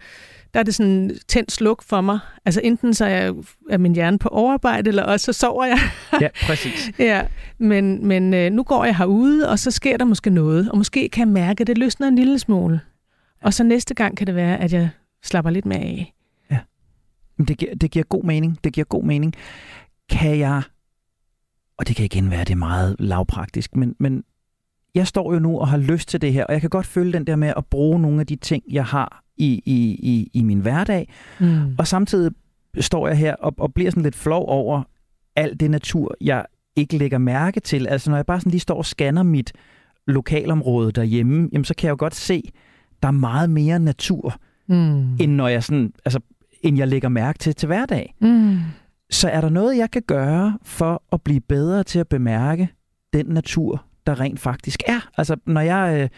der 0.54 0.60
er 0.60 0.64
det 0.64 0.74
sådan 0.74 1.18
tændt 1.28 1.52
sluk 1.52 1.82
for 1.82 2.00
mig. 2.00 2.18
Altså 2.44 2.60
enten 2.64 2.94
så 2.94 3.04
er, 3.04 3.32
er 3.70 3.78
min 3.78 3.94
hjerne 3.94 4.18
på 4.18 4.28
overarbejde, 4.28 4.88
eller 4.88 5.02
også 5.02 5.32
så 5.32 5.38
sover 5.38 5.64
jeg. 5.64 5.78
ja, 6.20 6.28
præcis. 6.46 6.90
ja, 6.98 7.22
men, 7.58 8.06
men 8.06 8.34
øh, 8.34 8.52
nu 8.52 8.62
går 8.62 8.84
jeg 8.84 8.96
herude, 8.96 9.48
og 9.48 9.58
så 9.58 9.70
sker 9.70 9.96
der 9.96 10.04
måske 10.04 10.30
noget, 10.30 10.70
og 10.70 10.78
måske 10.78 11.08
kan 11.08 11.28
jeg 11.28 11.32
mærke, 11.32 11.60
at 11.60 11.66
det 11.66 11.78
løsner 11.78 12.08
en 12.08 12.16
lille 12.16 12.38
smule. 12.38 12.80
Og 13.42 13.54
så 13.54 13.64
næste 13.64 13.94
gang 13.94 14.16
kan 14.16 14.26
det 14.26 14.34
være, 14.34 14.58
at 14.58 14.72
jeg 14.72 14.90
slapper 15.22 15.50
lidt 15.50 15.66
mere 15.66 15.78
af. 15.78 16.14
Ja, 16.50 16.58
det 17.48 17.58
giver, 17.58 17.74
det 17.74 17.90
giver 17.90 18.04
god 18.04 18.24
mening. 18.24 18.58
Det 18.64 18.72
giver 18.72 18.84
god 18.84 19.04
mening. 19.04 19.34
Kan 20.10 20.38
jeg, 20.38 20.62
og 21.78 21.88
det 21.88 21.96
kan 21.96 22.04
igen 22.04 22.30
være, 22.30 22.44
det 22.44 22.50
er 22.52 22.56
meget 22.56 22.96
lavpraktisk, 22.98 23.76
men, 23.76 23.94
men 23.98 24.24
jeg 24.94 25.06
står 25.06 25.32
jo 25.32 25.38
nu 25.38 25.58
og 25.58 25.68
har 25.68 25.76
lyst 25.76 26.08
til 26.08 26.20
det 26.20 26.32
her, 26.32 26.44
og 26.44 26.52
jeg 26.52 26.60
kan 26.60 26.70
godt 26.70 26.86
føle 26.86 27.12
den 27.12 27.26
der 27.26 27.36
med 27.36 27.52
at 27.56 27.66
bruge 27.66 28.00
nogle 28.00 28.20
af 28.20 28.26
de 28.26 28.36
ting, 28.36 28.62
jeg 28.70 28.84
har 28.84 29.22
i, 29.36 29.62
i, 29.66 29.98
i, 30.02 30.30
i 30.34 30.42
min 30.42 30.60
hverdag. 30.60 31.08
Mm. 31.40 31.74
Og 31.78 31.86
samtidig 31.86 32.30
står 32.80 33.08
jeg 33.08 33.16
her 33.16 33.34
og, 33.34 33.54
og 33.58 33.74
bliver 33.74 33.90
sådan 33.90 34.02
lidt 34.02 34.14
flov 34.14 34.48
over 34.48 34.82
alt 35.36 35.60
det 35.60 35.70
natur, 35.70 36.14
jeg 36.20 36.44
ikke 36.76 36.98
lægger 36.98 37.18
mærke 37.18 37.60
til. 37.60 37.86
Altså 37.86 38.10
når 38.10 38.16
jeg 38.16 38.26
bare 38.26 38.40
sådan 38.40 38.50
lige 38.50 38.60
står 38.60 38.76
og 38.76 38.86
scanner 38.86 39.22
mit 39.22 39.52
lokalområde 40.06 40.92
derhjemme, 40.92 41.48
jamen 41.52 41.64
så 41.64 41.74
kan 41.74 41.86
jeg 41.86 41.90
jo 41.90 41.96
godt 41.98 42.14
se, 42.14 42.42
der 43.02 43.08
er 43.08 43.12
meget 43.12 43.50
mere 43.50 43.78
natur, 43.78 44.34
mm. 44.68 45.14
end 45.14 45.32
når 45.32 45.48
jeg 45.48 45.64
sådan, 45.64 45.92
altså, 46.04 46.20
end 46.62 46.78
jeg 46.78 46.88
lægger 46.88 47.08
mærke 47.08 47.38
til 47.38 47.54
til 47.54 47.66
hverdag. 47.66 48.14
Mm. 48.20 48.58
Så 49.10 49.28
er 49.28 49.40
der 49.40 49.48
noget, 49.48 49.76
jeg 49.76 49.90
kan 49.90 50.02
gøre 50.06 50.58
for 50.62 51.02
at 51.12 51.22
blive 51.22 51.40
bedre 51.40 51.84
til 51.84 51.98
at 51.98 52.08
bemærke 52.08 52.68
den 53.12 53.26
natur, 53.26 53.84
der 54.08 54.20
rent 54.20 54.40
faktisk 54.40 54.82
er. 54.86 55.10
Altså, 55.16 55.36
når 55.46 55.60
jeg 55.60 56.00
øh, 56.00 56.08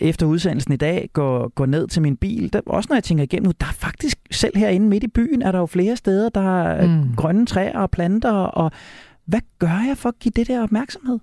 efter 0.00 0.26
udsendelsen 0.26 0.72
i 0.72 0.76
dag 0.76 1.10
går, 1.12 1.48
går 1.48 1.66
ned 1.66 1.88
til 1.88 2.02
min 2.02 2.16
bil, 2.16 2.52
der, 2.52 2.60
også 2.66 2.86
når 2.90 2.96
jeg 2.96 3.04
tænker 3.04 3.24
igennem, 3.24 3.52
der 3.52 3.66
er 3.66 3.72
faktisk, 3.72 4.18
selv 4.30 4.56
herinde 4.56 4.88
midt 4.88 5.04
i 5.04 5.08
byen, 5.08 5.42
er 5.42 5.52
der 5.52 5.58
jo 5.58 5.66
flere 5.66 5.96
steder, 5.96 6.28
der 6.28 6.62
er 6.62 6.86
mm. 6.86 7.14
grønne 7.16 7.46
træer 7.46 7.78
og 7.78 7.90
planter, 7.90 8.32
og 8.32 8.70
hvad 9.24 9.40
gør 9.58 9.84
jeg 9.88 9.96
for 9.96 10.08
at 10.08 10.18
give 10.18 10.32
det 10.36 10.48
der 10.48 10.62
opmærksomhed? 10.62 11.18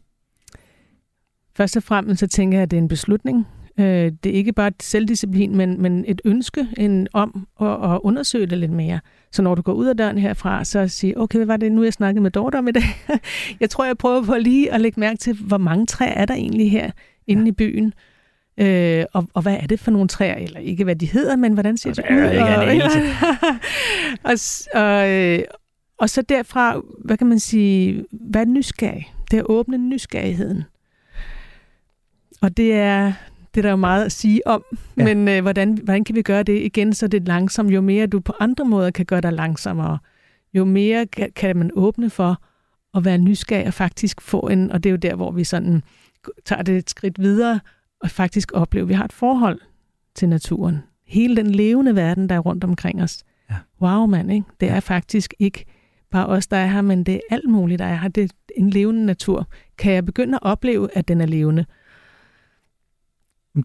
Først 1.57 1.77
og 1.77 1.83
fremmest 1.83 2.19
så 2.19 2.27
tænker 2.27 2.57
jeg, 2.57 2.63
at 2.63 2.71
det 2.71 2.77
er 2.77 2.81
en 2.81 2.87
beslutning. 2.87 3.47
Øh, 3.79 4.11
det 4.23 4.25
er 4.25 4.33
ikke 4.33 4.53
bare 4.53 4.67
et 4.67 4.83
selvdisciplin, 4.83 5.57
men, 5.57 5.81
men 5.81 6.05
et 6.07 6.21
ønske 6.25 6.67
en, 6.77 7.07
om 7.13 7.47
at, 7.61 7.67
at 7.67 7.99
undersøge 8.03 8.47
det 8.47 8.57
lidt 8.57 8.71
mere. 8.71 8.99
Så 9.31 9.41
når 9.41 9.55
du 9.55 9.61
går 9.61 9.73
ud 9.73 9.85
af 9.85 9.97
døren 9.97 10.17
herfra, 10.17 10.63
så 10.63 10.87
siger 10.87 11.17
okay, 11.17 11.37
hvad 11.37 11.45
var 11.45 11.57
det 11.57 11.71
nu, 11.71 11.83
jeg 11.83 11.93
snakkede 11.93 12.23
med 12.23 12.31
Dorte 12.31 12.55
om 12.55 12.67
i 12.67 12.71
dag? 12.71 12.83
jeg 13.59 13.69
tror, 13.69 13.85
jeg 13.85 13.97
prøver 13.97 14.23
på 14.23 14.35
lige 14.35 14.73
at 14.73 14.81
lægge 14.81 14.99
mærke 14.99 15.17
til, 15.17 15.33
hvor 15.33 15.57
mange 15.57 15.85
træer 15.85 16.13
er 16.13 16.25
der 16.25 16.33
egentlig 16.33 16.71
her 16.71 16.91
inde 17.27 17.43
ja. 17.43 17.47
i 17.47 17.51
byen. 17.51 17.93
Øh, 18.59 19.05
og, 19.13 19.27
og 19.33 19.41
hvad 19.41 19.57
er 19.59 19.67
det 19.67 19.79
for 19.79 19.91
nogle 19.91 20.07
træer? 20.07 20.35
Eller 20.35 20.59
ikke, 20.59 20.83
hvad 20.83 20.95
de 20.95 21.05
hedder, 21.05 21.35
men 21.35 21.53
hvordan 21.53 21.77
ser 21.77 21.93
det 21.93 22.05
ud? 22.11 22.31
Ikke 22.31 22.83
og, 22.83 22.91
og, 24.31 24.37
og, 24.73 25.09
øh, 25.09 25.39
og 25.97 26.09
så 26.09 26.21
derfra, 26.21 26.81
hvad 27.05 27.17
kan 27.17 27.27
man 27.27 27.39
sige, 27.39 28.05
hvad 28.11 28.41
er 28.41 28.45
nysgerrig? 28.45 29.13
Det 29.31 29.37
er 29.37 29.41
at 29.41 29.49
åbne 29.49 29.77
nysgerrigheden. 29.77 30.63
Og 32.41 32.57
det 32.57 32.73
er, 32.73 33.13
det 33.57 33.65
er 33.65 33.67
der 33.67 33.71
jo 33.71 33.75
meget 33.75 34.05
at 34.05 34.11
sige 34.11 34.47
om, 34.47 34.63
ja. 34.97 35.03
men 35.03 35.27
øh, 35.27 35.41
hvordan, 35.41 35.77
hvordan 35.83 36.03
kan 36.03 36.15
vi 36.15 36.21
gøre 36.21 36.43
det 36.43 36.61
igen, 36.61 36.93
så 36.93 37.07
det 37.07 37.21
er 37.21 37.25
langsomt? 37.25 37.73
Jo 37.73 37.81
mere 37.81 38.07
du 38.07 38.19
på 38.19 38.33
andre 38.39 38.65
måder 38.65 38.91
kan 38.91 39.05
gøre 39.05 39.21
dig 39.21 39.33
langsommere, 39.33 39.97
jo 40.53 40.65
mere 40.65 41.05
kan, 41.05 41.31
kan 41.35 41.57
man 41.57 41.71
åbne 41.73 42.09
for 42.09 42.41
at 42.97 43.05
være 43.05 43.17
nysgerrig 43.17 43.67
og 43.67 43.73
faktisk 43.73 44.21
få 44.21 44.39
en, 44.39 44.71
og 44.71 44.83
det 44.83 44.89
er 44.89 44.91
jo 44.91 44.97
der, 44.97 45.15
hvor 45.15 45.31
vi 45.31 45.43
sådan 45.43 45.83
tager 46.45 46.61
det 46.61 46.77
et 46.77 46.89
skridt 46.89 47.21
videre, 47.21 47.59
og 48.01 48.09
faktisk 48.09 48.51
opleve, 48.53 48.81
at 48.83 48.89
vi 48.89 48.93
har 48.93 49.05
et 49.05 49.13
forhold 49.13 49.59
til 50.15 50.29
naturen. 50.29 50.83
Hele 51.07 51.35
den 51.35 51.51
levende 51.51 51.95
verden, 51.95 52.29
der 52.29 52.35
er 52.35 52.39
rundt 52.39 52.63
omkring 52.63 53.03
os. 53.03 53.23
Ja. 53.49 53.55
Wow, 53.81 54.05
mand, 54.05 54.31
ikke? 54.31 54.45
Det 54.59 54.69
er 54.69 54.79
faktisk 54.79 55.33
ikke 55.39 55.65
bare 56.11 56.25
os, 56.25 56.47
der 56.47 56.57
er 56.57 56.67
her, 56.67 56.81
men 56.81 57.03
det 57.03 57.15
er 57.15 57.19
alt 57.29 57.49
muligt, 57.49 57.79
der 57.79 57.85
er 57.85 57.95
her. 57.95 58.07
Det 58.07 58.23
er 58.23 58.27
en 58.55 58.69
levende 58.69 59.05
natur. 59.05 59.47
Kan 59.77 59.93
jeg 59.93 60.05
begynde 60.05 60.35
at 60.35 60.43
opleve, 60.43 60.89
at 60.93 61.07
den 61.07 61.21
er 61.21 61.25
levende? 61.25 61.65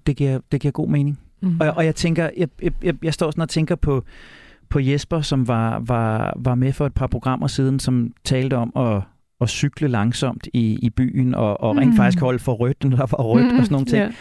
Det 0.07 0.17
giver, 0.17 0.41
det 0.53 0.61
giver 0.61 0.73
god 0.73 0.89
mening. 0.89 1.19
Mm. 1.43 1.57
Og, 1.61 1.71
og 1.71 1.85
jeg 1.85 1.95
tænker, 1.95 2.31
jeg, 2.37 2.49
jeg, 2.83 2.95
jeg 3.03 3.15
står 3.15 3.31
sådan 3.31 3.43
og 3.43 3.49
tænker 3.49 3.75
på, 3.75 4.05
på 4.69 4.79
Jesper, 4.81 5.21
som 5.21 5.49
var, 5.49 5.79
var, 5.79 6.35
var 6.37 6.55
med 6.55 6.73
for 6.73 6.87
et 6.87 6.95
par 6.95 7.07
programmer 7.07 7.47
siden, 7.47 7.81
som 7.81 8.13
talte 8.25 8.57
om 8.57 8.73
at, 8.77 9.03
at 9.41 9.49
cykle 9.49 9.89
langsomt 9.89 10.49
i, 10.55 10.79
i 10.83 10.91
byen, 10.91 11.35
og, 11.35 11.61
og 11.61 11.77
rent 11.77 11.91
mm. 11.91 11.97
faktisk 11.97 12.21
holde 12.21 12.39
for 12.39 12.53
rødt, 12.53 12.85
når 12.85 12.97
der 12.97 13.07
var 13.17 13.25
rødt 13.25 13.53
mm. 13.53 13.59
og 13.59 13.65
sådan 13.65 13.73
nogle 13.73 13.87
ting. 13.87 14.01
Yeah. 14.01 14.13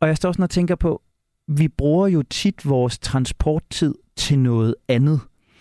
Og 0.00 0.08
jeg 0.08 0.16
står 0.16 0.32
sådan 0.32 0.42
og 0.42 0.50
tænker 0.50 0.74
på, 0.74 1.02
vi 1.48 1.68
bruger 1.68 2.08
jo 2.08 2.22
tit 2.22 2.68
vores 2.68 2.98
transporttid 2.98 3.94
til 4.16 4.38
noget 4.38 4.74
andet. 4.88 5.20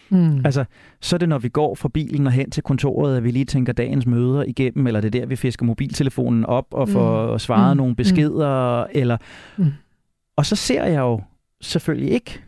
Mm. 0.10 0.46
Altså, 0.46 0.66
så 1.02 1.16
er 1.16 1.18
det, 1.18 1.30
når 1.30 1.38
vi 1.38 1.50
går 1.50 1.76
fra 1.76 1.90
bilen 1.90 2.28
og 2.28 2.34
hen 2.34 2.52
til 2.52 2.64
kontoret, 2.64 3.18
at 3.18 3.24
vi 3.24 3.32
lige 3.32 3.46
tænker 3.46 3.74
dagens 3.74 4.06
møder 4.06 4.44
igennem, 4.44 4.88
eller 4.88 5.02
det 5.02 5.16
er 5.16 5.20
der, 5.20 5.26
vi 5.26 5.36
fisker 5.36 5.66
mobiltelefonen 5.66 6.46
op 6.46 6.68
og 6.72 6.90
får 6.90 7.32
mm. 7.32 7.40
svaret 7.40 7.78
mm. 7.78 7.78
nogle 7.78 7.96
beskeder, 7.96 8.84
mm. 8.84 8.92
eller... 8.94 9.18
Mm. 9.58 9.72
Og 10.38 10.46
så 10.46 10.56
ser 10.56 10.84
jeg 10.84 11.00
jo 11.00 11.22
selvfølgelig 11.62 12.12
ikke 12.12 12.42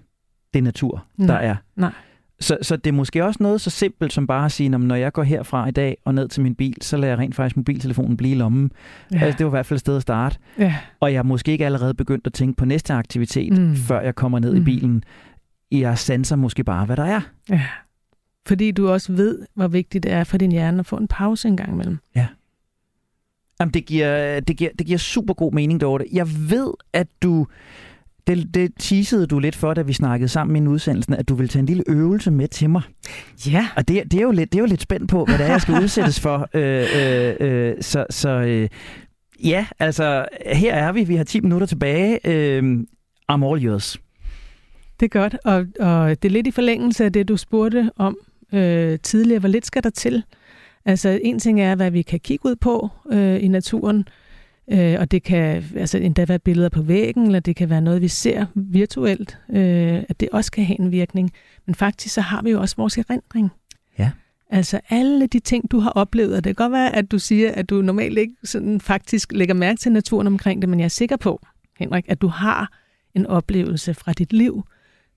det 0.54 0.64
natur, 0.64 1.06
der 1.18 1.26
Nej. 1.26 1.46
er. 1.46 1.56
Nej. 1.76 1.92
Så, 2.40 2.58
så 2.62 2.76
det 2.76 2.88
er 2.88 2.94
måske 2.94 3.26
også 3.26 3.44
noget 3.44 3.62
så 3.62 3.70
simpelt 3.70 4.14
som 4.14 4.28
bare 4.28 4.46
at 4.46 4.52
sige, 4.52 4.70
når 4.70 4.96
jeg 4.96 5.14
går 5.14 5.24
herfra 5.24 5.68
i 5.68 5.72
dag 5.72 5.98
og 6.06 6.14
ned 6.14 6.28
til 6.28 6.44
min 6.44 6.56
bil, 6.56 6.76
så 6.82 6.98
lader 6.98 7.12
jeg 7.12 7.20
rent 7.20 7.36
faktisk 7.36 7.58
mobiltelefonen 7.58 8.18
blive 8.18 8.36
i 8.36 8.38
lommen. 8.38 8.72
Ja. 9.12 9.20
Altså, 9.20 9.38
det 9.38 9.46
var 9.46 9.50
i 9.50 9.56
hvert 9.56 9.66
fald 9.66 9.78
et 9.78 9.80
sted 9.80 9.96
at 9.96 10.02
starte. 10.02 10.38
Ja. 10.60 10.76
Og 11.00 11.14
jeg 11.14 11.20
er 11.20 11.24
måske 11.24 11.52
ikke 11.52 11.66
allerede 11.66 11.94
begyndt 11.94 12.28
at 12.28 12.34
tænke 12.34 12.58
på 12.58 12.66
næste 12.66 12.94
aktivitet, 12.94 13.58
mm. 13.58 13.76
før 13.76 14.02
jeg 14.02 14.16
kommer 14.16 14.40
ned 14.40 14.54
mm. 14.54 14.62
i 14.62 14.64
bilen 14.64 15.04
jeg 15.72 15.98
sanser 15.98 16.36
måske 16.36 16.64
bare, 16.64 16.86
hvad 16.86 16.96
der 16.98 17.06
er. 17.06 17.22
Ja. 17.50 17.62
fordi 18.48 18.72
du 18.72 18.90
også 18.90 19.14
ved, 19.14 19.46
hvor 19.56 19.68
vigtigt 19.68 20.04
det 20.04 20.12
er 20.12 20.24
for 20.24 20.38
din 20.38 20.52
hjerne 20.52 20.80
at 20.80 20.86
få 20.86 20.96
en 20.96 21.08
pause 21.08 21.48
en 21.48 21.58
gang 21.58 21.74
imellem. 21.74 21.98
Ja. 22.16 22.28
Jamen, 23.60 23.74
det 23.74 23.86
giver, 23.86 24.40
det 24.40 24.58
giver, 24.58 24.70
det 24.80 24.88
giver 24.88 24.98
super 24.98 25.34
god 25.34 25.52
mening, 25.54 25.82
Dorte. 25.82 26.06
Jeg 26.14 26.28
ved, 26.50 26.74
at 26.94 27.08
du... 27.22 27.48
Det, 28.28 28.54
det 28.54 28.72
teasede 28.80 29.28
du 29.28 29.40
lidt 29.40 29.56
for, 29.56 29.74
da 29.74 29.82
vi 29.82 29.94
snakkede 29.94 30.30
sammen 30.30 30.56
i 30.56 30.60
en 30.60 30.68
udsendelse, 30.68 31.16
at 31.18 31.30
du 31.30 31.36
vil 31.36 31.48
tage 31.50 31.60
en 31.60 31.66
lille 31.66 31.84
øvelse 31.88 32.32
med 32.32 32.48
til 32.48 32.70
mig. 32.70 32.82
Ja. 33.48 33.68
Og 33.76 33.88
det, 33.88 34.04
det, 34.12 34.18
er, 34.18 34.24
jo 34.24 34.32
lidt, 34.32 34.52
det 34.52 34.58
er 34.58 34.62
jo 34.62 34.68
lidt 34.68 34.82
spændt 34.82 35.10
på, 35.10 35.26
hvad 35.26 35.38
det 35.38 35.46
er, 35.46 35.52
jeg 35.52 35.62
skal 35.62 35.84
udsættes 35.84 36.20
for. 36.20 36.50
Øh, 36.54 36.88
øh, 36.98 37.36
øh, 37.40 37.76
så 37.82 38.06
så 38.10 38.30
øh, 38.30 38.70
ja, 39.44 39.68
altså, 39.80 40.26
her 40.46 40.76
er 40.76 40.92
vi. 40.92 41.04
Vi 41.04 41.16
har 41.16 41.24
10 41.24 41.40
minutter 41.42 41.68
tilbage. 41.68 42.20
Øh, 42.28 42.80
I'm 43.32 43.46
all 43.46 43.66
yours. 43.66 43.98
Det 45.00 45.06
er 45.06 45.20
godt, 45.20 45.38
og, 45.44 45.66
og 45.80 46.22
det 46.22 46.30
er 46.30 46.34
lidt 46.34 46.48
i 46.48 46.52
forlængelse 46.52 47.06
af 47.06 47.14
det, 47.14 47.28
du 47.28 47.38
spurgte 47.38 47.92
om 47.96 48.18
øh, 48.54 49.00
tidligere. 49.00 49.40
Hvor 49.40 49.50
lidt 49.50 49.66
skal 49.66 49.84
der 49.84 49.90
til? 49.90 50.24
Altså, 50.86 51.20
en 51.24 51.40
ting 51.40 51.62
er, 51.62 51.76
hvad 51.76 51.92
vi 51.92 52.02
kan 52.02 52.20
kigge 52.20 52.50
ud 52.50 52.56
på 52.56 52.90
øh, 53.12 53.44
i 53.44 53.48
naturen, 53.48 54.08
øh, 54.72 54.96
og 55.00 55.12
det 55.12 55.24
kan 55.24 55.64
altså, 55.76 55.98
endda 55.98 56.26
være 56.26 56.40
billeder 56.40 56.70
på 56.70 56.82
væggen, 56.82 57.26
eller 57.26 57.40
det 57.40 57.56
kan 57.56 57.70
være 57.70 57.82
noget, 57.82 58.02
vi 58.02 58.08
ser 58.08 58.46
virtuelt, 58.56 59.38
øh, 59.50 60.04
at 60.10 60.20
det 60.20 60.30
også 60.32 60.52
kan 60.52 60.66
have 60.66 60.80
en 60.80 60.92
virkning. 60.92 61.32
Men 61.66 61.76
faktisk 61.76 62.14
så 62.14 62.22
har 62.22 62.42
vi 62.42 62.52
jo 62.52 62.62
også 62.62 62.76
vores 62.76 62.98
erindring. 62.98 63.50
Ja. 64.00 64.12
Altså 64.50 64.80
alle 64.90 65.28
de 65.28 65.40
ting, 65.40 65.72
du 65.72 65.80
har 65.80 65.90
oplevet, 65.90 66.36
og 66.36 66.44
det 66.44 66.58
kan 66.58 66.64
godt 66.66 66.74
være, 66.74 66.96
at 66.96 67.12
du 67.12 67.20
siger, 67.20 67.52
at 67.52 67.70
du 67.70 67.82
normalt 67.82 68.18
ikke 68.18 68.34
sådan 68.44 68.82
faktisk 68.82 69.32
lægger 69.32 69.54
mærke 69.54 69.80
til 69.80 69.92
naturen 69.92 70.28
omkring 70.28 70.62
det, 70.62 70.70
men 70.70 70.80
jeg 70.80 70.86
er 70.86 70.90
sikker 70.90 71.18
på, 71.18 71.42
Henrik, 71.80 72.06
at 72.08 72.22
du 72.22 72.28
har 72.28 72.72
en 73.16 73.26
oplevelse 73.26 73.94
fra 73.94 74.14
dit 74.14 74.34
liv, 74.34 74.64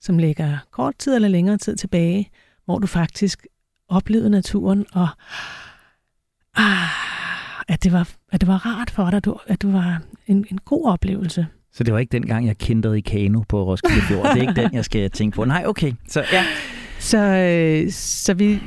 som 0.00 0.18
ligger 0.18 0.58
kort 0.70 0.94
tid 0.98 1.14
eller 1.14 1.28
længere 1.28 1.58
tid 1.58 1.76
tilbage, 1.76 2.30
hvor 2.64 2.78
du 2.78 2.86
faktisk 2.86 3.46
oplevede 3.88 4.30
naturen, 4.30 4.86
og 4.92 5.08
ah, 6.56 6.88
at, 7.68 7.84
det 7.84 7.92
var, 7.92 8.10
at 8.32 8.40
det 8.40 8.48
var 8.48 8.66
rart 8.66 8.90
for 8.90 9.10
dig, 9.10 9.16
at, 9.16 9.24
du, 9.24 9.38
at 9.46 9.62
du 9.62 9.70
var 9.70 10.02
en, 10.26 10.46
en 10.50 10.58
god 10.64 10.86
oplevelse. 10.86 11.46
Så 11.72 11.84
det 11.84 11.94
var 11.94 12.00
ikke 12.00 12.12
dengang, 12.12 12.46
jeg 12.46 12.58
kendte 12.58 12.98
i 12.98 13.00
kano 13.00 13.42
på 13.48 13.64
Roskilde 13.64 14.02
Fjord. 14.02 14.24
Det 14.24 14.36
er 14.36 14.48
ikke 14.48 14.62
den, 14.62 14.74
jeg 14.74 14.84
skal 14.84 15.10
tænke 15.10 15.34
på. 15.34 15.44
Nej, 15.44 15.64
okay. 15.66 15.92
Så 16.08 16.24
ja. 16.32 16.44
Så, 16.98 17.18
øh, 17.18 17.90
så 17.90 18.34
vi, 18.34 18.60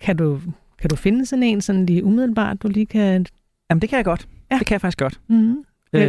kan, 0.00 0.16
du, 0.16 0.40
kan 0.80 0.90
du 0.90 0.96
finde 0.96 1.26
sådan 1.26 1.42
en, 1.42 1.60
sådan 1.60 1.86
lige 1.86 2.04
umiddelbart, 2.04 2.62
du 2.62 2.68
lige 2.68 2.86
kan... 2.86 3.26
Jamen, 3.70 3.82
det 3.82 3.88
kan 3.88 3.96
jeg 3.96 4.04
godt. 4.04 4.28
Ja. 4.50 4.58
Det 4.58 4.66
kan 4.66 4.74
jeg 4.74 4.80
faktisk 4.80 4.98
godt. 4.98 5.20
Mm-hmm. 5.28 5.64
Øh, 5.92 6.02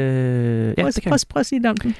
ja, 0.69 0.73
prøv, 0.82 0.91
det 0.91 1.03
kan 1.03 1.09
prøv, 1.09 1.19
prøv 1.30 1.39
at 1.39 1.45
sige 1.45 1.59
det 1.59 1.69
om 1.69 1.78
den. 1.78 1.95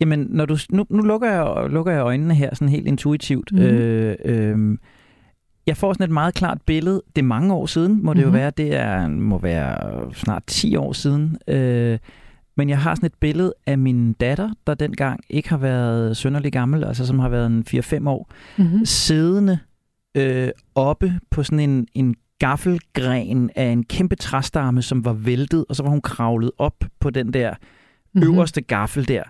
Jamen, 0.00 0.26
når 0.30 0.46
du, 0.46 0.56
nu, 0.70 0.86
nu 0.90 1.02
lukker, 1.02 1.30
jeg, 1.32 1.70
lukker 1.70 1.92
jeg 1.92 2.00
øjnene 2.00 2.34
her 2.34 2.54
sådan 2.54 2.68
helt 2.68 2.86
intuitivt. 2.86 3.52
Mhm. 3.52 3.62
Øh, 3.62 4.16
øh, 4.24 4.78
jeg 5.66 5.76
får 5.76 5.92
sådan 5.92 6.04
et 6.04 6.10
meget 6.10 6.34
klart 6.34 6.58
billede. 6.66 7.02
Det 7.16 7.22
er 7.22 7.26
mange 7.26 7.54
år 7.54 7.66
siden, 7.66 8.04
må 8.04 8.14
det 8.14 8.18
Mhm. 8.18 8.26
jo 8.26 8.38
være. 8.38 8.50
Det 8.56 8.74
er, 8.76 9.08
må 9.08 9.38
være 9.38 10.10
snart 10.14 10.42
10 10.46 10.76
år 10.76 10.92
siden. 10.92 11.36
Øh, 11.48 11.98
men 12.56 12.68
jeg 12.68 12.78
har 12.78 12.94
sådan 12.94 13.06
et 13.06 13.14
billede 13.20 13.54
af 13.66 13.78
min 13.78 14.12
datter, 14.12 14.50
der 14.66 14.74
dengang 14.74 15.20
ikke 15.30 15.48
har 15.48 15.56
været 15.58 16.16
sønderlig 16.16 16.52
gammel, 16.52 16.84
altså 16.84 17.06
som 17.06 17.18
har 17.18 17.28
været 17.28 17.46
en 17.46 17.64
4-5 17.68 18.06
år, 18.08 18.30
Mm-hmm. 18.58 18.84
siddende 18.84 19.58
øh, 20.16 20.48
oppe 20.74 21.20
på 21.30 21.42
sådan 21.42 21.60
en, 21.70 21.86
en 21.94 22.14
gaffelgren 22.38 23.50
af 23.56 23.64
en 23.64 23.84
kæmpe 23.84 24.16
træstamme, 24.16 24.82
som 24.82 25.04
var 25.04 25.12
væltet, 25.12 25.64
og 25.68 25.76
så 25.76 25.82
var 25.82 25.90
hun 25.90 26.00
kravlet 26.00 26.50
op 26.58 26.84
på 27.00 27.10
den 27.10 27.32
der 27.32 27.54
Mhm. 28.14 28.22
øverste 28.24 28.60
gaffel 28.60 29.08
der. 29.08 29.22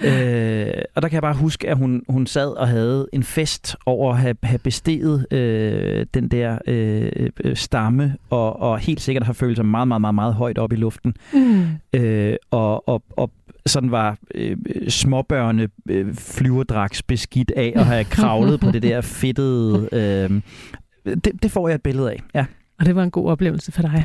Øh, 0.00 0.72
og 0.94 1.02
der 1.02 1.08
kan 1.08 1.14
jeg 1.14 1.22
bare 1.22 1.34
huske, 1.34 1.68
at 1.68 1.76
hun, 1.76 2.02
hun 2.08 2.26
sad 2.26 2.48
og 2.48 2.68
havde 2.68 3.08
en 3.12 3.22
fest 3.22 3.76
over 3.86 4.12
at 4.12 4.18
have, 4.18 4.36
have 4.42 4.58
besteget 4.58 5.32
øh, 5.32 6.06
den 6.14 6.28
der 6.28 6.58
øh, 6.66 7.30
stamme, 7.56 8.16
og, 8.30 8.60
og 8.60 8.78
helt 8.78 9.00
sikkert 9.00 9.26
har 9.26 9.32
følt 9.32 9.56
sig 9.56 9.66
meget, 9.66 9.88
meget, 9.88 10.00
meget, 10.00 10.14
meget 10.14 10.34
højt 10.34 10.58
op 10.58 10.72
i 10.72 10.76
luften. 10.76 11.14
Mm. 11.32 11.66
Øh, 11.92 12.36
og, 12.50 12.88
og, 12.88 13.02
og 13.16 13.30
sådan 13.66 13.90
var 13.90 14.16
øh, 14.34 14.56
småbørne 14.88 15.68
øh, 15.88 16.14
flyverdrags 16.14 17.02
beskidt 17.02 17.52
af 17.56 17.72
at 17.76 17.86
have 17.86 18.04
kravlet 18.04 18.60
på 18.60 18.70
det 18.70 18.82
der 18.82 19.00
fedtede... 19.20 19.88
Øh, 19.92 20.40
det, 21.04 21.42
det 21.42 21.50
får 21.50 21.68
jeg 21.68 21.74
et 21.74 21.82
billede 21.82 22.10
af, 22.10 22.22
ja. 22.34 22.46
Og 22.80 22.86
det 22.86 22.96
var 22.96 23.02
en 23.02 23.10
god 23.10 23.30
oplevelse 23.30 23.72
for 23.72 23.82
dig. 23.82 24.04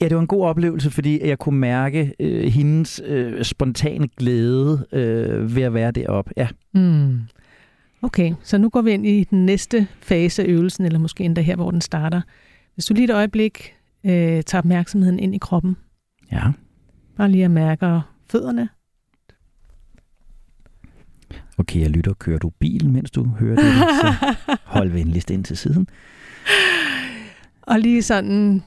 Ja, 0.00 0.08
det 0.08 0.14
var 0.14 0.20
en 0.20 0.26
god 0.26 0.44
oplevelse, 0.44 0.90
fordi 0.90 1.26
jeg 1.26 1.38
kunne 1.38 1.58
mærke 1.58 2.14
øh, 2.20 2.44
hendes 2.44 3.00
øh, 3.04 3.44
spontane 3.44 4.08
glæde 4.16 4.86
øh, 4.92 5.56
ved 5.56 5.62
at 5.62 5.74
være 5.74 5.90
deroppe. 5.90 6.32
Ja. 6.36 6.48
Mm. 6.74 7.20
Okay, 8.02 8.34
så 8.42 8.58
nu 8.58 8.68
går 8.68 8.82
vi 8.82 8.90
ind 8.90 9.06
i 9.06 9.24
den 9.24 9.46
næste 9.46 9.86
fase 10.00 10.42
af 10.42 10.46
øvelsen, 10.46 10.84
eller 10.84 10.98
måske 10.98 11.24
endda 11.24 11.40
her, 11.40 11.56
hvor 11.56 11.70
den 11.70 11.80
starter. 11.80 12.20
Hvis 12.74 12.86
du 12.86 12.94
lige 12.94 13.04
et 13.04 13.10
øjeblik 13.10 13.74
øh, 14.04 14.42
tager 14.42 14.58
opmærksomheden 14.58 15.18
ind 15.18 15.34
i 15.34 15.38
kroppen, 15.38 15.76
ja. 16.32 16.42
bare 17.16 17.30
lige 17.30 17.44
at 17.44 17.50
mærke 17.50 18.00
fødderne. 18.30 18.68
Okay, 21.58 21.80
jeg 21.80 21.90
lytter. 21.90 22.14
Kører 22.14 22.38
du 22.38 22.50
bil, 22.58 22.90
mens 22.90 23.10
du 23.10 23.24
hører 23.24 23.56
det? 23.56 23.74
Så 24.00 24.36
hold 24.76 24.90
venligst 24.90 25.30
ind 25.30 25.44
til 25.44 25.56
siden. 25.56 25.86
Og 27.62 27.80
lige 27.80 28.02
sådan 28.02 28.62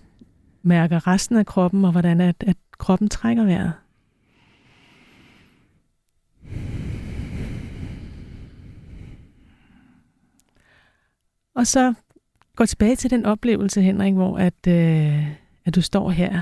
mærker 0.63 1.07
resten 1.07 1.37
af 1.37 1.45
kroppen, 1.45 1.85
og 1.85 1.91
hvordan 1.91 2.21
at, 2.21 2.43
at 2.47 2.57
kroppen 2.77 3.09
trækker 3.09 3.43
vejret. 3.43 3.73
Og 11.55 11.67
så 11.67 11.93
gå 12.55 12.65
tilbage 12.65 12.95
til 12.95 13.09
den 13.09 13.25
oplevelse, 13.25 13.81
Henrik, 13.81 14.13
hvor 14.13 14.37
at, 14.37 14.67
øh, 14.67 15.27
at 15.65 15.75
du 15.75 15.81
står 15.81 16.09
her, 16.09 16.41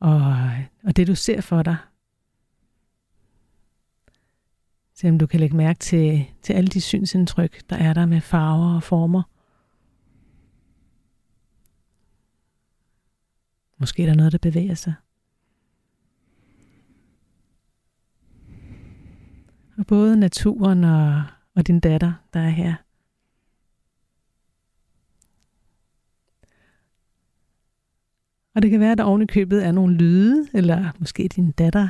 og, 0.00 0.50
og 0.84 0.96
det 0.96 1.06
du 1.06 1.14
ser 1.14 1.40
for 1.40 1.62
dig. 1.62 1.76
Se 4.94 5.08
om 5.08 5.18
du 5.18 5.26
kan 5.26 5.40
lægge 5.40 5.56
mærke 5.56 5.78
til, 5.78 6.26
til 6.42 6.52
alle 6.52 6.68
de 6.68 6.80
synsindtryk, 6.80 7.70
der 7.70 7.76
er 7.76 7.92
der 7.92 8.06
med 8.06 8.20
farver 8.20 8.74
og 8.74 8.82
former. 8.82 9.22
Måske 13.80 14.02
er 14.02 14.06
der 14.06 14.14
noget, 14.14 14.32
der 14.32 14.38
bevæger 14.38 14.74
sig. 14.74 14.94
Og 19.78 19.86
både 19.86 20.16
naturen 20.16 20.84
og, 20.84 21.24
og 21.54 21.66
din 21.66 21.80
datter, 21.80 22.12
der 22.34 22.40
er 22.40 22.48
her. 22.48 22.74
Og 28.54 28.62
det 28.62 28.70
kan 28.70 28.80
være, 28.80 28.92
at 28.92 28.98
der 28.98 29.04
oven 29.04 29.22
i 29.22 29.26
købet 29.26 29.66
er 29.66 29.72
nogle 29.72 29.96
lyde, 29.96 30.48
eller 30.54 30.90
måske 30.98 31.28
din 31.28 31.50
datter 31.50 31.88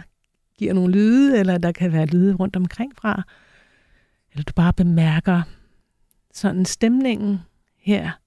giver 0.59 0.75
nogle 0.75 0.93
lyde, 0.93 1.39
eller 1.39 1.59
der 1.59 1.73
kan 1.73 1.93
være 1.93 2.07
lyde 2.07 2.35
rundt 2.35 2.57
omkring 2.57 2.97
fra. 2.97 3.23
Eller 4.33 4.45
du 4.45 4.53
bare 4.53 4.73
bemærker 4.73 5.43
sådan 6.35 6.65
stemningen 6.65 7.39
her. 7.77 8.20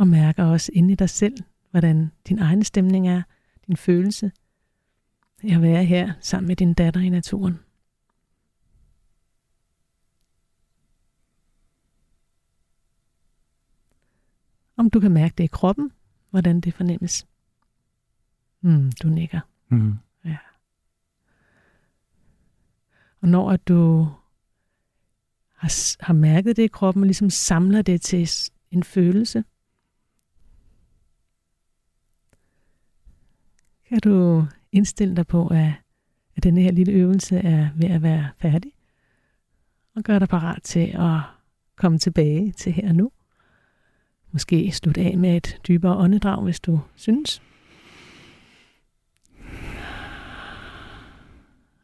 Og 0.00 0.08
mærker 0.08 0.44
også 0.44 0.72
inde 0.74 0.92
i 0.92 0.96
dig 0.96 1.10
selv, 1.10 1.36
hvordan 1.70 2.12
din 2.28 2.38
egen 2.38 2.64
stemning 2.64 3.08
er, 3.08 3.22
din 3.66 3.76
følelse 3.76 4.32
af 5.42 5.54
at 5.54 5.62
være 5.62 5.84
her 5.84 6.12
sammen 6.20 6.48
med 6.48 6.56
din 6.56 6.74
datter 6.74 7.00
i 7.00 7.08
naturen. 7.08 7.58
Om 14.76 14.90
du 14.90 15.00
kan 15.00 15.10
mærke 15.10 15.34
det 15.38 15.44
i 15.44 15.50
kroppen, 15.52 15.92
hvordan 16.30 16.60
det 16.60 16.74
fornemmes. 16.74 17.26
Mm, 18.60 18.92
du 19.02 19.08
nikker. 19.08 19.40
Mm. 19.68 19.98
Og 23.20 23.28
når 23.28 23.50
at 23.50 23.68
du 23.68 24.08
har, 25.54 26.04
har 26.04 26.14
mærket 26.14 26.56
det 26.56 26.62
i 26.62 26.68
kroppen, 26.68 27.02
og 27.02 27.06
ligesom 27.06 27.30
samler 27.30 27.82
det 27.82 28.00
til 28.00 28.30
en 28.70 28.82
følelse, 28.82 29.44
kan 33.90 34.00
du 34.00 34.46
indstille 34.72 35.16
dig 35.16 35.26
på, 35.26 35.46
at, 35.46 35.72
at 36.36 36.42
denne 36.42 36.60
her 36.60 36.72
lille 36.72 36.92
øvelse 36.92 37.36
er 37.36 37.68
ved 37.76 37.88
at 37.88 38.02
være 38.02 38.28
færdig, 38.38 38.72
og 39.96 40.02
gøre 40.02 40.18
dig 40.18 40.28
parat 40.28 40.62
til 40.62 40.86
at 40.94 41.20
komme 41.76 41.98
tilbage 41.98 42.52
til 42.52 42.72
her 42.72 42.88
og 42.88 42.94
nu. 42.94 43.10
Måske 44.32 44.72
slutte 44.72 45.00
af 45.00 45.18
med 45.18 45.36
et 45.36 45.60
dybere 45.68 45.96
åndedrag, 45.96 46.42
hvis 46.42 46.60
du 46.60 46.80
synes. 46.94 47.42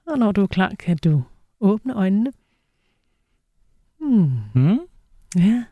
Og 0.07 0.19
når 0.19 0.33
du 0.33 0.43
er 0.43 0.47
klar, 0.47 0.73
kan 0.79 0.97
du 0.97 1.23
åbne 1.61 1.95
øjnene. 1.95 2.33
Hmm. 4.01 4.31
Mm. 4.55 4.79
Ja. 5.37 5.65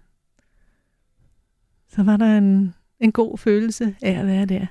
Så 1.88 2.02
var 2.02 2.16
der 2.16 2.38
en, 2.38 2.74
en 3.00 3.12
god 3.12 3.38
følelse 3.38 3.96
af 4.02 4.12
at 4.20 4.26
være 4.26 4.46
der. 4.46 4.66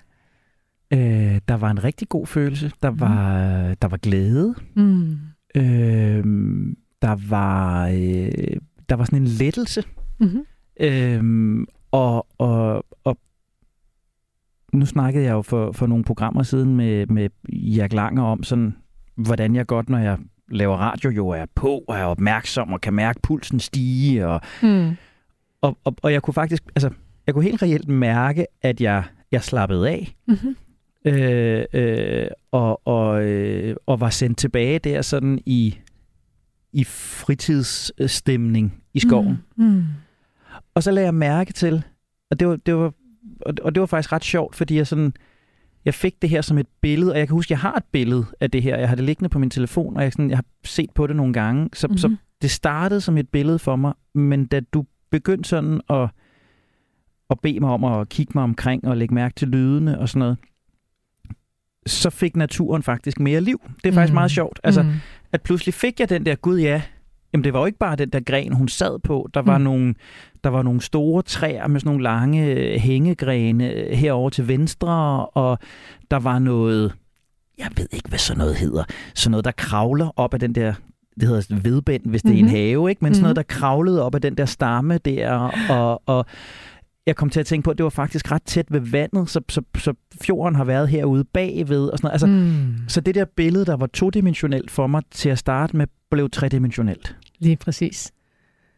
Øh, 0.93 1.39
der 1.47 1.53
var 1.57 1.71
en 1.71 1.83
rigtig 1.83 2.09
god 2.09 2.27
følelse. 2.27 2.71
Der 2.83 2.91
Mhm. 2.91 2.99
var, 2.99 3.73
der 3.81 3.87
var 3.87 3.97
glæde. 3.97 4.55
Mm. 4.75 5.17
Øh, 5.55 6.23
der 7.01 7.29
var 7.29 7.87
øh, 7.87 8.57
der 8.89 8.95
var 8.95 9.05
sådan 9.05 9.21
en 9.21 9.27
lettelse. 9.27 9.83
Mm-hmm. 10.19 10.45
Øhm, 10.79 11.65
og, 11.91 12.27
og, 12.37 12.85
og 13.03 13.17
nu 14.73 14.85
snakkede 14.85 15.23
jeg 15.25 15.31
jo 15.31 15.41
for, 15.41 15.71
for 15.71 15.87
nogle 15.87 16.03
programmer 16.03 16.43
siden 16.43 16.75
med, 16.75 17.07
med 17.07 17.29
Jack 17.53 17.93
Langer 17.93 18.23
om, 18.23 18.43
sådan, 18.43 18.75
hvordan 19.15 19.55
jeg 19.55 19.65
godt, 19.67 19.89
når 19.89 19.97
jeg 19.97 20.17
laver 20.51 20.77
radio, 20.77 21.09
jo 21.09 21.27
er 21.29 21.45
på 21.55 21.83
og 21.87 21.97
er 21.97 22.03
opmærksom 22.03 22.73
og 22.73 22.81
kan 22.81 22.93
mærke 22.93 23.19
pulsen 23.23 23.59
stige. 23.59 24.27
Og, 24.27 24.41
Mm. 24.63 24.89
og, 25.61 25.77
og, 25.83 25.95
og 26.01 26.13
jeg 26.13 26.21
kunne 26.21 26.33
faktisk, 26.33 26.63
altså, 26.75 26.89
jeg 27.27 27.33
kunne 27.33 27.43
helt 27.43 27.61
reelt 27.63 27.87
mærke, 27.87 28.45
at 28.61 28.81
jeg, 28.81 29.03
jeg 29.31 29.43
slappede 29.43 29.89
af. 29.89 30.15
Mm-hmm. 30.27 30.55
Øh, 31.06 31.66
øh, 31.74 32.28
og, 32.51 32.88
og, 32.88 33.24
øh, 33.26 33.76
og 33.86 33.99
var 33.99 34.10
sendt 34.10 34.38
tilbage 34.38 34.80
der 34.80 35.01
sådan 35.01 35.39
i, 35.45 35.78
i 36.74 36.84
fritidsstemning 36.84 38.84
i 38.93 38.99
skoven. 38.99 39.43
Mm. 39.56 39.66
Mm. 39.66 39.84
Og 40.76 40.84
så 40.84 40.91
lagde 40.91 41.06
jeg 41.06 41.14
mærke 41.16 41.54
til, 41.54 41.84
og 42.32 42.39
det 42.39 42.47
var, 42.47 42.56
det 42.56 42.76
var, 42.76 42.93
og 43.62 43.76
det 43.76 43.82
var 43.82 43.86
faktisk 43.88 44.12
ret 44.12 44.24
sjovt, 44.24 44.56
fordi 44.56 44.76
jeg 44.76 44.88
sådan, 44.88 45.14
jeg 45.86 45.93
fik 45.93 46.22
det 46.22 46.30
her 46.30 46.41
som 46.41 46.58
et 46.58 46.68
billede, 46.82 47.12
og 47.12 47.20
jeg 47.20 47.28
kan 47.28 47.34
huske, 47.34 47.47
at 47.47 47.51
jeg 47.51 47.60
har 47.60 47.76
et 47.76 47.84
billede 47.91 48.26
af 48.39 48.51
det 48.51 48.64
her. 48.64 48.78
Jeg 48.78 48.89
har 48.89 48.95
det 48.95 49.06
liggende 49.06 49.30
på 49.30 49.39
min 49.39 49.49
telefon, 49.49 49.97
og 49.97 50.04
jeg, 50.04 50.12
sådan, 50.12 50.30
jeg 50.30 50.38
har 50.38 50.45
set 50.66 50.89
på 50.95 51.08
det 51.08 51.16
nogle 51.16 51.34
gange. 51.34 51.70
Så, 51.74 51.88
mm-hmm. 51.88 51.97
så 51.97 52.08
Mhm. 52.08 52.18
det 52.41 52.51
startede 52.51 53.01
som 53.01 53.18
et 53.18 53.30
billede 53.30 53.60
for 53.60 53.76
mig, 53.76 53.93
men 54.14 54.45
da 54.45 54.60
du 54.60 54.86
begyndte 55.12 55.49
sådan 55.49 55.82
at, 55.89 56.10
at 57.30 57.39
bede 57.39 57.60
mig 57.60 57.70
om 57.70 57.84
at 57.84 58.10
kigge 58.10 58.32
mig 58.36 58.43
omkring 58.43 58.88
og 58.88 58.97
lægge 58.97 59.14
mærke 59.14 59.36
til 59.36 59.47
lydene 59.47 59.99
og 59.99 60.10
sådan 60.10 60.20
noget, 60.20 60.38
så 61.88 62.09
fik 62.09 62.36
naturen 62.36 62.84
faktisk 62.84 63.19
mere 63.19 63.41
liv. 63.41 63.61
Det 63.84 63.89
er 63.89 63.93
faktisk 63.93 64.11
Mm. 64.11 64.15
meget 64.15 64.31
sjovt. 64.31 64.59
Altså, 64.63 64.84
mm. 64.84 64.89
at 65.31 65.41
pludselig 65.41 65.73
fik 65.73 65.99
jeg 65.99 66.09
den 66.09 66.25
der, 66.25 66.36
gud 66.36 66.59
ja, 66.59 66.81
jamen 67.34 67.43
det 67.43 67.53
var 67.53 67.59
jo 67.59 67.65
ikke 67.65 67.77
bare 67.77 67.95
den 67.95 68.09
der 68.09 68.19
gren, 68.19 68.53
hun 68.53 68.67
sad 68.67 68.99
på. 68.99 69.29
Der 69.34 69.41
var, 69.41 69.57
Mm. 69.57 69.63
nogle, 69.63 69.95
der 70.43 70.49
var 70.49 70.61
nogle 70.61 70.81
store 70.81 71.21
træer 71.21 71.67
med 71.67 71.79
sådan 71.79 71.89
nogle 71.89 72.03
lange 72.03 72.45
øh, 72.45 72.79
hængegrene 72.79 73.71
øh, 73.73 73.91
herover 73.97 74.29
til 74.29 74.47
venstre, 74.47 75.25
og 75.25 75.59
der 76.11 76.19
var 76.19 76.39
noget, 76.39 76.93
jeg 77.59 77.67
ved 77.77 77.88
ikke, 77.93 78.09
hvad 78.09 78.19
sådan 78.19 78.38
noget 78.38 78.55
hedder, 78.55 78.84
sådan 79.15 79.31
noget, 79.31 79.45
der 79.45 79.51
kravler 79.51 80.09
op 80.19 80.34
af 80.34 80.39
den 80.39 80.55
der, 80.55 80.73
det 81.19 81.27
hedder 81.27 81.59
vedbænd, 81.61 82.05
hvis 82.05 82.21
det 82.21 82.31
mm-hmm. 82.31 82.39
er 82.45 82.49
Mhm. 82.49 82.55
en 82.55 82.61
have, 82.73 82.89
ikke? 82.89 83.03
men 83.05 83.13
sådan 83.13 83.21
noget, 83.23 83.38
Mhm. 83.38 83.43
der 83.47 83.55
kravlede 83.55 84.03
op 84.05 84.15
af 84.15 84.21
den 84.21 84.38
der 84.38 84.45
stamme 84.45 84.97
der, 84.97 85.31
og, 85.69 86.01
og 86.05 86.25
jeg 87.06 87.16
kom 87.16 87.30
til 87.30 87.39
at 87.39 87.45
tænke 87.45 87.64
på, 87.66 87.72
at 87.72 87.78
det 87.78 87.84
var 87.84 87.89
faktisk 87.89 88.32
ret 88.32 88.43
tæt 88.43 88.66
ved 88.70 88.80
vandet, 88.80 89.30
så, 89.30 89.41
så, 89.49 89.62
så 89.78 89.93
fjorden 90.22 90.56
har 90.56 90.64
været 90.64 90.89
herude 90.89 91.24
bagved, 91.24 91.88
og 91.88 91.97
sådan 91.97 92.06
noget. 92.08 92.14
Altså, 92.14 92.28
mm. 92.28 92.76
så 92.89 93.01
det 93.01 93.16
der 93.16 93.26
billede, 93.26 93.66
der 93.66 93.76
var 93.76 93.88
todimensionelt 93.88 94.72
for 94.72 94.88
mig 94.88 95.01
til 95.12 95.30
at 95.30 95.38
starte 95.38 95.78
med, 95.78 95.88
blev 96.12 96.30
tredimensionelt. 96.30 97.16
Lige 97.39 97.56
præcis. 97.56 98.12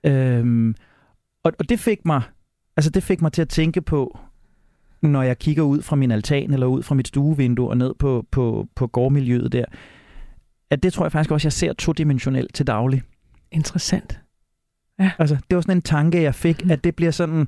Øhm, 0.03 0.75
og, 1.43 1.53
og 1.59 1.69
det 1.69 1.79
fik 1.79 2.05
mig, 2.05 2.21
altså 2.77 2.89
det 2.91 3.03
fik 3.03 3.21
mig 3.21 3.31
til 3.31 3.41
at 3.41 3.49
tænke 3.49 3.81
på, 3.81 4.19
når 5.01 5.23
jeg 5.23 5.39
kigger 5.39 5.63
ud 5.63 5.81
fra 5.81 5.95
min 5.95 6.11
altan 6.11 6.53
eller 6.53 6.67
ud 6.67 6.83
fra 6.83 6.95
mit 6.95 7.07
stuevindue 7.07 7.69
og 7.69 7.77
ned 7.77 7.93
på, 7.99 8.25
på, 8.31 8.67
på 8.75 8.87
gårdmiljøet 8.87 9.51
der, 9.51 9.65
at 10.69 10.83
det 10.83 10.93
tror 10.93 11.05
jeg 11.05 11.11
faktisk 11.11 11.31
også, 11.31 11.45
jeg 11.45 11.53
ser 11.53 11.73
todimensionelt 11.73 12.53
til 12.53 12.67
daglig. 12.67 13.01
Interessant. 13.51 14.19
Altså, 15.19 15.37
det 15.49 15.55
var 15.55 15.61
sådan 15.61 15.77
en 15.77 15.81
tanke, 15.81 16.21
jeg 16.21 16.35
fik, 16.35 16.61
Mhm. 16.63 16.71
at 16.71 16.83
det 16.83 16.95
bliver 16.95 17.11
sådan, 17.11 17.47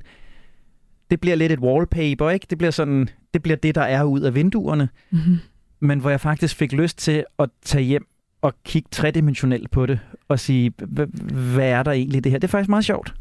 det 1.10 1.20
bliver 1.20 1.36
lidt 1.36 1.52
et 1.52 1.58
wallpaper, 1.58 2.30
ikke? 2.30 2.46
Det 2.50 2.58
bliver 2.58 2.70
sådan, 2.70 3.08
det 3.34 3.42
bliver 3.42 3.56
det, 3.56 3.74
der 3.74 3.82
er 3.82 4.04
ud 4.04 4.20
af 4.20 4.34
vinduerne, 4.34 4.88
Mm-hmm. 5.10 5.38
men 5.80 5.98
hvor 6.00 6.10
jeg 6.10 6.20
faktisk 6.20 6.56
fik 6.56 6.72
lyst 6.72 6.98
til 6.98 7.24
at 7.38 7.48
tage 7.64 7.84
hjem 7.84 8.06
og 8.42 8.54
kigge 8.64 8.88
tredimensionelt 8.92 9.70
på 9.70 9.86
det, 9.86 9.98
og 10.28 10.40
sige, 10.40 10.72
"Hva- 10.82 11.32
hvad 11.54 11.68
er 11.70 11.82
der 11.82 11.92
egentlig 11.92 12.24
det 12.24 12.32
her? 12.32 12.38
Det 12.38 12.48
er 12.48 12.50
faktisk 12.50 12.68
meget 12.68 12.84
sjovt. 12.84 13.14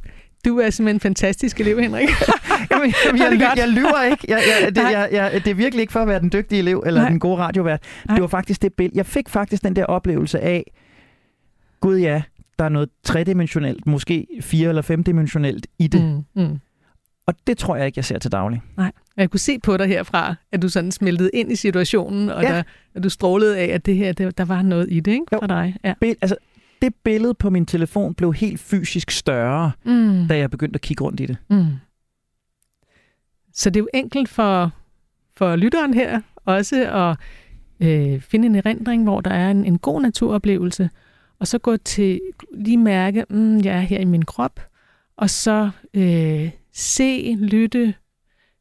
Du 0.46 0.58
er 0.58 0.70
simpelthen 0.70 0.96
en 0.96 1.00
fantastisk 1.00 1.60
elev, 1.60 1.80
Henrik. 1.82 2.10
Jamen, 2.72 2.94
jamen, 3.06 3.22
jeg, 3.22 3.48
godt? 3.50 3.60
jeg 3.60 3.70
lyver 3.70 4.04
ikke. 4.12 4.26
Jeg, 4.28 4.42
jeg, 4.64 4.76
det, 4.76 4.82
jeg, 4.82 5.10
jeg, 5.12 5.32
det 5.46 5.48
er 5.52 5.56
virkelig 5.56 5.82
ikke 5.82 5.94
for 5.94 6.00
at 6.00 6.08
være 6.08 6.20
den 6.20 6.30
dygtige 6.34 6.60
elev, 6.60 6.84
eller 6.86 7.02
Nej. 7.02 7.10
den 7.10 7.20
gode 7.20 7.38
radiovært. 7.38 7.84
Nej. 8.06 8.16
Det 8.16 8.22
var 8.22 8.28
faktisk 8.28 8.62
det 8.62 8.74
billede. 8.74 8.98
Jeg 8.98 9.06
fik 9.06 9.30
faktisk 9.30 9.64
den 9.64 9.76
der 9.76 9.86
oplevelse 9.86 10.40
af, 10.40 10.72
gud 11.82 11.98
ja, 11.98 12.22
der 12.60 12.66
er 12.66 12.70
noget 12.70 12.90
tredimensionelt, 13.04 13.88
måske 13.88 14.28
fire- 14.42 14.70
eller 14.70 14.82
femdimensionelt 14.82 15.68
i 15.80 15.88
det. 15.88 16.24
Mm. 16.36 16.44
Mm. 16.44 16.60
Og 17.28 17.34
det 17.48 17.58
tror 17.58 17.76
jeg 17.76 17.86
ikke, 17.86 17.98
jeg 17.98 18.06
ser 18.06 18.20
til 18.20 18.32
daglig. 18.32 18.62
Jeg 19.18 19.30
kunne 19.30 19.40
se 19.40 19.60
på 19.60 19.78
dig 19.78 19.88
herfra, 19.88 20.36
at 20.52 20.62
du 20.62 20.70
sådan 20.70 20.92
smeltede 20.92 21.30
ind 21.34 21.52
i 21.52 21.56
situationen, 21.56 22.30
og 22.30 22.44
Ja. 22.44 22.54
der, 22.56 22.64
at 22.96 23.04
du 23.04 23.10
strålede 23.10 23.58
af, 23.58 23.66
at 23.66 23.86
det 23.86 23.96
her, 23.96 24.12
det, 24.14 24.38
der 24.38 24.46
var 24.46 24.62
noget 24.62 24.88
i 24.92 25.00
det, 25.00 25.12
ikke? 25.12 25.26
Jo. 25.34 25.40
For 25.40 25.48
dig. 25.48 25.76
Ja. 25.84 25.94
Bill, 26.00 26.16
altså, 26.22 26.36
det 26.82 26.96
billede 27.04 27.34
på 27.34 27.50
min 27.50 27.66
telefon 27.66 28.14
blev 28.14 28.34
helt 28.34 28.60
fysisk 28.60 29.12
større, 29.12 29.72
Mm. 29.86 30.28
da 30.28 30.38
jeg 30.38 30.52
begyndte 30.52 30.78
at 30.78 30.82
kigge 30.82 31.04
rundt 31.04 31.20
i 31.20 31.26
det. 31.26 31.38
Mm. 31.50 31.66
Så 33.54 33.70
det 33.70 33.76
er 33.80 33.82
jo 33.84 33.88
enkelt 33.94 34.30
for, 34.30 34.72
for 35.38 35.56
lytteren 35.56 35.94
her 35.94 36.22
også 36.46 36.92
at 36.92 37.18
øh, 37.88 38.22
finde 38.22 38.46
en 38.46 38.56
erindring, 38.56 39.04
hvor 39.04 39.22
der 39.22 39.32
er 39.32 39.52
en, 39.52 39.66
en 39.66 39.78
god 39.78 40.02
naturoplevelse, 40.02 40.90
og 41.40 41.48
så 41.48 41.58
gå 41.58 41.78
til 41.78 42.22
lige 42.54 42.78
mærke, 42.78 43.26
mm, 43.30 43.58
jeg 43.60 43.76
er 43.76 43.80
her 43.82 44.00
i 44.00 44.06
min 44.06 44.26
krop, 44.26 44.60
og 45.18 45.30
så 45.30 45.70
øh, 45.94 46.50
se, 46.78 47.36
lytte, 47.40 47.94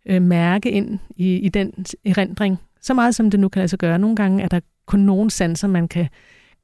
øh, 0.07 0.23
mærke 0.23 0.71
ind 0.71 0.99
i, 1.17 1.35
i 1.37 1.49
den 1.49 1.73
erindring, 2.05 2.59
så 2.81 2.95
meget 2.95 3.15
som 3.15 3.31
det 3.31 3.41
nu 3.41 3.49
kan 3.49 3.61
lade 3.61 3.69
sig 3.69 3.79
gøre. 3.79 3.99
Nogle 3.99 4.17
gange 4.17 4.43
er 4.43 4.49
der 4.49 4.61
kun 4.87 5.01
nogle 5.01 5.31
sanser, 5.31 5.69
man 5.69 5.89
kan 5.89 6.09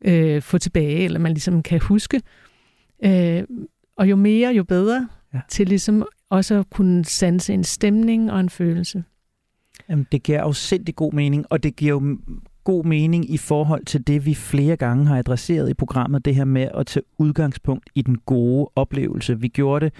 øh, 0.04 0.42
få 0.42 0.58
tilbage, 0.58 1.04
eller 1.04 1.18
man 1.18 1.32
ligesom 1.32 1.62
kan 1.62 1.80
huske. 1.80 2.20
Øh, 3.04 3.42
og 3.96 4.10
jo 4.10 4.16
mere, 4.16 4.54
jo 4.54 4.64
bedre, 4.64 5.08
Ja. 5.34 5.40
til 5.48 5.68
ligesom 5.68 6.06
også 6.30 6.54
at 6.54 6.70
kunne 6.70 7.04
sanse 7.04 7.54
en 7.54 7.64
stemning 7.64 8.32
og 8.32 8.40
en 8.40 8.50
følelse. 8.50 9.04
Jamen, 9.88 10.06
det 10.12 10.22
giver 10.22 10.42
afsindig 10.42 10.96
god 10.96 11.12
mening, 11.12 11.44
og 11.50 11.62
det 11.62 11.76
giver 11.76 11.90
jo 11.92 12.18
god 12.64 12.84
mening 12.84 13.30
i 13.30 13.36
forhold 13.36 13.84
til 13.84 14.06
det, 14.06 14.26
vi 14.26 14.34
flere 14.34 14.76
gange 14.76 15.06
har 15.06 15.18
adresseret 15.18 15.70
i 15.70 15.74
programmet, 15.74 16.24
det 16.24 16.34
her 16.34 16.44
med 16.44 16.68
at 16.74 16.86
tage 16.86 17.04
udgangspunkt 17.18 17.90
i 17.94 18.02
den 18.02 18.18
gode 18.18 18.70
oplevelse. 18.76 19.40
Vi 19.40 19.48
gjorde 19.48 19.84
det, 19.84 19.94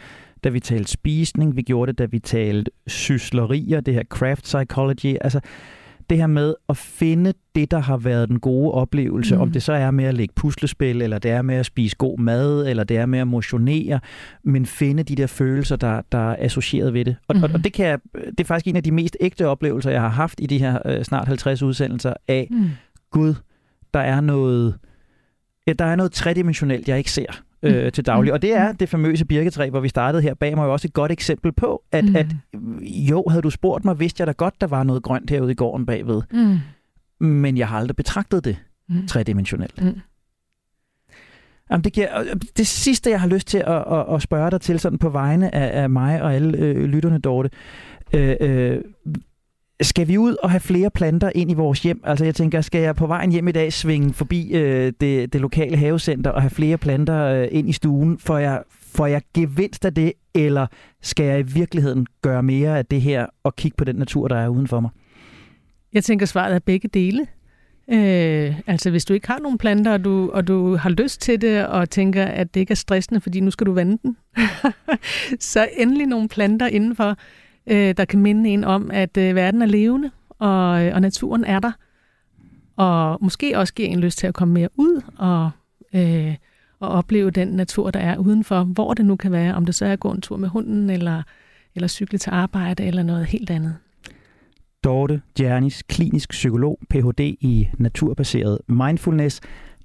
da 0.45 0.49
vi 0.49 0.61
talte 0.61 0.91
spisning, 0.91 1.57
vi 1.57 1.63
gjorde 1.63 1.93
det, 1.93 1.99
da 1.99 2.05
vi 2.05 2.19
talte 2.19 2.71
syslerier, 2.87 3.81
det 3.81 3.95
her 3.95 4.05
craft 4.05 4.43
psychology, 4.43 5.17
altså 5.21 5.41
det 6.11 6.19
her 6.19 6.27
med 6.27 6.55
at 6.69 6.77
finde 6.77 7.33
det, 7.55 7.71
der 7.71 7.79
har 7.79 7.97
været 7.97 8.29
den 8.29 8.41
gode 8.41 8.73
oplevelse, 8.73 9.35
mm. 9.35 9.41
Om 9.41 9.53
det 9.53 9.63
så 9.63 9.73
er 9.73 9.91
med 9.91 10.05
at 10.05 10.15
lægge 10.15 10.35
puslespil, 10.35 11.03
eller 11.03 11.19
det 11.19 11.31
er 11.31 11.43
med 11.43 11.55
at 11.55 11.67
spise 11.67 11.97
god 11.97 12.19
mad, 12.19 12.67
eller 12.67 12.85
det 12.85 12.97
er 12.97 13.07
med 13.07 13.19
at 13.19 13.27
motionere, 13.27 14.01
men 14.45 14.67
finde 14.67 15.03
de 15.03 15.17
der 15.17 15.27
følelser, 15.27 15.77
der, 15.77 16.03
der 16.13 16.31
er 16.31 16.37
associeret 16.39 16.95
ved 16.95 17.05
det. 17.05 17.17
Og, 17.29 17.37
mm. 17.37 17.43
og, 17.43 17.51
og 17.55 17.65
det, 17.65 17.73
kan 17.73 17.87
jeg, 17.87 17.99
det 18.15 18.41
er 18.41 18.45
faktisk 18.45 18.67
en 18.67 18.77
af 18.77 18.83
de 18.83 18.91
mest 18.91 19.17
ægte 19.21 19.49
oplevelser, 19.49 19.91
jeg 19.91 20.01
har 20.01 20.09
haft 20.09 20.41
i 20.41 20.47
de 20.47 20.59
her 20.59 20.79
øh, 20.87 21.05
snart 21.05 21.29
50 21.29 21.63
udsendelser 21.63 22.15
af, 22.29 22.49
Mm. 22.51 22.71
Gud, 23.11 23.35
der 23.95 24.01
er 24.01 24.21
noget, 24.21 24.75
ja, 25.67 25.73
der 25.73 25.85
er 25.85 25.97
noget 25.97 26.13
tredimensionelt, 26.13 26.89
jeg 26.89 26.99
ikke 26.99 27.13
ser 27.13 27.43
øh, 27.63 27.85
Mm. 27.85 27.91
til 27.91 28.07
daglig. 28.07 28.31
Mm. 28.31 28.35
Og 28.35 28.43
det 28.43 28.53
er 28.55 28.73
det 28.73 28.89
famøse 28.89 29.25
birketræ, 29.25 29.71
hvor 29.71 29.81
vi 29.81 29.89
startede 29.89 30.23
her 30.23 30.35
bag 30.35 30.57
mig, 30.57 30.65
jo 30.65 30.73
også 30.73 30.89
et 30.89 30.93
godt 30.95 31.13
eksempel 31.13 31.53
på, 31.53 31.83
at, 31.93 32.05
Mm. 32.05 32.17
at 32.17 32.27
jo, 32.83 33.25
havde 33.29 33.43
du 33.43 33.51
spurgt 33.51 33.85
mig, 33.85 34.01
vidste 34.01 34.21
jeg 34.21 34.27
da 34.27 34.33
godt, 34.33 34.61
der 34.61 34.67
var 34.67 34.83
noget 34.83 35.03
grønt 35.03 35.31
herude 35.31 35.53
i 35.53 35.55
gården 35.55 35.87
bagved. 35.87 36.23
Mm. 36.33 36.59
Men 37.27 37.57
jeg 37.59 37.69
har 37.69 37.79
aldrig 37.79 37.97
betragtet 37.97 38.45
det 38.45 38.57
Mm. 38.89 39.07
tredimensionelt. 39.07 39.83
Mm. 39.83 40.01
Jamen, 41.71 41.85
det, 41.85 41.93
giver, 41.93 42.21
øh, 42.21 42.27
det 42.57 42.67
sidste, 42.67 43.11
jeg 43.11 43.21
har 43.21 43.29
lyst 43.29 43.47
til 43.47 43.59
at, 43.59 43.85
at, 43.93 44.15
at 44.15 44.23
spørge 44.23 44.51
dig 44.51 44.61
til, 44.61 44.81
sådan 44.81 44.99
på 44.99 45.09
vegne 45.09 45.55
af, 45.55 45.83
af 45.83 45.91
mig 45.91 46.23
og 46.23 46.35
alle 46.35 46.59
øh, 46.59 46.85
lytterne, 46.85 47.19
Dorte. 47.19 47.51
Øh, 48.15 48.37
øh, 48.41 48.81
skal 49.83 50.09
vi 50.09 50.19
ud 50.19 50.37
og 50.43 50.51
have 50.51 50.61
flere 50.61 50.91
planter 50.91 51.31
ind 51.35 51.51
i 51.51 51.55
vores 51.55 51.83
hjem? 51.83 52.01
Altså 52.05 52.25
jeg 52.25 52.35
tænker, 52.35 52.61
skal 52.61 52.81
jeg 52.81 52.97
på 52.97 53.07
vejen 53.07 53.33
hjem 53.33 53.49
i 53.49 53.53
dag 53.53 53.73
svinge 53.73 54.13
forbi 54.13 54.53
øh, 54.53 54.93
det, 55.01 55.33
det 55.33 55.41
lokale 55.41 55.77
havecenter 55.77 56.31
og 56.31 56.43
have 56.43 56.51
flere 56.51 56.79
planter 56.79 57.25
øh, 57.25 57.49
ind 57.51 57.69
i 57.69 57.73
stuen? 57.73 58.19
Får 58.19 58.39
jeg, 58.39 58.63
får 58.71 59.07
jeg 59.07 59.23
gevinst 59.35 59.85
af 59.85 59.95
det, 59.95 60.13
eller 60.35 60.67
skal 61.03 61.27
jeg 61.27 61.41
i 61.41 61.43
virkeligheden 61.43 62.07
gøre 62.23 62.43
mere 62.43 62.79
af 62.79 62.87
det 62.87 63.01
her 63.01 63.27
og 63.43 63.57
kigge 63.57 63.77
på 63.77 63.85
den 63.85 63.97
natur, 63.97 64.29
der 64.29 64.37
er 64.37 64.49
uden 64.49 64.69
for 64.69 64.81
mig? 64.81 64.91
Jeg 65.93 66.05
tænker, 66.05 66.27
svaret 66.27 66.55
er 66.55 66.59
begge 66.59 66.89
dele. 66.89 67.27
Øh, 67.91 68.61
altså 68.67 68.91
hvis 68.91 69.05
du 69.05 69.15
ikke 69.15 69.29
har 69.29 69.39
nogen 69.39 69.59
planter, 69.59 69.93
og 69.93 70.05
du, 70.05 70.31
og 70.31 70.49
du 70.49 70.77
har 70.77 70.91
lyst 70.91 71.21
til 71.21 71.41
det, 71.41 71.67
og 71.67 71.91
tænker, 71.91 72.25
at 72.25 72.55
det 72.55 72.61
ikke 72.61 72.71
er 72.71 72.77
stressende, 72.77 73.21
fordi 73.21 73.41
nu 73.41 73.51
skal 73.51 73.67
du 73.67 73.73
vande 73.73 73.99
den, 74.03 74.17
så 75.53 75.69
endelig 75.77 76.07
nogle 76.07 76.29
planter 76.29 76.67
indenfor, 76.67 77.17
øh, 77.67 77.95
der 77.97 78.05
kan 78.05 78.21
minde 78.23 78.51
en 78.51 78.65
om, 78.65 78.91
at 78.91 79.17
øh, 79.17 79.35
verden 79.35 79.63
er 79.63 79.67
levende, 79.67 80.11
og, 80.39 80.85
øh, 80.85 80.95
og 80.95 81.01
naturen 81.01 81.45
er 81.45 81.61
der. 81.61 81.73
Og 82.77 83.19
måske 83.21 83.59
også 83.59 83.75
give 83.75 83.89
en 83.89 84.01
lyst 84.01 84.19
til 84.19 84.27
at 84.27 84.35
komme 84.35 84.55
mere 84.55 84.69
ud 84.77 85.03
og, 85.19 85.51
øh, 85.95 86.35
og 86.81 86.89
opleve 86.89 87.31
den 87.31 87.49
natur, 87.49 87.91
der 87.91 88.01
er 88.01 88.19
udenfor, 88.19 88.65
hvor 88.65 88.95
det 88.95 89.07
nu 89.07 89.17
kan 89.17 89.33
være, 89.33 89.55
om 89.55 89.67
det 89.67 89.75
så 89.75 89.87
er 89.87 89.93
at 89.93 90.01
gå 90.01 90.11
en 90.11 90.21
tur 90.21 90.37
med 90.37 90.49
hunden, 90.49 90.91
eller, 90.91 91.23
eller 91.75 91.89
cykle 91.89 92.19
til 92.19 92.31
arbejde, 92.31 92.85
eller 92.85 93.03
noget 93.03 93.27
helt 93.27 93.51
andet. 93.51 93.77
Dorte 94.85 95.23
Jernis, 95.41 95.83
klinisk 95.83 96.31
psykolog, 96.31 96.79
Ph.D. 96.91 97.21
i 97.21 97.69
naturbaseret 97.79 98.59
mindfulness. 98.69 99.41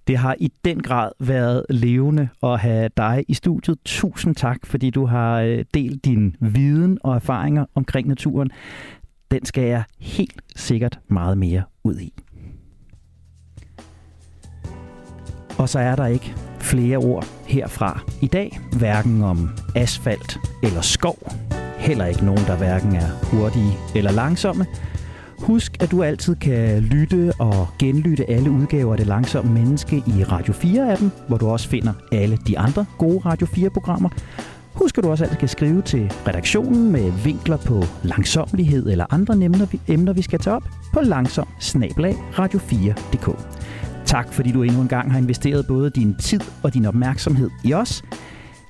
Det 0.08 0.18
har 0.18 0.36
i 0.39 0.51
den 0.66 0.82
grad 0.82 1.12
været 1.20 1.66
levende 1.70 2.30
at 2.43 2.60
have 2.60 2.89
dig 2.97 3.26
i 3.28 3.34
studiet. 3.34 3.78
Tusind 3.86 4.36
tak, 4.36 4.66
fordi 4.66 4.89
du 4.89 5.05
har 5.05 5.41
øh, 5.41 5.66
delt 5.74 6.05
din 6.05 6.36
viden 6.39 6.97
og 7.03 7.16
erfaringer 7.16 7.66
omkring 7.76 8.08
naturen. 8.08 8.51
Den 9.32 9.45
skal 9.45 9.64
jeg 9.64 9.84
helt 9.99 10.41
sikkert 10.55 10.99
meget 11.08 11.38
mere 11.38 11.64
ud 11.84 11.99
i. 11.99 12.14
Og 15.58 15.70
så 15.70 15.80
er 15.80 15.95
der 15.95 16.05
ikke 16.05 16.36
flere 16.60 16.97
ord 16.97 17.26
herfra 17.47 18.01
i 18.22 18.28
dag, 18.28 18.60
hverken 18.78 19.24
om 19.24 19.49
asfalt 19.76 20.38
eller 20.64 20.82
skov. 20.82 21.18
Heller 21.78 22.05
ikke 22.05 22.26
nogen, 22.26 22.45
der 22.47 22.58
hverken 22.58 22.95
er 22.95 23.26
hurtige 23.32 23.74
eller 23.95 24.12
langsomme. 24.12 24.66
Husk, 25.39 25.77
at 25.79 25.91
du 25.91 26.03
altid 26.03 26.35
kan 26.35 26.79
lytte 26.79 27.31
og 27.39 27.67
genlytte 27.79 28.29
alle 28.29 28.51
udgaver 28.51 28.91
af 28.91 28.97
Det 28.97 29.07
Langsomme 29.07 29.53
Menneske 29.53 29.97
i 29.97 30.23
Radio 30.23 30.53
4-appen, 30.53 31.09
hvor 31.27 31.38
du 31.38 31.47
også 31.47 31.69
finder 31.69 31.93
alle 32.11 32.38
de 32.47 32.59
andre 32.59 32.85
gode 32.97 33.19
Radio 33.19 33.47
4-programmer. 33.47 34.09
Husk, 34.73 34.97
at 34.97 35.03
du 35.03 35.09
også 35.09 35.23
altid 35.23 35.38
kan 35.38 35.47
skrive 35.47 35.81
til 35.81 36.13
redaktionen 36.27 36.91
med 36.91 37.11
vinkler 37.23 37.57
på 37.57 37.83
langsomlighed 38.03 38.88
eller 38.88 39.05
andre 39.09 39.33
emner, 39.88 40.13
vi 40.13 40.21
skal 40.21 40.39
tage 40.39 40.55
op 40.55 40.63
på 40.93 41.01
langsom 41.01 41.47
radio4.dk. 41.59 43.39
Tak 44.05 44.33
fordi 44.33 44.51
du 44.51 44.63
endnu 44.63 44.81
en 44.81 44.88
gang 44.88 45.11
har 45.11 45.19
investeret 45.19 45.67
både 45.67 45.89
din 45.89 46.15
tid 46.15 46.39
og 46.63 46.73
din 46.73 46.85
opmærksomhed 46.85 47.49
i 47.63 47.73
os. 47.73 48.03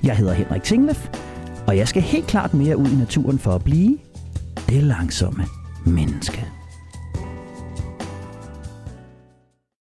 Jeg 0.04 0.18
hedder 0.18 0.34
Henrik 0.34 0.64
Tinglef, 0.64 1.08
og 1.68 1.78
jeg 1.78 1.88
skal 1.88 2.02
helt 2.02 2.28
klart 2.28 2.54
mere 2.54 2.78
ud 2.78 2.88
i 2.88 2.96
naturen 2.96 3.40
for 3.40 3.52
at 3.52 3.64
blive 3.64 3.98
det 4.70 4.84
langsomme 4.84 5.46
menneske. 5.86 6.57